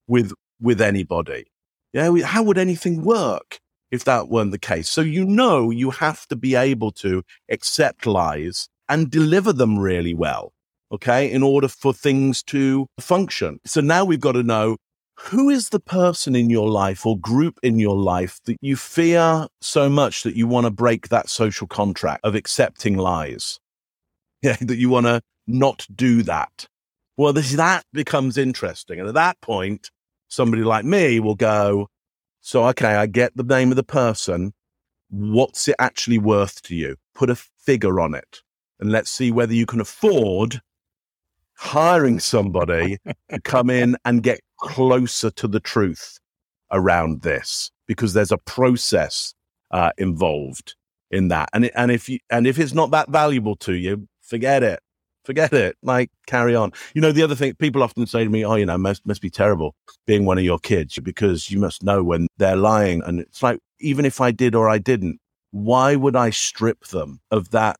with, 0.07 0.33
with 0.59 0.81
anybody? 0.81 1.45
Yeah, 1.93 2.11
how 2.23 2.43
would 2.43 2.57
anything 2.57 3.03
work 3.03 3.59
if 3.91 4.03
that 4.05 4.27
weren't 4.27 4.51
the 4.51 4.59
case? 4.59 4.89
So 4.89 5.01
you 5.01 5.25
know 5.25 5.69
you 5.69 5.91
have 5.91 6.27
to 6.27 6.35
be 6.35 6.55
able 6.55 6.91
to 6.93 7.23
accept 7.49 8.05
lies 8.07 8.67
and 8.89 9.11
deliver 9.11 9.53
them 9.53 9.77
really 9.77 10.13
well, 10.13 10.53
okay, 10.91 11.31
in 11.31 11.43
order 11.43 11.67
for 11.67 11.93
things 11.93 12.41
to 12.43 12.87
function. 12.99 13.59
So 13.65 13.79
now 13.79 14.03
we've 14.05 14.19
got 14.19 14.33
to 14.33 14.43
know 14.43 14.77
who 15.19 15.49
is 15.49 15.69
the 15.69 15.79
person 15.79 16.35
in 16.35 16.49
your 16.49 16.67
life 16.69 17.05
or 17.05 17.17
group 17.17 17.59
in 17.61 17.79
your 17.79 17.95
life 17.95 18.39
that 18.45 18.57
you 18.61 18.75
fear 18.75 19.47
so 19.61 19.87
much 19.87 20.23
that 20.23 20.35
you 20.35 20.47
want 20.47 20.65
to 20.65 20.71
break 20.71 21.09
that 21.09 21.29
social 21.29 21.67
contract 21.67 22.25
of 22.25 22.35
accepting 22.35 22.97
lies? 22.97 23.59
Yeah, 24.41 24.57
that 24.59 24.75
you 24.75 24.89
want 24.89 25.05
to 25.05 25.21
not 25.47 25.87
do 25.95 26.21
that. 26.23 26.67
Well, 27.15 27.31
this, 27.31 27.53
that 27.53 27.85
becomes 27.93 28.37
interesting. 28.37 28.99
And 28.99 29.07
at 29.07 29.13
that 29.13 29.39
point, 29.39 29.89
somebody 30.33 30.63
like 30.63 30.85
me 30.85 31.19
will 31.19 31.35
go, 31.35 31.87
so, 32.41 32.65
okay, 32.67 32.95
I 32.95 33.05
get 33.05 33.35
the 33.37 33.43
name 33.43 33.71
of 33.71 33.77
the 33.77 33.83
person. 33.83 34.53
What's 35.09 35.67
it 35.67 35.75
actually 35.79 36.17
worth 36.17 36.61
to 36.63 36.75
you? 36.75 36.97
Put 37.15 37.29
a 37.29 37.35
figure 37.35 38.01
on 38.01 38.15
it 38.15 38.41
and 38.79 38.91
let's 38.91 39.09
see 39.09 39.31
whether 39.31 39.53
you 39.53 39.65
can 39.65 39.79
afford 39.79 40.61
hiring 41.53 42.19
somebody 42.19 42.97
to 43.29 43.39
come 43.41 43.69
in 43.69 43.95
and 44.05 44.23
get 44.23 44.41
closer 44.59 45.29
to 45.31 45.47
the 45.47 45.59
truth 45.59 46.19
around 46.71 47.21
this 47.21 47.71
because 47.87 48.13
there's 48.13 48.31
a 48.31 48.37
process 48.37 49.33
uh, 49.71 49.91
involved 49.97 50.75
in 51.11 51.29
that. 51.29 51.49
And 51.53 51.65
it, 51.65 51.71
and 51.75 51.91
if 51.91 52.09
you 52.09 52.19
and 52.29 52.45
if 52.45 52.59
it's 52.59 52.73
not 52.73 52.91
that 52.91 53.09
valuable 53.09 53.55
to 53.57 53.73
you, 53.73 54.07
forget 54.21 54.63
it. 54.63 54.81
Forget 55.25 55.53
it. 55.53 55.77
Like 55.81 56.09
carry 56.27 56.55
on. 56.55 56.71
You 56.93 57.01
know, 57.01 57.11
the 57.11 57.23
other 57.23 57.35
thing 57.35 57.53
people 57.55 57.81
often 57.83 58.05
say 58.05 58.23
to 58.23 58.29
me, 58.29 58.45
"Oh, 58.45 58.55
you 58.55 58.65
know, 58.65 58.77
must 58.77 59.05
must 59.05 59.21
be 59.21 59.29
terrible 59.29 59.75
being 60.05 60.25
one 60.25 60.37
of 60.37 60.43
your 60.43 60.59
kids 60.59 60.99
because 60.99 61.49
you 61.49 61.59
must 61.59 61.83
know 61.83 62.03
when 62.03 62.27
they're 62.37 62.55
lying." 62.57 63.01
And 63.05 63.19
it's 63.21 63.41
like, 63.41 63.59
even 63.79 64.05
if 64.05 64.19
I 64.21 64.31
did 64.31 64.53
or 64.55 64.69
I 64.69 64.77
didn't, 64.79 65.19
why 65.51 65.95
would 65.95 66.15
I 66.15 66.29
strip 66.29 66.85
them 66.87 67.21
of 67.31 67.51
that 67.51 67.77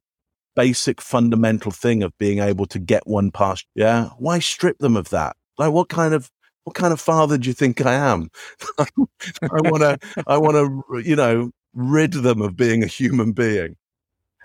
basic 0.56 1.02
fundamental 1.02 1.72
thing 1.72 2.04
of 2.04 2.18
being 2.20 2.40
able 2.40 2.66
to 2.68 2.80
get 2.80 3.08
one 3.08 3.32
past? 3.32 3.66
Yeah, 3.76 4.10
why 4.20 4.40
strip 4.40 4.80
them 4.80 4.98
of 4.98 5.10
that? 5.10 5.36
Like, 5.58 5.74
what 5.74 5.90
kind 5.90 6.14
of 6.14 6.30
what 6.66 6.76
kind 6.76 6.94
of 6.94 7.02
father 7.02 7.38
do 7.38 7.48
you 7.50 7.54
think 7.54 7.86
I 7.86 7.94
am? 7.96 8.30
I 8.80 9.62
want 9.62 9.82
to, 9.84 9.98
I 10.28 10.38
want 10.38 10.56
to, 10.56 11.00
you 11.10 11.16
know, 11.16 11.52
rid 11.74 12.14
them 12.14 12.42
of 12.42 12.56
being 12.58 12.84
a 12.84 12.88
human 12.88 13.34
being. 13.34 13.76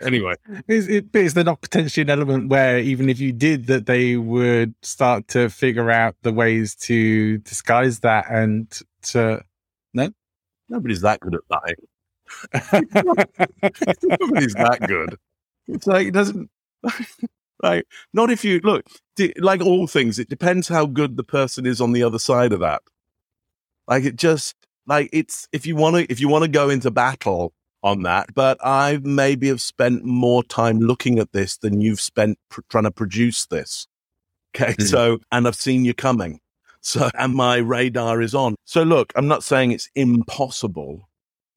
Anyway, 0.01 0.35
is, 0.69 0.89
it, 0.89 1.07
is 1.15 1.35
there 1.35 1.45
not 1.45 1.61
potentially 1.61 2.03
an 2.03 2.11
element 2.11 2.49
where 2.49 2.79
even 2.79 3.09
if 3.09 3.19
you 3.19 3.33
did 3.33 3.67
that, 3.67 3.87
they 3.87 4.17
would 4.17 4.75
start 4.83 5.29
to 5.29 5.49
figure 5.49 5.91
out 5.91 6.15
the 6.23 6.33
ways 6.33 6.75
to 6.77 7.39
disguise 7.39 8.01
that 8.01 8.31
and 8.31 8.81
to 9.03 9.43
no, 9.95 10.11
nobody's 10.69 11.01
that 11.01 11.21
good 11.21 11.35
at 11.35 11.41
lying. 11.51 11.77
nobody's 14.21 14.55
that 14.55 14.79
good. 14.87 15.17
It's 15.67 15.87
like 15.87 16.07
it 16.07 16.15
doesn't. 16.15 16.51
Like, 17.63 17.87
not 18.13 18.31
if 18.31 18.45
you 18.45 18.61
look, 18.61 18.87
like 19.39 19.61
all 19.61 19.87
things, 19.87 20.19
it 20.19 20.29
depends 20.29 20.69
how 20.69 20.87
good 20.87 21.17
the 21.17 21.25
person 21.25 21.67
is 21.67 21.81
on 21.81 21.93
the 21.93 22.03
other 22.03 22.19
side 22.19 22.53
of 22.53 22.61
that. 22.61 22.83
Like, 23.89 24.05
it 24.05 24.17
just, 24.17 24.55
like, 24.87 25.11
it's, 25.13 25.49
if 25.53 25.67
you 25.67 25.75
want 25.75 25.97
to, 25.97 26.13
if 26.13 26.21
you 26.21 26.29
want 26.29 26.45
to 26.45 26.49
go 26.51 26.71
into 26.71 26.91
battle 26.91 27.53
on 27.83 28.03
that, 28.03 28.35
but 28.35 28.59
I 28.63 29.01
maybe 29.03 29.49
have 29.49 29.61
spent 29.61 30.05
more 30.05 30.43
time 30.43 30.81
looking 30.81 31.19
at 31.19 31.33
this 31.33 31.57
than 31.57 31.81
you've 31.81 32.01
spent 32.01 32.39
pr- 32.49 32.63
trying 32.69 32.85
to 32.85 32.91
produce 32.91 33.47
this. 33.47 33.87
Okay. 34.55 34.75
Mm. 34.75 34.87
So, 34.89 35.19
and 35.31 35.47
I've 35.47 35.55
seen 35.55 35.85
you 35.85 35.95
coming. 35.95 36.41
So, 36.81 37.09
and 37.19 37.35
my 37.35 37.57
radar 37.57 38.21
is 38.21 38.35
on. 38.35 38.57
So, 38.65 38.83
look, 38.83 39.13
I'm 39.15 39.29
not 39.29 39.45
saying 39.45 39.73
it's 39.73 39.89
impossible, 39.95 41.09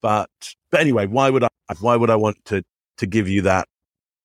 but, 0.01 0.29
but 0.69 0.81
anyway, 0.81 1.07
why 1.07 1.29
would 1.29 1.43
I, 1.43 1.49
why 1.79 1.95
would 1.95 2.09
I 2.09 2.15
want 2.15 2.43
to, 2.45 2.63
to 2.97 3.07
give 3.07 3.27
you 3.27 3.41
that 3.43 3.67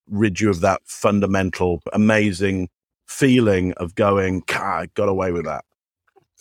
rid 0.09 0.41
you 0.41 0.51
of 0.51 0.61
that 0.61 0.83
fundamental, 0.85 1.83
amazing 1.93 2.69
feeling 3.07 3.73
of 3.75 3.95
going, 3.95 4.43
I 4.51 4.89
got 4.95 5.09
away 5.09 5.33
with 5.33 5.45
that. 5.45 5.65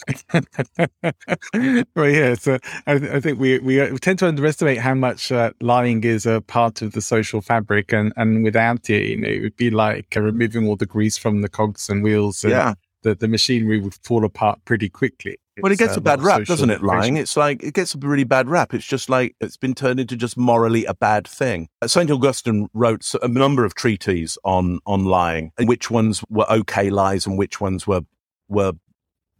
well, 1.96 2.10
yeah. 2.10 2.36
So 2.36 2.58
I, 2.86 2.94
I, 2.94 3.20
think 3.20 3.40
we, 3.40 3.60
we 3.60 3.80
uh, 3.80 3.96
tend 4.02 4.20
to 4.20 4.28
underestimate 4.28 4.78
how 4.78 4.94
much 4.94 5.32
uh, 5.32 5.52
lying 5.62 6.04
is 6.04 6.26
a 6.26 6.42
part 6.42 6.82
of 6.82 6.92
the 6.92 7.02
social 7.02 7.42
fabric, 7.42 7.94
and 7.94 8.12
and 8.18 8.44
without 8.44 8.90
it, 8.90 9.10
you 9.10 9.18
know, 9.18 9.28
it 9.28 9.42
would 9.42 9.56
be 9.56 9.70
like 9.70 10.16
uh, 10.18 10.22
removing 10.22 10.68
all 10.68 10.76
the 10.76 10.86
grease 10.86 11.18
from 11.18 11.42
the 11.42 11.50
cogs 11.50 11.90
and 11.90 12.04
wheels. 12.04 12.44
And 12.44 12.52
yeah, 12.52 12.74
the 13.04 13.16
the 13.16 13.28
machinery 13.28 13.80
would 13.80 13.96
fall 14.04 14.26
apart 14.26 14.60
pretty 14.66 14.90
quickly. 14.90 15.38
Well, 15.62 15.72
it 15.72 15.80
gets 15.80 15.96
uh, 15.96 16.00
a 16.00 16.02
bad 16.02 16.22
rap, 16.22 16.44
doesn't 16.44 16.70
it? 16.70 16.84
Lying. 16.84 17.16
It's 17.16 17.38
like 17.38 17.64
it 17.64 17.74
gets 17.74 17.96
a 17.96 17.98
really 18.00 18.26
bad 18.26 18.50
rap. 18.50 18.74
It's 18.74 18.86
just 18.86 19.10
like 19.10 19.36
it's 19.40 19.56
been 19.56 19.74
turned 19.74 20.02
into 20.02 20.18
just 20.18 20.38
morally 20.38 20.84
a 20.86 20.94
bad 20.94 21.26
thing. 21.28 21.70
Uh, 21.82 21.88
Saint 21.88 22.12
Augustine 22.12 22.68
wrote 22.74 23.10
a 23.22 23.28
number 23.30 23.64
of 23.64 23.76
treatises 23.76 24.38
on 24.44 24.80
on 24.86 25.06
lying, 25.06 25.52
and 25.58 25.70
which 25.70 25.90
ones 25.90 26.24
were 26.30 26.50
okay 26.52 26.90
lies 26.90 27.26
and 27.26 27.38
which 27.38 27.62
ones 27.62 27.88
were 27.88 28.02
were 28.50 28.74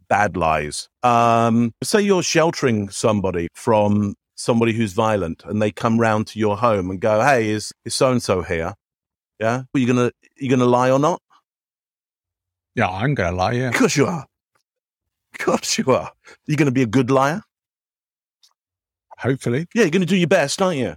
bad 0.08 0.36
lies. 0.36 0.88
Um, 1.02 1.72
say 1.82 2.00
you're 2.00 2.22
sheltering 2.22 2.88
somebody 2.88 3.48
from 3.54 4.14
somebody 4.34 4.72
who's 4.72 4.92
violent, 4.92 5.44
and 5.44 5.60
they 5.60 5.70
come 5.70 5.98
round 5.98 6.26
to 6.28 6.38
your 6.38 6.56
home 6.56 6.90
and 6.90 7.00
go, 7.00 7.20
"Hey, 7.22 7.50
is 7.50 7.72
is 7.84 7.94
so 7.94 8.12
and 8.12 8.22
so 8.22 8.42
here? 8.42 8.74
Yeah, 9.40 9.62
are 9.72 9.78
you 9.78 9.86
gonna 9.86 10.10
you 10.36 10.48
gonna 10.50 10.66
lie 10.66 10.90
or 10.90 10.98
not?" 10.98 11.20
Yeah, 12.74 12.88
I'm 12.88 13.14
gonna 13.14 13.36
lie. 13.36 13.52
Yeah, 13.52 13.68
of 13.68 13.74
course 13.74 13.96
you 13.96 14.06
are. 14.06 14.26
Of 15.38 15.44
course 15.44 15.76
you 15.76 15.84
are. 15.92 16.12
You're 16.46 16.56
going 16.56 16.66
to 16.66 16.72
be 16.72 16.82
a 16.82 16.86
good 16.86 17.10
liar? 17.10 17.42
Hopefully. 19.18 19.66
Yeah, 19.74 19.82
you're 19.82 19.90
going 19.90 20.00
to 20.00 20.06
do 20.06 20.16
your 20.16 20.28
best, 20.28 20.62
aren't 20.62 20.78
you? 20.78 20.96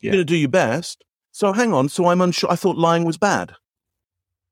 You're 0.00 0.12
going 0.12 0.26
to 0.26 0.32
do 0.32 0.36
your 0.36 0.48
best. 0.48 1.04
So 1.30 1.52
hang 1.52 1.72
on. 1.72 1.88
So 1.88 2.08
I'm 2.08 2.20
unsure. 2.20 2.50
I 2.50 2.56
thought 2.56 2.76
lying 2.76 3.04
was 3.04 3.18
bad. 3.18 3.54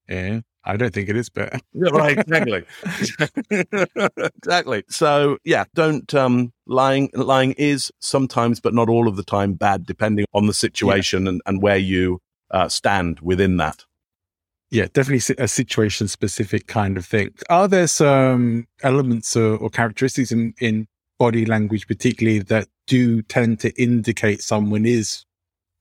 Yeah, 0.08 0.40
I 0.66 0.76
don't 0.76 0.92
think 0.92 1.08
it 1.08 1.16
is 1.16 1.28
bad. 1.28 1.60
yeah, 1.72 1.90
right. 1.90 2.18
Exactly. 2.18 2.64
exactly. 4.36 4.84
So 4.88 5.38
yeah, 5.44 5.64
don't 5.74 6.12
um 6.14 6.52
lying. 6.66 7.10
Lying 7.14 7.52
is 7.52 7.92
sometimes, 8.00 8.60
but 8.60 8.74
not 8.74 8.88
all 8.88 9.08
of 9.08 9.16
the 9.16 9.24
time, 9.24 9.54
bad, 9.54 9.86
depending 9.86 10.26
on 10.34 10.46
the 10.46 10.54
situation 10.54 11.24
yeah. 11.24 11.30
and, 11.30 11.42
and 11.46 11.62
where 11.62 11.76
you 11.76 12.20
uh, 12.50 12.68
stand 12.68 13.20
within 13.20 13.56
that. 13.58 13.84
Yeah, 14.70 14.86
definitely 14.92 15.36
a 15.38 15.46
situation 15.46 16.08
specific 16.08 16.66
kind 16.66 16.96
of 16.96 17.06
thing. 17.06 17.30
Are 17.48 17.68
there 17.68 17.86
some 17.86 18.66
elements 18.82 19.36
or, 19.36 19.56
or 19.56 19.70
characteristics 19.70 20.32
in, 20.32 20.54
in 20.60 20.88
body 21.18 21.46
language, 21.46 21.86
particularly 21.86 22.40
that 22.40 22.66
do 22.88 23.22
tend 23.22 23.60
to 23.60 23.70
indicate 23.80 24.42
someone 24.42 24.84
is 24.84 25.24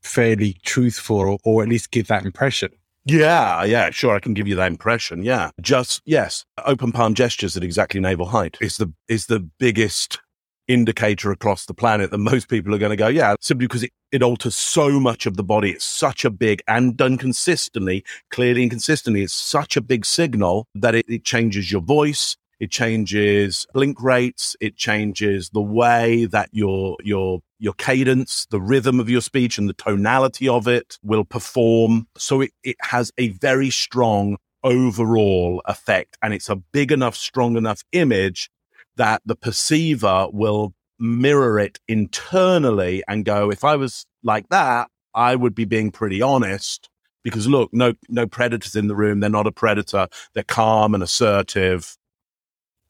fairly 0.03 0.57
truthful 0.63 1.17
or, 1.17 1.39
or 1.43 1.63
at 1.63 1.69
least 1.69 1.89
give 1.89 2.07
that 2.07 2.25
impression? 2.25 2.69
Yeah, 3.05 3.63
yeah, 3.63 3.91
sure. 3.91 4.15
I 4.15 4.19
can 4.19 4.33
give 4.33 4.47
you 4.47 4.55
that 4.55 4.67
impression. 4.67 5.23
Yeah, 5.23 5.51
just 5.61 6.01
yes. 6.05 6.43
Open 6.65 6.91
palm 6.91 7.13
gestures 7.13 7.55
at 7.55 7.63
exactly 7.63 7.99
navel 7.99 8.25
height 8.25 8.57
is 8.61 8.77
the 8.77 8.91
is 9.07 9.27
the 9.27 9.39
biggest 9.39 10.19
indicator 10.67 11.31
across 11.31 11.65
the 11.65 11.73
planet 11.73 12.11
that 12.11 12.17
most 12.17 12.49
people 12.49 12.73
are 12.73 12.79
going 12.79 12.89
to 12.89 12.95
go, 12.95 13.07
yeah, 13.07 13.35
simply 13.39 13.67
because 13.67 13.83
it, 13.83 13.91
it 14.11 14.23
alters 14.23 14.55
so 14.55 14.99
much 14.99 15.25
of 15.25 15.37
the 15.37 15.43
body. 15.43 15.71
It's 15.71 15.85
such 15.85 16.25
a 16.25 16.29
big 16.29 16.61
and 16.67 16.97
done 16.97 17.17
consistently, 17.17 18.03
clearly 18.31 18.63
and 18.63 18.71
consistently. 18.71 19.21
It's 19.21 19.33
such 19.33 19.77
a 19.77 19.81
big 19.81 20.05
signal 20.05 20.67
that 20.75 20.95
it, 20.95 21.05
it 21.07 21.23
changes 21.23 21.71
your 21.71 21.81
voice. 21.81 22.35
It 22.59 22.71
changes 22.71 23.67
blink 23.73 24.01
rates. 24.01 24.55
It 24.61 24.77
changes 24.77 25.49
the 25.49 25.61
way 25.61 26.25
that 26.25 26.49
your, 26.51 26.97
your, 27.03 27.41
your 27.59 27.73
cadence, 27.73 28.45
the 28.49 28.61
rhythm 28.61 28.99
of 28.99 29.09
your 29.09 29.21
speech 29.21 29.57
and 29.57 29.69
the 29.69 29.73
tonality 29.73 30.47
of 30.47 30.67
it 30.67 30.97
will 31.03 31.23
perform. 31.23 32.07
So 32.17 32.41
it, 32.41 32.51
it 32.63 32.75
has 32.81 33.11
a 33.17 33.29
very 33.29 33.69
strong 33.69 34.37
overall 34.63 35.61
effect 35.65 36.17
and 36.21 36.33
it's 36.33 36.49
a 36.49 36.55
big 36.55 36.91
enough, 36.91 37.15
strong 37.15 37.55
enough 37.55 37.83
image 37.91 38.49
that 38.97 39.21
the 39.25 39.35
perceiver 39.35 40.27
will 40.31 40.73
mirror 40.99 41.59
it 41.59 41.79
internally 41.87 43.03
and 43.07 43.25
go, 43.25 43.51
if 43.51 43.63
I 43.63 43.75
was 43.75 44.05
like 44.23 44.49
that, 44.49 44.89
I 45.13 45.35
would 45.35 45.55
be 45.55 45.65
being 45.65 45.91
pretty 45.91 46.21
honest 46.21 46.89
because 47.23 47.47
look, 47.47 47.69
no, 47.73 47.93
no 48.09 48.27
predators 48.27 48.75
in 48.75 48.87
the 48.87 48.95
room. 48.95 49.19
They're 49.19 49.29
not 49.29 49.47
a 49.47 49.51
predator. 49.51 50.07
They're 50.33 50.43
calm 50.43 50.93
and 50.93 51.03
assertive, 51.03 51.97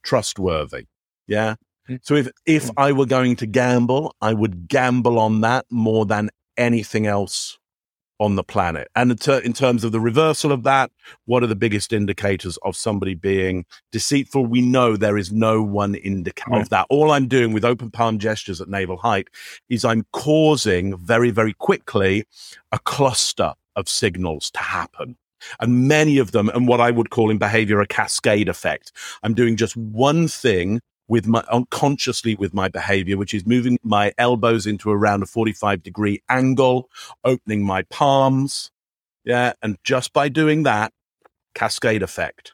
trustworthy. 0.03 0.85
Yeah. 1.27 1.55
Hmm. 1.87 1.95
So 2.01 2.15
if, 2.15 2.29
if 2.45 2.69
I 2.77 2.91
were 2.91 3.05
going 3.05 3.35
to 3.37 3.45
gamble, 3.45 4.15
I 4.21 4.33
would 4.33 4.67
gamble 4.67 5.19
on 5.19 5.41
that 5.41 5.65
more 5.69 6.05
than 6.05 6.29
anything 6.57 7.07
else 7.07 7.57
on 8.19 8.35
the 8.35 8.43
planet. 8.43 8.87
And 8.95 9.11
in, 9.11 9.17
ter- 9.17 9.39
in, 9.39 9.53
terms 9.53 9.83
of 9.83 9.91
the 9.91 9.99
reversal 9.99 10.51
of 10.51 10.63
that, 10.63 10.91
what 11.25 11.43
are 11.43 11.47
the 11.47 11.55
biggest 11.55 11.91
indicators 11.91 12.57
of 12.63 12.75
somebody 12.75 13.13
being 13.13 13.65
deceitful? 13.91 14.45
We 14.45 14.61
know 14.61 14.95
there 14.95 15.17
is 15.17 15.31
no 15.31 15.61
one 15.61 15.95
indicator 15.95 16.51
right. 16.51 16.61
of 16.61 16.69
that. 16.69 16.87
All 16.89 17.11
I'm 17.11 17.27
doing 17.27 17.51
with 17.51 17.65
open 17.65 17.91
palm 17.91 18.19
gestures 18.19 18.61
at 18.61 18.69
navel 18.69 18.97
height 18.97 19.27
is 19.69 19.83
I'm 19.83 20.05
causing 20.13 20.97
very, 20.97 21.29
very 21.29 21.53
quickly 21.53 22.25
a 22.71 22.79
cluster 22.79 23.53
of 23.75 23.89
signals 23.89 24.49
to 24.51 24.59
happen. 24.59 25.17
And 25.59 25.87
many 25.87 26.17
of 26.17 26.31
them, 26.31 26.49
and 26.49 26.67
what 26.67 26.81
I 26.81 26.91
would 26.91 27.09
call 27.09 27.29
in 27.29 27.37
behavior 27.37 27.81
a 27.81 27.85
cascade 27.85 28.47
effect. 28.47 28.93
I'm 29.23 29.33
doing 29.33 29.57
just 29.57 29.75
one 29.75 30.27
thing 30.27 30.79
with 31.07 31.27
my 31.27 31.43
unconsciously 31.51 32.35
with 32.35 32.53
my 32.53 32.67
behavior, 32.67 33.17
which 33.17 33.33
is 33.33 33.45
moving 33.45 33.77
my 33.83 34.13
elbows 34.17 34.65
into 34.65 34.89
around 34.89 35.23
a 35.23 35.25
45 35.25 35.83
degree 35.83 36.21
angle, 36.29 36.89
opening 37.23 37.63
my 37.63 37.83
palms. 37.83 38.71
Yeah. 39.23 39.53
And 39.61 39.77
just 39.83 40.13
by 40.13 40.29
doing 40.29 40.63
that, 40.63 40.93
cascade 41.53 42.03
effect 42.03 42.53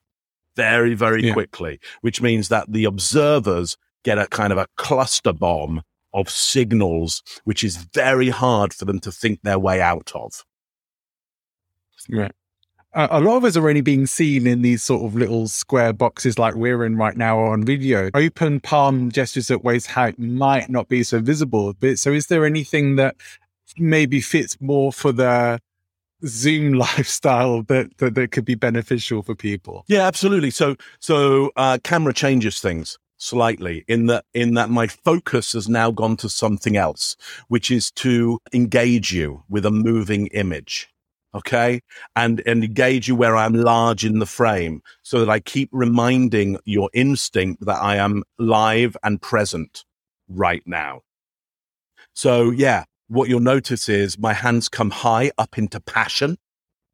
very, 0.55 0.93
very 0.93 1.27
yeah. 1.27 1.33
quickly, 1.33 1.79
which 2.01 2.21
means 2.21 2.49
that 2.49 2.71
the 2.71 2.85
observers 2.85 3.77
get 4.03 4.17
a 4.17 4.27
kind 4.27 4.51
of 4.51 4.59
a 4.59 4.67
cluster 4.77 5.33
bomb 5.33 5.81
of 6.13 6.29
signals, 6.29 7.23
which 7.45 7.63
is 7.63 7.77
very 7.93 8.29
hard 8.29 8.73
for 8.73 8.85
them 8.85 8.99
to 8.99 9.11
think 9.11 9.39
their 9.43 9.59
way 9.59 9.79
out 9.79 10.11
of. 10.13 10.43
Right 12.09 12.33
a 12.93 13.21
lot 13.21 13.37
of 13.37 13.45
us 13.45 13.55
are 13.55 13.69
only 13.69 13.81
being 13.81 14.05
seen 14.05 14.45
in 14.45 14.61
these 14.61 14.83
sort 14.83 15.03
of 15.03 15.15
little 15.15 15.47
square 15.47 15.93
boxes 15.93 16.37
like 16.37 16.55
we're 16.55 16.83
in 16.83 16.97
right 16.97 17.15
now 17.15 17.39
on 17.39 17.63
video. 17.63 18.09
Open 18.13 18.59
palm 18.59 19.11
gestures 19.11 19.49
at 19.49 19.63
waist 19.63 19.87
height 19.87 20.19
might 20.19 20.69
not 20.69 20.89
be 20.89 21.03
so 21.03 21.19
visible. 21.19 21.73
But 21.79 21.99
so 21.99 22.11
is 22.11 22.27
there 22.27 22.45
anything 22.45 22.97
that 22.97 23.15
maybe 23.77 24.19
fits 24.19 24.59
more 24.59 24.91
for 24.91 25.11
the 25.11 25.59
Zoom 26.25 26.73
lifestyle 26.85 27.63
that, 27.63 27.97
that, 27.97 28.15
that 28.15 28.31
could 28.31 28.45
be 28.45 28.55
beneficial 28.55 29.23
for 29.23 29.35
people? 29.35 29.85
Yeah, 29.87 30.05
absolutely. 30.05 30.51
So 30.51 30.75
so 30.99 31.51
uh, 31.55 31.77
camera 31.83 32.13
changes 32.13 32.59
things. 32.59 32.97
slightly 33.17 33.85
in 33.87 34.07
that 34.07 34.25
in 34.33 34.55
that 34.55 34.69
my 34.69 34.87
focus 34.87 35.53
has 35.53 35.69
now 35.69 35.91
gone 35.91 36.17
to 36.17 36.27
something 36.27 36.75
else 36.75 37.15
which 37.49 37.69
is 37.69 37.91
to 37.91 38.39
engage 38.51 39.13
you 39.13 39.43
with 39.47 39.63
a 39.63 39.69
moving 39.69 40.25
image 40.33 40.90
okay? 41.33 41.81
And 42.15 42.41
and 42.45 42.63
engage 42.63 43.07
you 43.07 43.15
where 43.15 43.35
i'm 43.35 43.53
large 43.53 44.05
in 44.05 44.19
the 44.19 44.25
frame 44.25 44.81
so 45.03 45.19
that 45.19 45.29
i 45.29 45.39
keep 45.39 45.69
reminding 45.71 46.57
your 46.65 46.89
instinct 46.93 47.65
that 47.65 47.81
i 47.81 47.95
am 47.95 48.23
live 48.37 48.97
and 49.03 49.21
present 49.21 49.83
right 50.27 50.63
now. 50.65 51.01
So 52.13 52.51
yeah 52.51 52.85
what 53.07 53.27
you'll 53.29 53.41
notice 53.41 53.89
is 53.89 54.17
my 54.17 54.33
hands 54.33 54.69
come 54.69 54.89
high 54.89 55.31
up 55.37 55.57
into 55.57 55.79
passion 55.81 56.37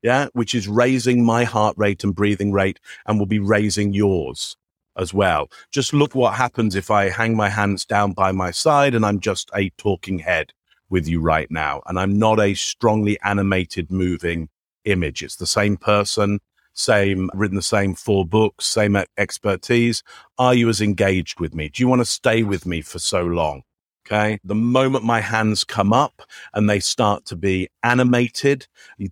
yeah 0.01 0.27
which 0.33 0.55
is 0.55 0.67
raising 0.67 1.23
my 1.23 1.43
heart 1.43 1.75
rate 1.77 2.03
and 2.03 2.15
breathing 2.15 2.51
rate 2.51 2.79
and 3.05 3.19
will 3.19 3.27
be 3.27 3.39
raising 3.39 3.93
yours 3.93 4.55
as 4.97 5.13
well. 5.13 5.49
Just 5.71 5.93
look 5.93 6.15
what 6.15 6.33
happens 6.33 6.75
if 6.75 6.89
I 6.89 7.09
hang 7.09 7.35
my 7.35 7.49
hands 7.49 7.85
down 7.85 8.13
by 8.13 8.31
my 8.31 8.51
side 8.51 8.95
and 8.95 9.05
I'm 9.05 9.19
just 9.19 9.49
a 9.55 9.69
talking 9.77 10.19
head 10.19 10.53
with 10.89 11.07
you 11.07 11.19
right 11.19 11.49
now. 11.49 11.81
And 11.85 11.99
I'm 11.99 12.17
not 12.17 12.39
a 12.39 12.53
strongly 12.53 13.17
animated, 13.23 13.91
moving 13.91 14.49
image. 14.85 15.23
It's 15.23 15.35
the 15.35 15.47
same 15.47 15.77
person, 15.77 16.39
same, 16.73 17.29
written 17.33 17.55
the 17.55 17.61
same 17.61 17.95
four 17.95 18.25
books, 18.25 18.65
same 18.65 18.97
expertise. 19.17 20.03
Are 20.37 20.53
you 20.53 20.69
as 20.69 20.81
engaged 20.81 21.39
with 21.39 21.53
me? 21.53 21.69
Do 21.69 21.83
you 21.83 21.87
want 21.87 22.01
to 22.01 22.05
stay 22.05 22.43
with 22.43 22.65
me 22.65 22.81
for 22.81 22.99
so 22.99 23.23
long? 23.23 23.63
Okay. 24.05 24.39
The 24.45 24.55
moment 24.55 25.03
my 25.03 25.19
hands 25.19 25.65
come 25.65 25.91
up 25.91 26.21
and 26.53 26.69
they 26.69 26.79
start 26.79 27.25
to 27.25 27.35
be 27.35 27.67
animated, 27.83 28.65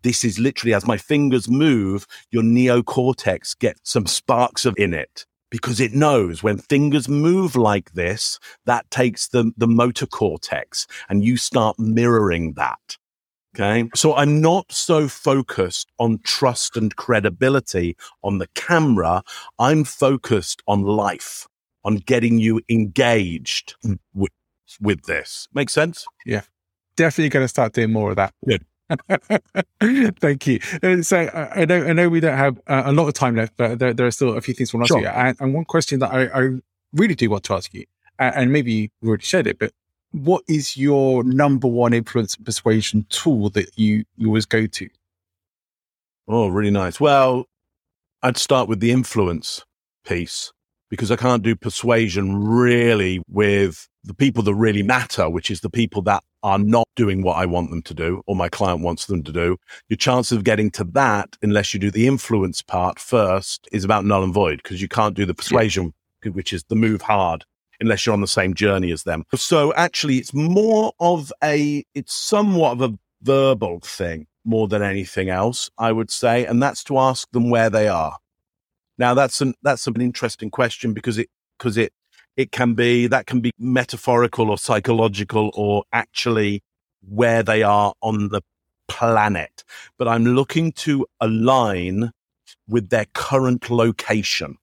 this 0.04 0.24
is 0.24 0.40
literally 0.40 0.74
as 0.74 0.88
my 0.88 0.98
fingers 0.98 1.50
move, 1.50 2.08
your 2.32 2.44
neocortex 2.44 3.60
gets 3.60 3.92
some 3.92 4.06
sparks 4.06 4.66
of 4.66 4.74
in 4.78 4.94
it 4.94 5.26
because 5.50 5.80
it 5.80 5.94
knows 5.94 6.44
when 6.44 6.58
fingers 6.58 7.08
move 7.08 7.56
like 7.56 7.94
this, 7.94 8.40
that 8.66 8.90
takes 8.92 9.28
the, 9.28 9.52
the 9.58 9.68
motor 9.68 10.06
cortex 10.06 10.88
and 11.10 11.24
you 11.24 11.38
start 11.38 11.80
mirroring 11.80 12.54
that. 12.54 12.98
Okay. 13.56 13.90
So 13.96 14.14
I'm 14.16 14.42
not 14.42 14.70
so 14.72 15.08
focused 15.08 15.90
on 15.98 16.20
trust 16.24 16.76
and 16.76 16.94
credibility 16.96 17.96
on 18.22 18.40
the 18.40 18.48
camera. 18.54 19.24
I'm 19.58 19.86
focused 19.86 20.62
on 20.68 20.82
life, 20.82 21.48
on 21.86 21.98
getting 21.98 22.38
you 22.38 22.62
engaged 22.68 23.76
with, 24.14 24.32
with 24.82 25.04
this. 25.04 25.48
Make 25.54 25.70
sense? 25.70 26.06
Yeah. 26.26 26.42
Definitely 26.98 27.30
going 27.30 27.46
to 27.46 27.50
start 27.50 27.72
doing 27.72 27.94
more 27.94 28.10
of 28.10 28.18
that. 28.18 28.34
Good. 28.46 28.66
Thank 30.20 30.48
you. 30.48 30.60
Uh, 30.84 31.02
so 31.02 31.20
uh, 31.20 31.50
I 31.56 31.66
know 31.66 31.84
I 31.86 31.94
know 31.94 32.10
we 32.10 32.20
don't 32.20 32.38
have 32.38 32.60
uh, 32.68 32.84
a 32.86 32.92
lot 32.92 33.08
of 33.08 33.14
time 33.14 33.36
left, 33.36 33.54
but 33.58 33.80
there, 33.80 33.94
there, 33.94 34.06
are 34.06 34.12
still 34.12 34.38
a 34.38 34.42
few 34.42 34.54
things 34.54 34.74
I 34.74 34.78
want 34.78 34.88
to 34.88 34.94
sure. 34.94 35.08
ask 35.08 35.16
you. 35.16 35.22
And, 35.22 35.38
and, 35.40 35.54
one 35.54 35.66
question 35.66 36.00
that 36.00 36.12
I, 36.12 36.26
I, 36.26 36.50
really 36.94 37.16
do 37.16 37.30
want 37.30 37.44
to 37.46 37.54
ask 37.54 37.74
you, 37.74 37.86
and 38.20 38.52
maybe 38.52 38.92
you 39.02 39.10
already 39.10 39.26
said 39.26 39.48
it, 39.48 39.60
but 39.60 39.72
what 40.12 40.44
is 40.48 40.78
your 40.78 41.24
number 41.24 41.68
one 41.68 41.94
influence 41.94 42.36
persuasion 42.36 43.06
tool 43.10 43.50
that 43.50 43.78
you, 43.78 44.06
you 44.16 44.28
always 44.28 44.46
go 44.46 44.66
to? 44.66 44.90
Oh, 46.28 46.48
really 46.48 46.72
nice. 46.72 47.00
Well, 47.00 47.46
I'd 48.24 48.38
start 48.38 48.70
with 48.70 48.80
the 48.80 48.92
influence 48.92 49.64
piece 50.06 50.54
because 50.90 51.12
I 51.12 51.16
can't 51.16 51.44
do 51.44 51.56
persuasion 51.56 52.46
really 52.46 53.22
with 53.28 53.90
the 54.06 54.14
people 54.14 54.44
that 54.44 54.54
really 54.54 54.84
matter, 54.84 55.30
which 55.30 55.50
is 55.50 55.62
the 55.62 55.70
people 55.70 56.02
that 56.04 56.24
are 56.44 56.60
not 56.60 56.88
doing 56.96 57.24
what 57.24 57.38
I 57.38 57.46
want 57.46 57.72
them 57.72 57.82
to 57.84 57.94
do 57.94 58.22
or 58.28 58.36
my 58.36 58.50
client 58.50 58.82
wants 58.82 59.08
them 59.08 59.24
to 59.24 59.32
do. 59.32 59.58
Your 59.90 59.98
chance 59.98 60.32
of 60.32 60.44
getting 60.44 60.70
to 60.72 60.84
that, 60.84 61.36
unless 61.42 61.74
you 61.74 61.80
do 61.80 61.90
the 61.90 62.08
influence 62.08 62.62
part 62.62 63.00
first, 63.00 63.68
is 63.72 63.84
about 63.84 64.06
null 64.06 64.24
and 64.24 64.34
void 64.34 64.62
because 64.64 64.82
you 64.82 64.88
can't 64.88 65.16
do 65.16 65.26
the 65.26 65.34
persuasion, 65.34 65.94
yeah. 66.24 66.32
which 66.32 66.54
is 66.54 66.64
the 66.66 66.76
move 66.76 67.02
hard 67.02 67.46
unless 67.82 68.06
you're 68.06 68.14
on 68.14 68.22
the 68.22 68.28
same 68.28 68.54
journey 68.54 68.92
as 68.92 69.04
them. 69.04 69.26
So 69.36 69.74
actually 69.74 70.18
it's 70.18 70.34
more 70.34 70.94
of 71.00 71.34
a, 71.44 71.84
it's 71.94 72.14
somewhat 72.14 72.74
of 72.74 72.82
a 72.82 72.98
verbal 73.22 73.80
thing 73.82 74.28
more 74.46 74.68
than 74.68 74.82
anything 74.82 75.30
else, 75.30 75.70
I 75.78 75.92
would 75.92 76.12
say. 76.12 76.46
And 76.46 76.62
that's 76.62 76.84
to 76.86 77.00
ask 77.00 77.30
them 77.32 77.50
where 77.50 77.70
they 77.70 77.88
are. 77.88 78.18
Now 78.98 79.14
that's 79.14 79.42
an 79.42 79.56
that's 79.62 79.88
an 79.88 80.00
interesting 80.00 80.50
question 80.50 80.94
because 80.94 81.18
it 81.18 81.28
because 81.58 81.76
it 81.78 81.92
it 82.38 82.52
can 82.52 82.74
be 82.74 83.08
that 83.08 83.26
can 83.26 83.40
be 83.40 83.52
metaphorical 83.58 84.50
or 84.50 84.58
psychological 84.58 85.52
or 85.54 85.84
actually 85.92 86.62
where 87.08 87.44
they 87.44 87.64
are 87.64 87.94
on 88.02 88.30
the 88.30 88.42
planet. 88.88 89.64
But 89.98 90.08
I'm 90.08 90.26
looking 90.26 90.72
to 90.74 91.06
align 91.20 92.12
with 92.68 92.90
their 92.90 93.06
current 93.14 93.70
location. 93.70 94.58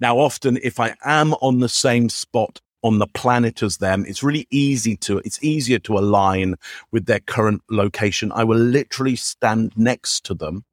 Now, 0.00 0.18
often 0.18 0.58
if 0.62 0.80
I 0.80 0.94
am 1.04 1.34
on 1.34 1.60
the 1.60 1.68
same 1.68 2.08
spot 2.08 2.60
on 2.82 2.98
the 2.98 3.06
planet 3.06 3.62
as 3.62 3.78
them, 3.78 4.04
it's 4.06 4.22
really 4.22 4.46
easy 4.50 4.96
to, 4.98 5.18
it's 5.18 5.42
easier 5.42 5.78
to 5.80 5.98
align 5.98 6.56
with 6.92 7.06
their 7.06 7.20
current 7.20 7.62
location. 7.70 8.32
I 8.32 8.44
will 8.44 8.58
literally 8.58 9.16
stand 9.16 9.72
next 9.76 10.24
to 10.26 10.34
them 10.34 10.64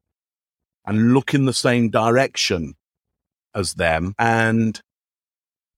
and 0.86 1.14
look 1.14 1.34
in 1.34 1.44
the 1.44 1.52
same 1.52 1.90
direction 1.90 2.74
as 3.54 3.74
them. 3.74 4.14
And 4.18 4.80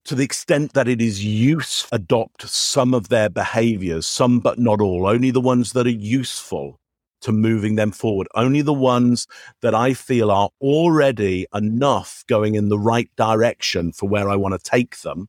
to 0.07 0.15
the 0.15 0.25
extent 0.25 0.73
that 0.75 0.89
it 0.89 1.03
is 1.03 1.25
use, 1.25 1.87
adopt 1.91 2.49
some 2.49 2.95
of 2.95 3.09
their 3.09 3.29
behaviors, 3.29 4.07
some 4.07 4.39
but 4.39 4.59
not 4.59 4.81
all, 4.81 5.07
only 5.07 5.31
the 5.31 5.41
ones 5.41 5.73
that 5.73 5.87
are 5.87 5.91
useful 5.91 6.79
to 7.23 7.33
moving 7.33 7.75
them 7.75 7.91
forward, 7.91 8.29
only 8.35 8.63
the 8.63 8.73
ones 8.73 9.27
that 9.63 9.75
I 9.75 9.95
feel 9.95 10.31
are 10.31 10.51
already 10.61 11.47
enough 11.53 12.25
going 12.29 12.55
in 12.55 12.69
the 12.69 12.79
right 12.79 13.11
direction 13.17 13.93
for 13.93 14.09
where 14.09 14.29
I 14.29 14.37
want 14.37 14.55
to 14.55 14.71
take 14.71 14.99
them. 15.01 15.29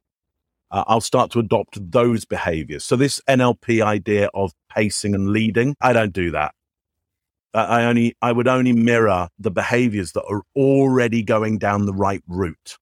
Uh, 0.70 0.84
I'll 0.86 1.02
start 1.02 1.32
to 1.32 1.40
adopt 1.40 1.80
those 1.92 2.26
behaviors. 2.26 2.84
So 2.84 2.96
this 2.96 3.20
NLP 3.28 3.82
idea 3.84 4.30
of 4.34 4.52
pacing 4.70 5.16
and 5.16 5.30
leading, 5.30 5.76
I 5.82 5.94
don't 5.94 6.14
do 6.14 6.30
that. 6.32 6.54
I 7.54 7.86
only 7.86 8.16
I 8.22 8.34
would 8.34 8.48
only 8.48 8.74
mirror 8.74 9.30
the 9.40 9.50
behaviors 9.50 10.12
that 10.12 10.26
are 10.30 10.44
already 10.56 11.24
going 11.24 11.58
down 11.58 11.86
the 11.86 11.94
right 11.94 12.22
route 12.28 12.78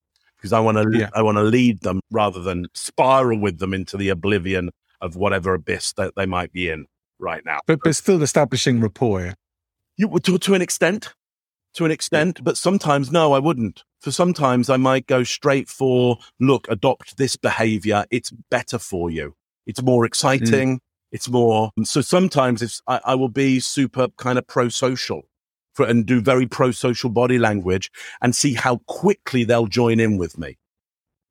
because 0.46 0.54
I 0.54 0.60
want 0.60 0.78
to 0.78 0.96
yeah. 0.96 1.10
I 1.16 1.24
want 1.24 1.40
to 1.40 1.44
lead 1.44 1.82
them 1.82 2.02
rather 2.12 2.40
than 2.40 2.68
spiral 2.76 3.40
with 3.40 3.58
them 3.58 3.74
into 3.74 3.98
the 3.98 4.10
oblivion 4.10 4.70
of 5.02 5.16
whatever 5.16 5.56
abyss 5.56 5.94
that 5.94 6.14
they 6.16 6.28
might 6.28 6.54
be 6.54 6.70
in 6.70 6.86
right 7.18 7.44
now. 7.44 7.62
But 7.66 7.80
but 7.84 7.96
still 7.96 8.22
establishing 8.22 8.80
rapport. 8.80 9.34
You 9.98 10.20
to 10.20 10.38
to 10.38 10.54
an 10.54 10.62
extent, 10.62 11.16
to 11.74 11.86
an 11.86 11.90
extent, 11.90 12.44
but 12.44 12.58
sometimes 12.58 13.12
no, 13.12 13.34
I 13.34 13.40
wouldn't. 13.40 13.84
For 14.02 14.12
sometimes 14.12 14.70
I 14.70 14.78
might 14.78 15.08
go 15.08 15.24
straight 15.24 15.68
for 15.68 16.20
look, 16.40 16.68
adopt 16.70 17.18
this 17.18 17.36
behavior. 17.36 18.06
It's 18.12 18.30
better 18.52 18.78
for 18.78 19.10
you. 19.10 19.34
It's 19.66 19.82
more 19.82 20.04
mm. 20.04 20.08
exciting. 20.08 20.76
Mm. 20.76 20.80
It's 21.12 21.30
more, 21.30 21.72
so 21.84 22.02
sometimes 22.02 22.62
if 22.62 22.82
I, 22.88 23.00
I 23.06 23.16
will 23.16 23.30
be 23.30 23.60
super 23.62 24.10
kind 24.18 24.38
of 24.38 24.46
pro 24.46 24.70
social 24.70 25.24
for, 25.76 25.86
and 25.86 26.06
do 26.06 26.22
very 26.22 26.48
pro 26.48 26.72
social 26.72 27.10
body 27.10 27.38
language 27.38 27.92
and 28.22 28.36
see 28.36 28.54
how 28.54 28.78
quickly 28.88 29.44
they'll 29.44 29.68
join 29.68 30.00
in 30.00 30.18
with 30.18 30.38
me. 30.38 30.58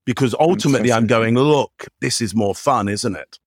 Because 0.07 0.35
ultimately 0.39 0.93
I'm 0.93 1.07
going, 1.07 1.35
look, 1.35 1.87
this 2.01 2.21
is 2.21 2.35
more 2.35 2.55
fun, 2.55 2.89
isn't 2.89 3.17
it? 3.17 3.39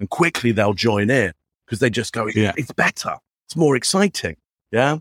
And 0.00 0.08
quickly 0.08 0.50
they'll 0.50 0.72
join 0.72 1.10
in 1.10 1.32
because 1.66 1.78
they 1.78 1.90
just 1.90 2.12
go, 2.12 2.26
yeah. 2.34 2.52
it's 2.56 2.72
better. 2.72 3.16
It's 3.46 3.56
more 3.56 3.76
exciting. 3.76 4.36
Yeah. 4.72 4.98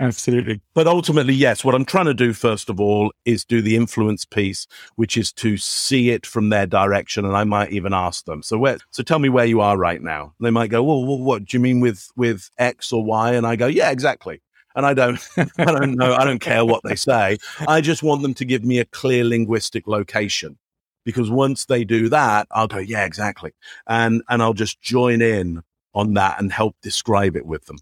Absolutely. 0.00 0.60
But 0.74 0.86
ultimately, 0.86 1.34
yes, 1.34 1.64
what 1.64 1.74
I'm 1.74 1.84
trying 1.84 2.04
to 2.06 2.14
do, 2.14 2.32
first 2.32 2.70
of 2.70 2.80
all, 2.80 3.12
is 3.24 3.44
do 3.44 3.60
the 3.60 3.74
influence 3.74 4.24
piece, 4.24 4.68
which 4.94 5.16
is 5.16 5.32
to 5.34 5.56
see 5.56 6.10
it 6.10 6.24
from 6.24 6.50
their 6.50 6.66
direction. 6.66 7.24
And 7.24 7.36
I 7.36 7.42
might 7.42 7.72
even 7.72 7.92
ask 7.92 8.24
them, 8.24 8.42
so 8.42 8.58
where, 8.58 8.78
so 8.90 9.02
tell 9.02 9.18
me 9.18 9.28
where 9.28 9.44
you 9.44 9.60
are 9.60 9.76
right 9.76 10.00
now. 10.00 10.34
And 10.38 10.46
they 10.46 10.50
might 10.50 10.70
go, 10.70 10.84
well, 10.84 11.04
well, 11.04 11.18
what 11.18 11.44
do 11.44 11.56
you 11.56 11.60
mean 11.60 11.80
with, 11.80 12.10
with 12.16 12.48
X 12.58 12.92
or 12.92 13.04
Y? 13.04 13.32
And 13.32 13.46
I 13.46 13.56
go, 13.56 13.66
yeah, 13.66 13.90
exactly. 13.90 14.40
And 14.78 14.86
I 14.86 14.94
don't, 14.94 15.18
I 15.58 15.64
don't 15.64 15.96
know. 15.96 16.14
I 16.14 16.24
don't 16.24 16.38
care 16.38 16.64
what 16.64 16.84
they 16.84 16.94
say. 16.94 17.38
I 17.66 17.80
just 17.80 18.04
want 18.04 18.22
them 18.22 18.32
to 18.34 18.44
give 18.44 18.64
me 18.64 18.78
a 18.78 18.84
clear 18.84 19.24
linguistic 19.24 19.88
location 19.88 20.56
because 21.04 21.32
once 21.32 21.64
they 21.64 21.82
do 21.82 22.08
that, 22.10 22.46
I'll 22.52 22.68
go, 22.68 22.78
yeah, 22.78 23.04
exactly. 23.04 23.50
And, 23.88 24.22
and 24.28 24.40
I'll 24.40 24.54
just 24.54 24.80
join 24.80 25.20
in 25.20 25.62
on 25.94 26.14
that 26.14 26.38
and 26.38 26.52
help 26.52 26.76
describe 26.80 27.34
it 27.34 27.44
with 27.44 27.64
them. 27.66 27.78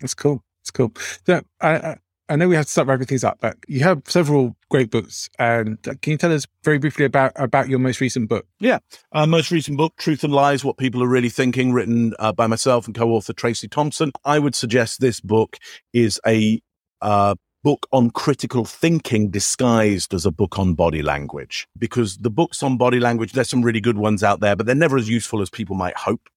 That's 0.00 0.14
cool. 0.14 0.42
It's 0.62 0.70
cool. 0.70 0.94
So 1.26 1.42
I, 1.60 1.68
I 1.70 1.96
know 2.36 2.48
we 2.48 2.54
have 2.56 2.66
to 2.66 2.70
start 2.70 2.88
wrapping 2.88 3.06
things 3.06 3.24
up, 3.24 3.38
but 3.40 3.56
you 3.66 3.80
have 3.80 4.02
several 4.06 4.56
great 4.70 4.90
books. 4.90 5.28
And 5.38 5.82
can 5.82 6.12
you 6.12 6.16
tell 6.16 6.32
us 6.32 6.46
very 6.64 6.78
briefly 6.78 7.04
about 7.04 7.32
about 7.36 7.68
your 7.68 7.78
most 7.78 8.00
recent 8.00 8.28
book? 8.28 8.46
Yeah, 8.58 8.78
our 9.12 9.26
most 9.26 9.50
recent 9.50 9.76
book, 9.76 9.96
"Truth 9.96 10.24
and 10.24 10.32
Lies: 10.32 10.64
What 10.64 10.76
People 10.76 11.02
Are 11.02 11.08
Really 11.08 11.28
Thinking," 11.28 11.72
written 11.72 12.14
uh, 12.18 12.32
by 12.32 12.46
myself 12.46 12.86
and 12.86 12.94
co-author 12.94 13.32
Tracey 13.32 13.68
Thomson. 13.68 14.12
I 14.24 14.38
would 14.38 14.54
suggest 14.54 15.00
this 15.00 15.20
book 15.20 15.56
is 15.92 16.20
a 16.26 16.60
uh, 17.00 17.34
book 17.62 17.86
on 17.92 18.10
critical 18.10 18.64
thinking 18.64 19.30
disguised 19.30 20.14
as 20.14 20.24
a 20.24 20.30
book 20.30 20.58
on 20.58 20.74
body 20.74 21.02
language. 21.02 21.68
Because 21.78 22.18
the 22.18 22.30
books 22.30 22.62
on 22.62 22.76
body 22.76 23.00
language, 23.00 23.32
there's 23.32 23.50
some 23.50 23.62
really 23.62 23.80
good 23.80 23.98
ones 23.98 24.22
out 24.22 24.40
there, 24.40 24.56
but 24.56 24.66
they're 24.66 24.74
never 24.74 24.96
as 24.96 25.08
useful 25.08 25.42
as 25.42 25.50
people 25.50 25.76
might 25.76 25.96
hope. 25.96 26.28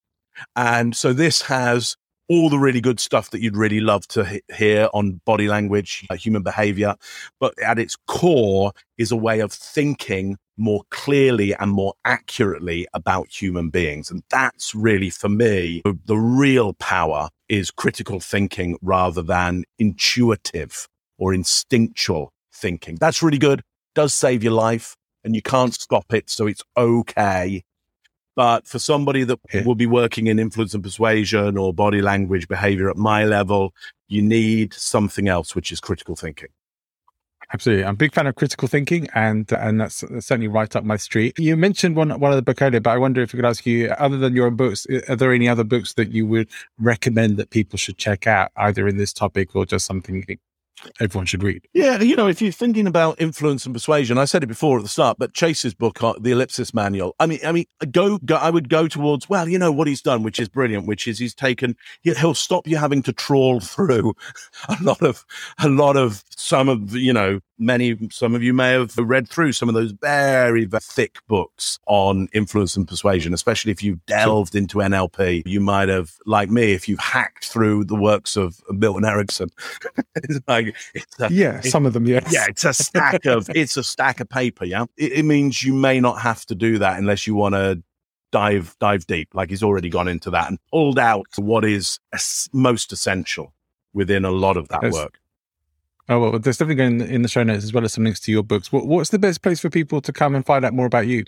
And 0.56 0.96
so 0.96 1.14
this 1.14 1.44
has 1.44 1.96
all 2.30 2.50
the 2.50 2.58
really 2.58 2.82
good 2.82 3.00
stuff 3.00 3.30
that 3.32 3.42
you'd 3.42 3.58
really 3.58 3.80
love 3.80 4.08
to 4.08 4.26
he- 4.26 4.42
hear 4.54 4.90
on 4.94 5.22
body 5.26 5.48
language, 5.48 6.06
uh, 6.10 6.16
human 6.16 6.44
behavior. 6.44 6.96
But 7.40 7.60
at 7.62 7.80
its 7.80 7.96
core 8.08 8.74
is 8.98 9.12
a 9.12 9.16
way 9.16 9.40
of 9.40 9.52
thinking 9.52 10.38
more 10.58 10.84
clearly 10.92 11.54
and 11.56 11.72
more 11.72 11.94
accurately 12.06 12.88
about 12.94 13.30
human 13.30 13.70
beings. 13.70 14.12
And 14.12 14.24
that's 14.30 14.76
really, 14.76 15.10
for 15.10 15.30
me, 15.30 15.82
the, 15.84 15.98
the 16.06 16.18
real 16.18 16.74
power 16.74 17.30
is 17.50 17.72
critical 17.72 18.20
thinking 18.20 18.78
rather 18.82 19.22
than 19.22 19.64
intuitive 19.80 20.88
or 21.18 21.34
instinctual 21.34 22.32
thinking. 22.54 22.98
That's 23.00 23.24
really 23.24 23.40
good, 23.40 23.62
does 23.96 24.14
save 24.14 24.44
your 24.44 24.54
life, 24.54 24.96
and 25.24 25.36
you 25.36 25.42
can't 25.42 25.74
stop 25.74 26.14
it. 26.14 26.30
So 26.30 26.48
it's 26.48 26.64
okay 26.78 27.64
but 28.36 28.68
for 28.68 28.80
somebody 28.80 29.24
that 29.24 29.40
yeah. 29.54 29.64
will 29.64 29.76
be 29.76 29.86
working 29.86 30.28
in 30.28 30.40
influence 30.40 30.74
and 30.74 30.84
persuasion 30.84 31.58
or 31.58 31.74
body 31.74 32.02
language 32.02 32.48
behavior 32.48 32.90
at 32.90 32.98
my 32.98 33.26
level, 33.26 33.74
you 34.08 34.22
need 34.22 34.74
something 34.74 35.28
else, 35.28 35.56
which 35.56 35.72
is 35.72 35.80
critical 35.80 36.16
thinking. 36.16 36.50
Absolutely, 37.54 37.84
I'm 37.84 37.94
a 37.94 37.98
big 37.98 38.14
fan 38.14 38.26
of 38.26 38.36
critical 38.36 38.68
thinking, 38.68 39.08
and 39.14 39.52
and 39.52 39.80
that's, 39.80 40.02
that's 40.02 40.28
certainly 40.28 40.48
right 40.48 40.76
up 40.76 40.84
my 40.84 40.96
street. 40.96 41.38
You 41.38 41.56
mentioned 41.56 41.96
one 41.96 42.18
one 42.20 42.32
of 42.32 42.36
the 42.36 42.42
book 42.42 42.62
earlier, 42.62 42.80
but 42.80 42.92
I 42.92 42.98
wonder 42.98 43.22
if 43.22 43.36
I 43.36 43.38
could 43.38 43.46
ask 43.46 43.66
you, 43.66 43.90
other 43.92 44.18
than 44.18 44.36
your 44.36 44.48
own 44.48 44.56
books, 44.56 44.88
are 45.08 45.16
there 45.16 45.34
any 45.34 45.48
other 45.48 45.64
books 45.64 45.94
that 45.94 46.12
you 46.12 46.26
would 46.26 46.50
recommend 46.80 47.38
that 47.38 47.50
people 47.50 47.78
should 47.78 47.98
check 47.98 48.26
out, 48.26 48.52
either 48.56 48.88
in 48.88 48.98
this 48.98 49.14
topic 49.14 49.56
or 49.56 49.66
just 49.66 49.86
something 49.86 50.24
everyone 51.00 51.26
should 51.26 51.44
read. 51.44 51.68
Yeah, 51.74 52.02
you 52.02 52.16
know, 52.16 52.28
if 52.28 52.42
you're 52.42 52.52
thinking 52.52 52.88
about 52.88 53.20
influence 53.22 53.66
and 53.66 53.74
persuasion, 53.74 54.18
I 54.18 54.26
said 54.26 54.44
it 54.44 54.48
before 54.48 54.78
at 54.78 54.84
the 54.84 54.90
start, 54.90 55.18
but 55.18 55.34
Chase's 55.34 55.74
book, 55.74 56.02
uh, 56.04 56.14
The 56.20 56.32
Ellipsis 56.32 56.74
Manual. 56.74 57.16
I 57.20 57.26
mean, 57.26 57.40
I 57.46 57.52
mean, 57.52 57.66
go, 57.92 58.18
go, 58.20 58.36
I 58.36 58.50
would 58.50 58.70
go 58.70 58.88
towards 58.88 59.30
well, 59.30 59.48
you 59.48 59.58
know 59.58 59.72
what 59.72 59.88
he's 59.88 60.02
done, 60.02 60.24
which 60.24 60.40
is 60.40 60.50
brilliant, 60.50 60.88
which 60.88 61.08
is 61.08 61.20
he's 61.20 61.36
taken. 61.36 61.76
He'll 62.02 62.34
stop 62.34 62.68
you 62.68 62.78
having 62.78 63.04
to 63.04 63.14
trawl 63.14 63.60
through 63.60 64.14
a 64.70 64.78
lot 64.82 65.02
of 65.02 65.26
a 65.60 65.70
lot 65.70 65.98
of 65.98 66.24
some 66.36 66.70
of 66.70 66.96
you 66.96 67.14
know 67.14 67.40
many 67.66 67.98
some 68.12 68.36
of 68.36 68.44
you 68.44 68.54
may 68.54 68.72
have 68.72 68.98
read 68.98 69.30
through 69.30 69.54
some 69.54 69.70
of 69.70 69.76
those 69.76 69.92
very, 69.92 70.66
very 70.66 70.82
thick 70.82 71.18
books 71.28 71.80
on 71.88 72.28
influence 72.34 72.76
and 72.76 72.88
persuasion, 72.88 73.34
especially 73.34 73.72
if 73.72 73.84
you've 73.84 74.06
delved 74.06 74.56
into 74.56 74.78
NLP. 74.78 75.44
You 75.46 75.60
might 75.60 75.90
have, 75.90 76.18
like 76.26 76.50
me, 76.50 76.74
if 76.74 76.88
you've 76.88 77.00
hacked 77.00 77.46
through 77.46 77.86
the 77.86 77.96
works 77.96 78.36
of 78.36 78.62
Milton 78.70 79.06
Erickson. 79.06 79.50
it's 80.16 80.40
like 80.48 80.76
it's 80.94 81.20
a, 81.20 81.32
yeah, 81.32 81.60
it, 81.60 81.66
some 81.66 81.86
of 81.86 81.94
them, 81.94 82.06
yes. 82.06 82.32
Yeah, 82.32 82.46
it's 82.48 82.66
a 82.66 82.74
stack 82.74 83.26
of 83.26 83.50
it's 83.56 83.78
a 83.78 83.84
stack 83.84 84.20
of 84.20 84.30
paper. 84.30 84.66
Yeah, 84.66 84.86
it, 84.98 85.14
it 85.14 85.24
means 85.24 85.64
you 85.64 85.74
may 85.74 86.00
not 86.00 86.22
have 86.22 86.46
to 86.48 86.56
do 86.56 86.78
that 86.80 87.00
unless 87.00 87.28
you 87.28 87.36
want 87.36 87.56
to 87.56 87.82
dive 88.32 88.76
dive 88.80 89.06
deep. 89.08 89.30
Like 89.34 89.50
he's 89.50 89.64
already 89.64 89.90
gone 89.90 90.08
into 90.08 90.30
that 90.32 90.50
and 90.50 90.60
pulled 90.72 91.00
out 91.00 91.28
what 91.38 91.64
is 91.64 92.00
most 92.52 92.92
essential 92.92 93.54
within 93.94 94.26
a 94.26 94.32
lot 94.32 94.58
of 94.58 94.68
that 94.70 94.84
yes. 94.84 94.94
work. 94.94 95.20
Oh 96.10 96.20
well, 96.20 96.40
there's 96.40 96.58
definitely 96.58 96.76
going 96.76 97.02
in 97.02 97.22
the 97.22 97.30
show 97.30 97.44
notes 97.44 97.64
as 97.64 97.74
well 97.74 97.86
as 97.86 97.94
some 97.94 98.04
links 98.04 98.20
to 98.22 98.32
your 98.32 98.44
books. 98.44 98.72
What, 98.72 98.88
what's 98.88 99.10
the 99.10 99.20
best 99.20 99.42
place 99.42 99.62
for 99.62 99.70
people 99.70 100.02
to 100.02 100.12
come 100.12 100.36
and 100.36 100.46
find 100.46 100.66
out 100.66 100.74
more 100.74 100.86
about 100.86 101.08
you? 101.08 101.24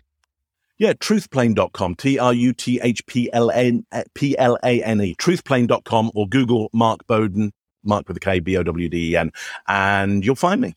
Yeah, 0.77 0.91
truthplane.com, 0.93 1.95
T 1.95 2.19
R 2.19 2.33
U 2.33 2.51
T 2.51 2.81
H 2.83 3.05
P 3.05 3.29
L 3.31 3.49
uh, 3.49 4.03
L 4.37 4.57
A 4.63 4.83
N 4.83 5.01
E, 5.01 5.15
truthplane.com 5.15 6.11
or 6.13 6.27
Google 6.27 6.69
Mark 6.73 7.07
Bowden, 7.07 7.53
Mark 7.83 8.07
with 8.09 8.17
a 8.17 8.19
K, 8.19 8.41
B 8.41 8.57
O 8.57 8.63
W 8.63 8.89
D 8.89 9.11
E 9.11 9.15
N, 9.15 9.31
and 9.67 10.25
you'll 10.25 10.35
find 10.35 10.59
me. 10.59 10.75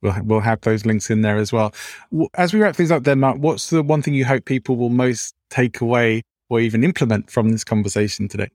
We'll, 0.00 0.16
we'll 0.22 0.40
have 0.40 0.62
those 0.62 0.86
links 0.86 1.10
in 1.10 1.20
there 1.20 1.36
as 1.36 1.52
well. 1.52 1.74
As 2.34 2.54
we 2.54 2.60
wrap 2.60 2.76
things 2.76 2.90
up 2.90 3.04
there, 3.04 3.16
Mark, 3.16 3.36
what's 3.38 3.68
the 3.68 3.82
one 3.82 4.00
thing 4.00 4.14
you 4.14 4.24
hope 4.24 4.46
people 4.46 4.76
will 4.76 4.90
most 4.90 5.34
take 5.50 5.82
away 5.82 6.22
or 6.48 6.60
even 6.60 6.84
implement 6.84 7.30
from 7.30 7.50
this 7.50 7.64
conversation 7.64 8.28
today? 8.28 8.48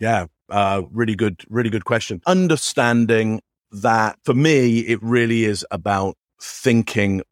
Yeah, 0.00 0.26
uh, 0.50 0.82
really 0.90 1.14
good, 1.14 1.42
really 1.48 1.70
good 1.70 1.84
question. 1.84 2.22
Understanding 2.26 3.40
that 3.70 4.18
for 4.24 4.34
me, 4.34 4.80
it 4.80 5.02
really 5.02 5.44
is 5.44 5.64
about 5.70 6.16
thinking 6.40 7.22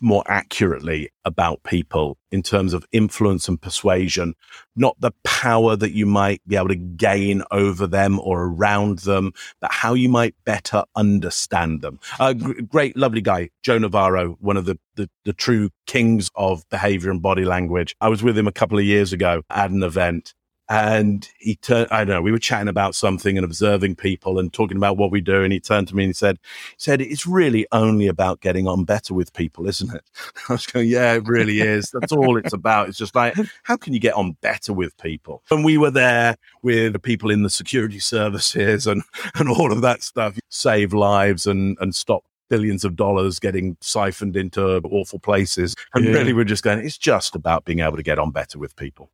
more 0.00 0.24
accurately 0.26 1.10
about 1.24 1.62
people 1.62 2.16
in 2.30 2.42
terms 2.42 2.72
of 2.72 2.86
influence 2.90 3.48
and 3.48 3.60
persuasion, 3.60 4.34
not 4.74 4.96
the 4.98 5.12
power 5.24 5.76
that 5.76 5.92
you 5.92 6.06
might 6.06 6.40
be 6.46 6.56
able 6.56 6.68
to 6.68 6.74
gain 6.74 7.42
over 7.50 7.86
them 7.86 8.18
or 8.20 8.44
around 8.44 9.00
them, 9.00 9.32
but 9.60 9.70
how 9.70 9.92
you 9.94 10.08
might 10.08 10.34
better 10.44 10.84
understand 10.96 11.82
them. 11.82 12.00
A 12.18 12.34
great, 12.34 12.96
lovely 12.96 13.20
guy, 13.20 13.50
Joe 13.62 13.78
Navarro, 13.78 14.36
one 14.40 14.56
of 14.56 14.64
the, 14.64 14.78
the, 14.94 15.10
the 15.24 15.32
true 15.32 15.70
kings 15.86 16.30
of 16.34 16.66
behavior 16.70 17.10
and 17.10 17.20
body 17.20 17.44
language. 17.44 17.94
I 18.00 18.08
was 18.08 18.22
with 18.22 18.38
him 18.38 18.46
a 18.46 18.52
couple 18.52 18.78
of 18.78 18.84
years 18.84 19.12
ago 19.12 19.42
at 19.50 19.70
an 19.70 19.82
event 19.82 20.34
and 20.70 21.28
he 21.40 21.56
turned, 21.56 21.88
I 21.90 22.04
don't 22.04 22.14
know, 22.14 22.22
we 22.22 22.30
were 22.30 22.38
chatting 22.38 22.68
about 22.68 22.94
something 22.94 23.36
and 23.36 23.44
observing 23.44 23.96
people 23.96 24.38
and 24.38 24.52
talking 24.52 24.76
about 24.76 24.96
what 24.96 25.10
we 25.10 25.20
do. 25.20 25.42
And 25.42 25.52
he 25.52 25.58
turned 25.58 25.88
to 25.88 25.96
me 25.96 26.04
and 26.04 26.10
he 26.10 26.14
said, 26.14 26.38
he 26.44 26.76
said, 26.78 27.00
it's 27.00 27.26
really 27.26 27.66
only 27.72 28.06
about 28.06 28.40
getting 28.40 28.68
on 28.68 28.84
better 28.84 29.12
with 29.12 29.32
people, 29.32 29.66
isn't 29.66 29.92
it? 29.92 30.04
I 30.48 30.52
was 30.52 30.66
going, 30.66 30.88
yeah, 30.88 31.14
it 31.14 31.26
really 31.26 31.60
is. 31.60 31.90
That's 31.90 32.12
all 32.12 32.36
it's 32.36 32.52
about. 32.52 32.88
It's 32.88 32.98
just 32.98 33.16
like, 33.16 33.34
how 33.64 33.76
can 33.76 33.94
you 33.94 33.98
get 33.98 34.14
on 34.14 34.36
better 34.42 34.72
with 34.72 34.96
people? 34.98 35.42
And 35.50 35.64
we 35.64 35.76
were 35.76 35.90
there 35.90 36.36
with 36.62 36.92
the 36.92 37.00
people 37.00 37.32
in 37.32 37.42
the 37.42 37.50
security 37.50 37.98
services 37.98 38.86
and, 38.86 39.02
and 39.34 39.48
all 39.48 39.72
of 39.72 39.82
that 39.82 40.04
stuff, 40.04 40.38
save 40.50 40.94
lives 40.94 41.48
and, 41.48 41.76
and 41.80 41.96
stop 41.96 42.22
billions 42.48 42.84
of 42.84 42.94
dollars 42.94 43.40
getting 43.40 43.76
siphoned 43.80 44.36
into 44.36 44.80
awful 44.84 45.18
places. 45.18 45.74
And 45.94 46.04
yeah. 46.04 46.12
really, 46.12 46.32
we're 46.32 46.44
just 46.44 46.62
going, 46.62 46.78
it's 46.78 46.98
just 46.98 47.34
about 47.34 47.64
being 47.64 47.80
able 47.80 47.96
to 47.96 48.04
get 48.04 48.20
on 48.20 48.30
better 48.30 48.56
with 48.56 48.76
people. 48.76 49.10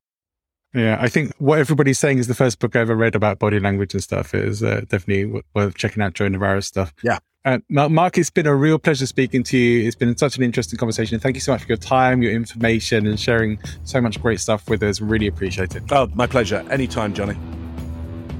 Yeah, 0.76 0.98
I 1.00 1.08
think 1.08 1.32
what 1.38 1.58
everybody's 1.58 1.98
saying 1.98 2.18
is 2.18 2.26
the 2.26 2.34
first 2.34 2.58
book 2.58 2.76
I 2.76 2.80
ever 2.80 2.94
read 2.94 3.14
about 3.14 3.38
body 3.38 3.58
language 3.58 3.94
and 3.94 4.02
stuff. 4.02 4.34
It 4.34 4.44
is 4.44 4.62
uh, 4.62 4.82
definitely 4.88 5.42
worth 5.54 5.74
checking 5.74 6.02
out 6.02 6.12
Joe 6.12 6.28
Navarro's 6.28 6.66
stuff. 6.66 6.92
Yeah. 7.02 7.18
Uh, 7.46 7.60
Mark, 7.68 8.18
it's 8.18 8.28
been 8.28 8.46
a 8.46 8.54
real 8.54 8.78
pleasure 8.78 9.06
speaking 9.06 9.42
to 9.44 9.56
you. 9.56 9.86
It's 9.86 9.96
been 9.96 10.16
such 10.18 10.36
an 10.36 10.42
interesting 10.42 10.78
conversation. 10.78 11.18
Thank 11.18 11.36
you 11.36 11.40
so 11.40 11.52
much 11.52 11.62
for 11.62 11.68
your 11.68 11.78
time, 11.78 12.22
your 12.22 12.32
information, 12.32 13.06
and 13.06 13.18
sharing 13.18 13.58
so 13.84 14.00
much 14.02 14.20
great 14.20 14.40
stuff 14.40 14.68
with 14.68 14.82
us. 14.82 15.00
Really 15.00 15.28
appreciate 15.28 15.74
it. 15.76 15.84
Oh, 15.90 16.08
my 16.14 16.26
pleasure. 16.26 16.66
Anytime, 16.70 17.14
Johnny. 17.14 17.38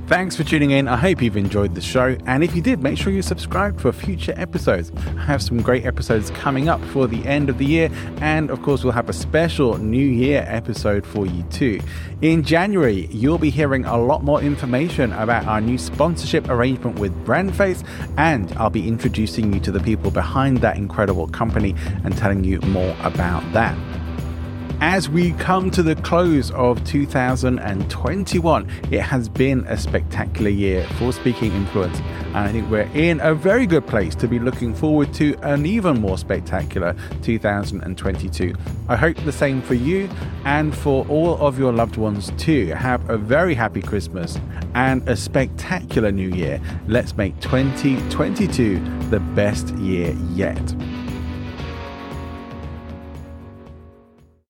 Thanks 0.06 0.36
for 0.36 0.44
tuning 0.44 0.70
in. 0.70 0.86
I 0.86 0.96
hope 0.96 1.20
you've 1.20 1.36
enjoyed 1.36 1.74
the 1.74 1.80
show. 1.80 2.16
And 2.26 2.44
if 2.44 2.54
you 2.54 2.62
did, 2.62 2.80
make 2.80 2.96
sure 2.96 3.12
you 3.12 3.22
subscribe 3.22 3.80
for 3.80 3.90
future 3.90 4.34
episodes. 4.36 4.92
I 5.16 5.22
have 5.22 5.42
some 5.42 5.60
great 5.60 5.84
episodes 5.84 6.30
coming 6.30 6.68
up 6.68 6.80
for 6.86 7.08
the 7.08 7.26
end 7.26 7.50
of 7.50 7.58
the 7.58 7.64
year. 7.64 7.90
And 8.20 8.48
of 8.48 8.62
course, 8.62 8.84
we'll 8.84 8.92
have 8.92 9.08
a 9.08 9.12
special 9.12 9.78
New 9.78 10.06
Year 10.06 10.44
episode 10.46 11.04
for 11.04 11.26
you 11.26 11.42
too. 11.50 11.80
In 12.22 12.44
January, 12.44 13.06
you'll 13.06 13.36
be 13.36 13.50
hearing 13.50 13.84
a 13.84 13.96
lot 13.98 14.22
more 14.22 14.40
information 14.40 15.12
about 15.12 15.44
our 15.46 15.60
new 15.60 15.76
sponsorship 15.76 16.48
arrangement 16.48 17.00
with 17.00 17.12
Brandface. 17.24 17.84
And 18.16 18.52
I'll 18.58 18.70
be 18.70 18.86
introducing 18.86 19.52
you 19.52 19.58
to 19.58 19.72
the 19.72 19.80
people 19.80 20.12
behind 20.12 20.58
that 20.58 20.76
incredible 20.76 21.26
company 21.26 21.74
and 22.04 22.16
telling 22.16 22.44
you 22.44 22.60
more 22.60 22.96
about 23.02 23.42
that 23.54 23.76
as 24.80 25.08
we 25.08 25.32
come 25.32 25.70
to 25.70 25.82
the 25.82 25.96
close 25.96 26.50
of 26.50 26.84
2021, 26.84 28.70
it 28.90 29.00
has 29.00 29.28
been 29.28 29.64
a 29.68 29.76
spectacular 29.76 30.50
year 30.50 30.86
for 30.98 31.12
Speaking 31.12 31.52
Influence, 31.52 31.98
and 31.98 32.36
I 32.36 32.52
think 32.52 32.70
we're 32.70 32.90
in 32.94 33.20
a 33.20 33.34
very 33.34 33.66
good 33.66 33.86
place 33.86 34.14
to 34.16 34.28
be 34.28 34.38
looking 34.38 34.74
forward 34.74 35.14
to 35.14 35.34
an 35.42 35.64
even 35.64 36.00
more 36.00 36.18
spectacular 36.18 36.94
2022. 37.22 38.54
I 38.88 38.96
hope 38.96 39.16
the 39.24 39.32
same 39.32 39.62
for 39.62 39.74
you 39.74 40.10
and 40.44 40.76
for 40.76 41.06
all 41.08 41.38
of 41.38 41.58
your 41.58 41.72
loved 41.72 41.96
ones 41.96 42.30
too. 42.36 42.66
Have 42.68 43.08
a 43.08 43.16
very 43.16 43.54
happy 43.54 43.80
Christmas 43.80 44.38
and 44.74 45.08
a 45.08 45.16
spectacular 45.16 46.12
new 46.12 46.28
year. 46.28 46.60
Let's 46.86 47.16
make 47.16 47.38
2022 47.40 48.78
the 49.10 49.20
best 49.20 49.68
year 49.76 50.14
yet. 50.32 50.74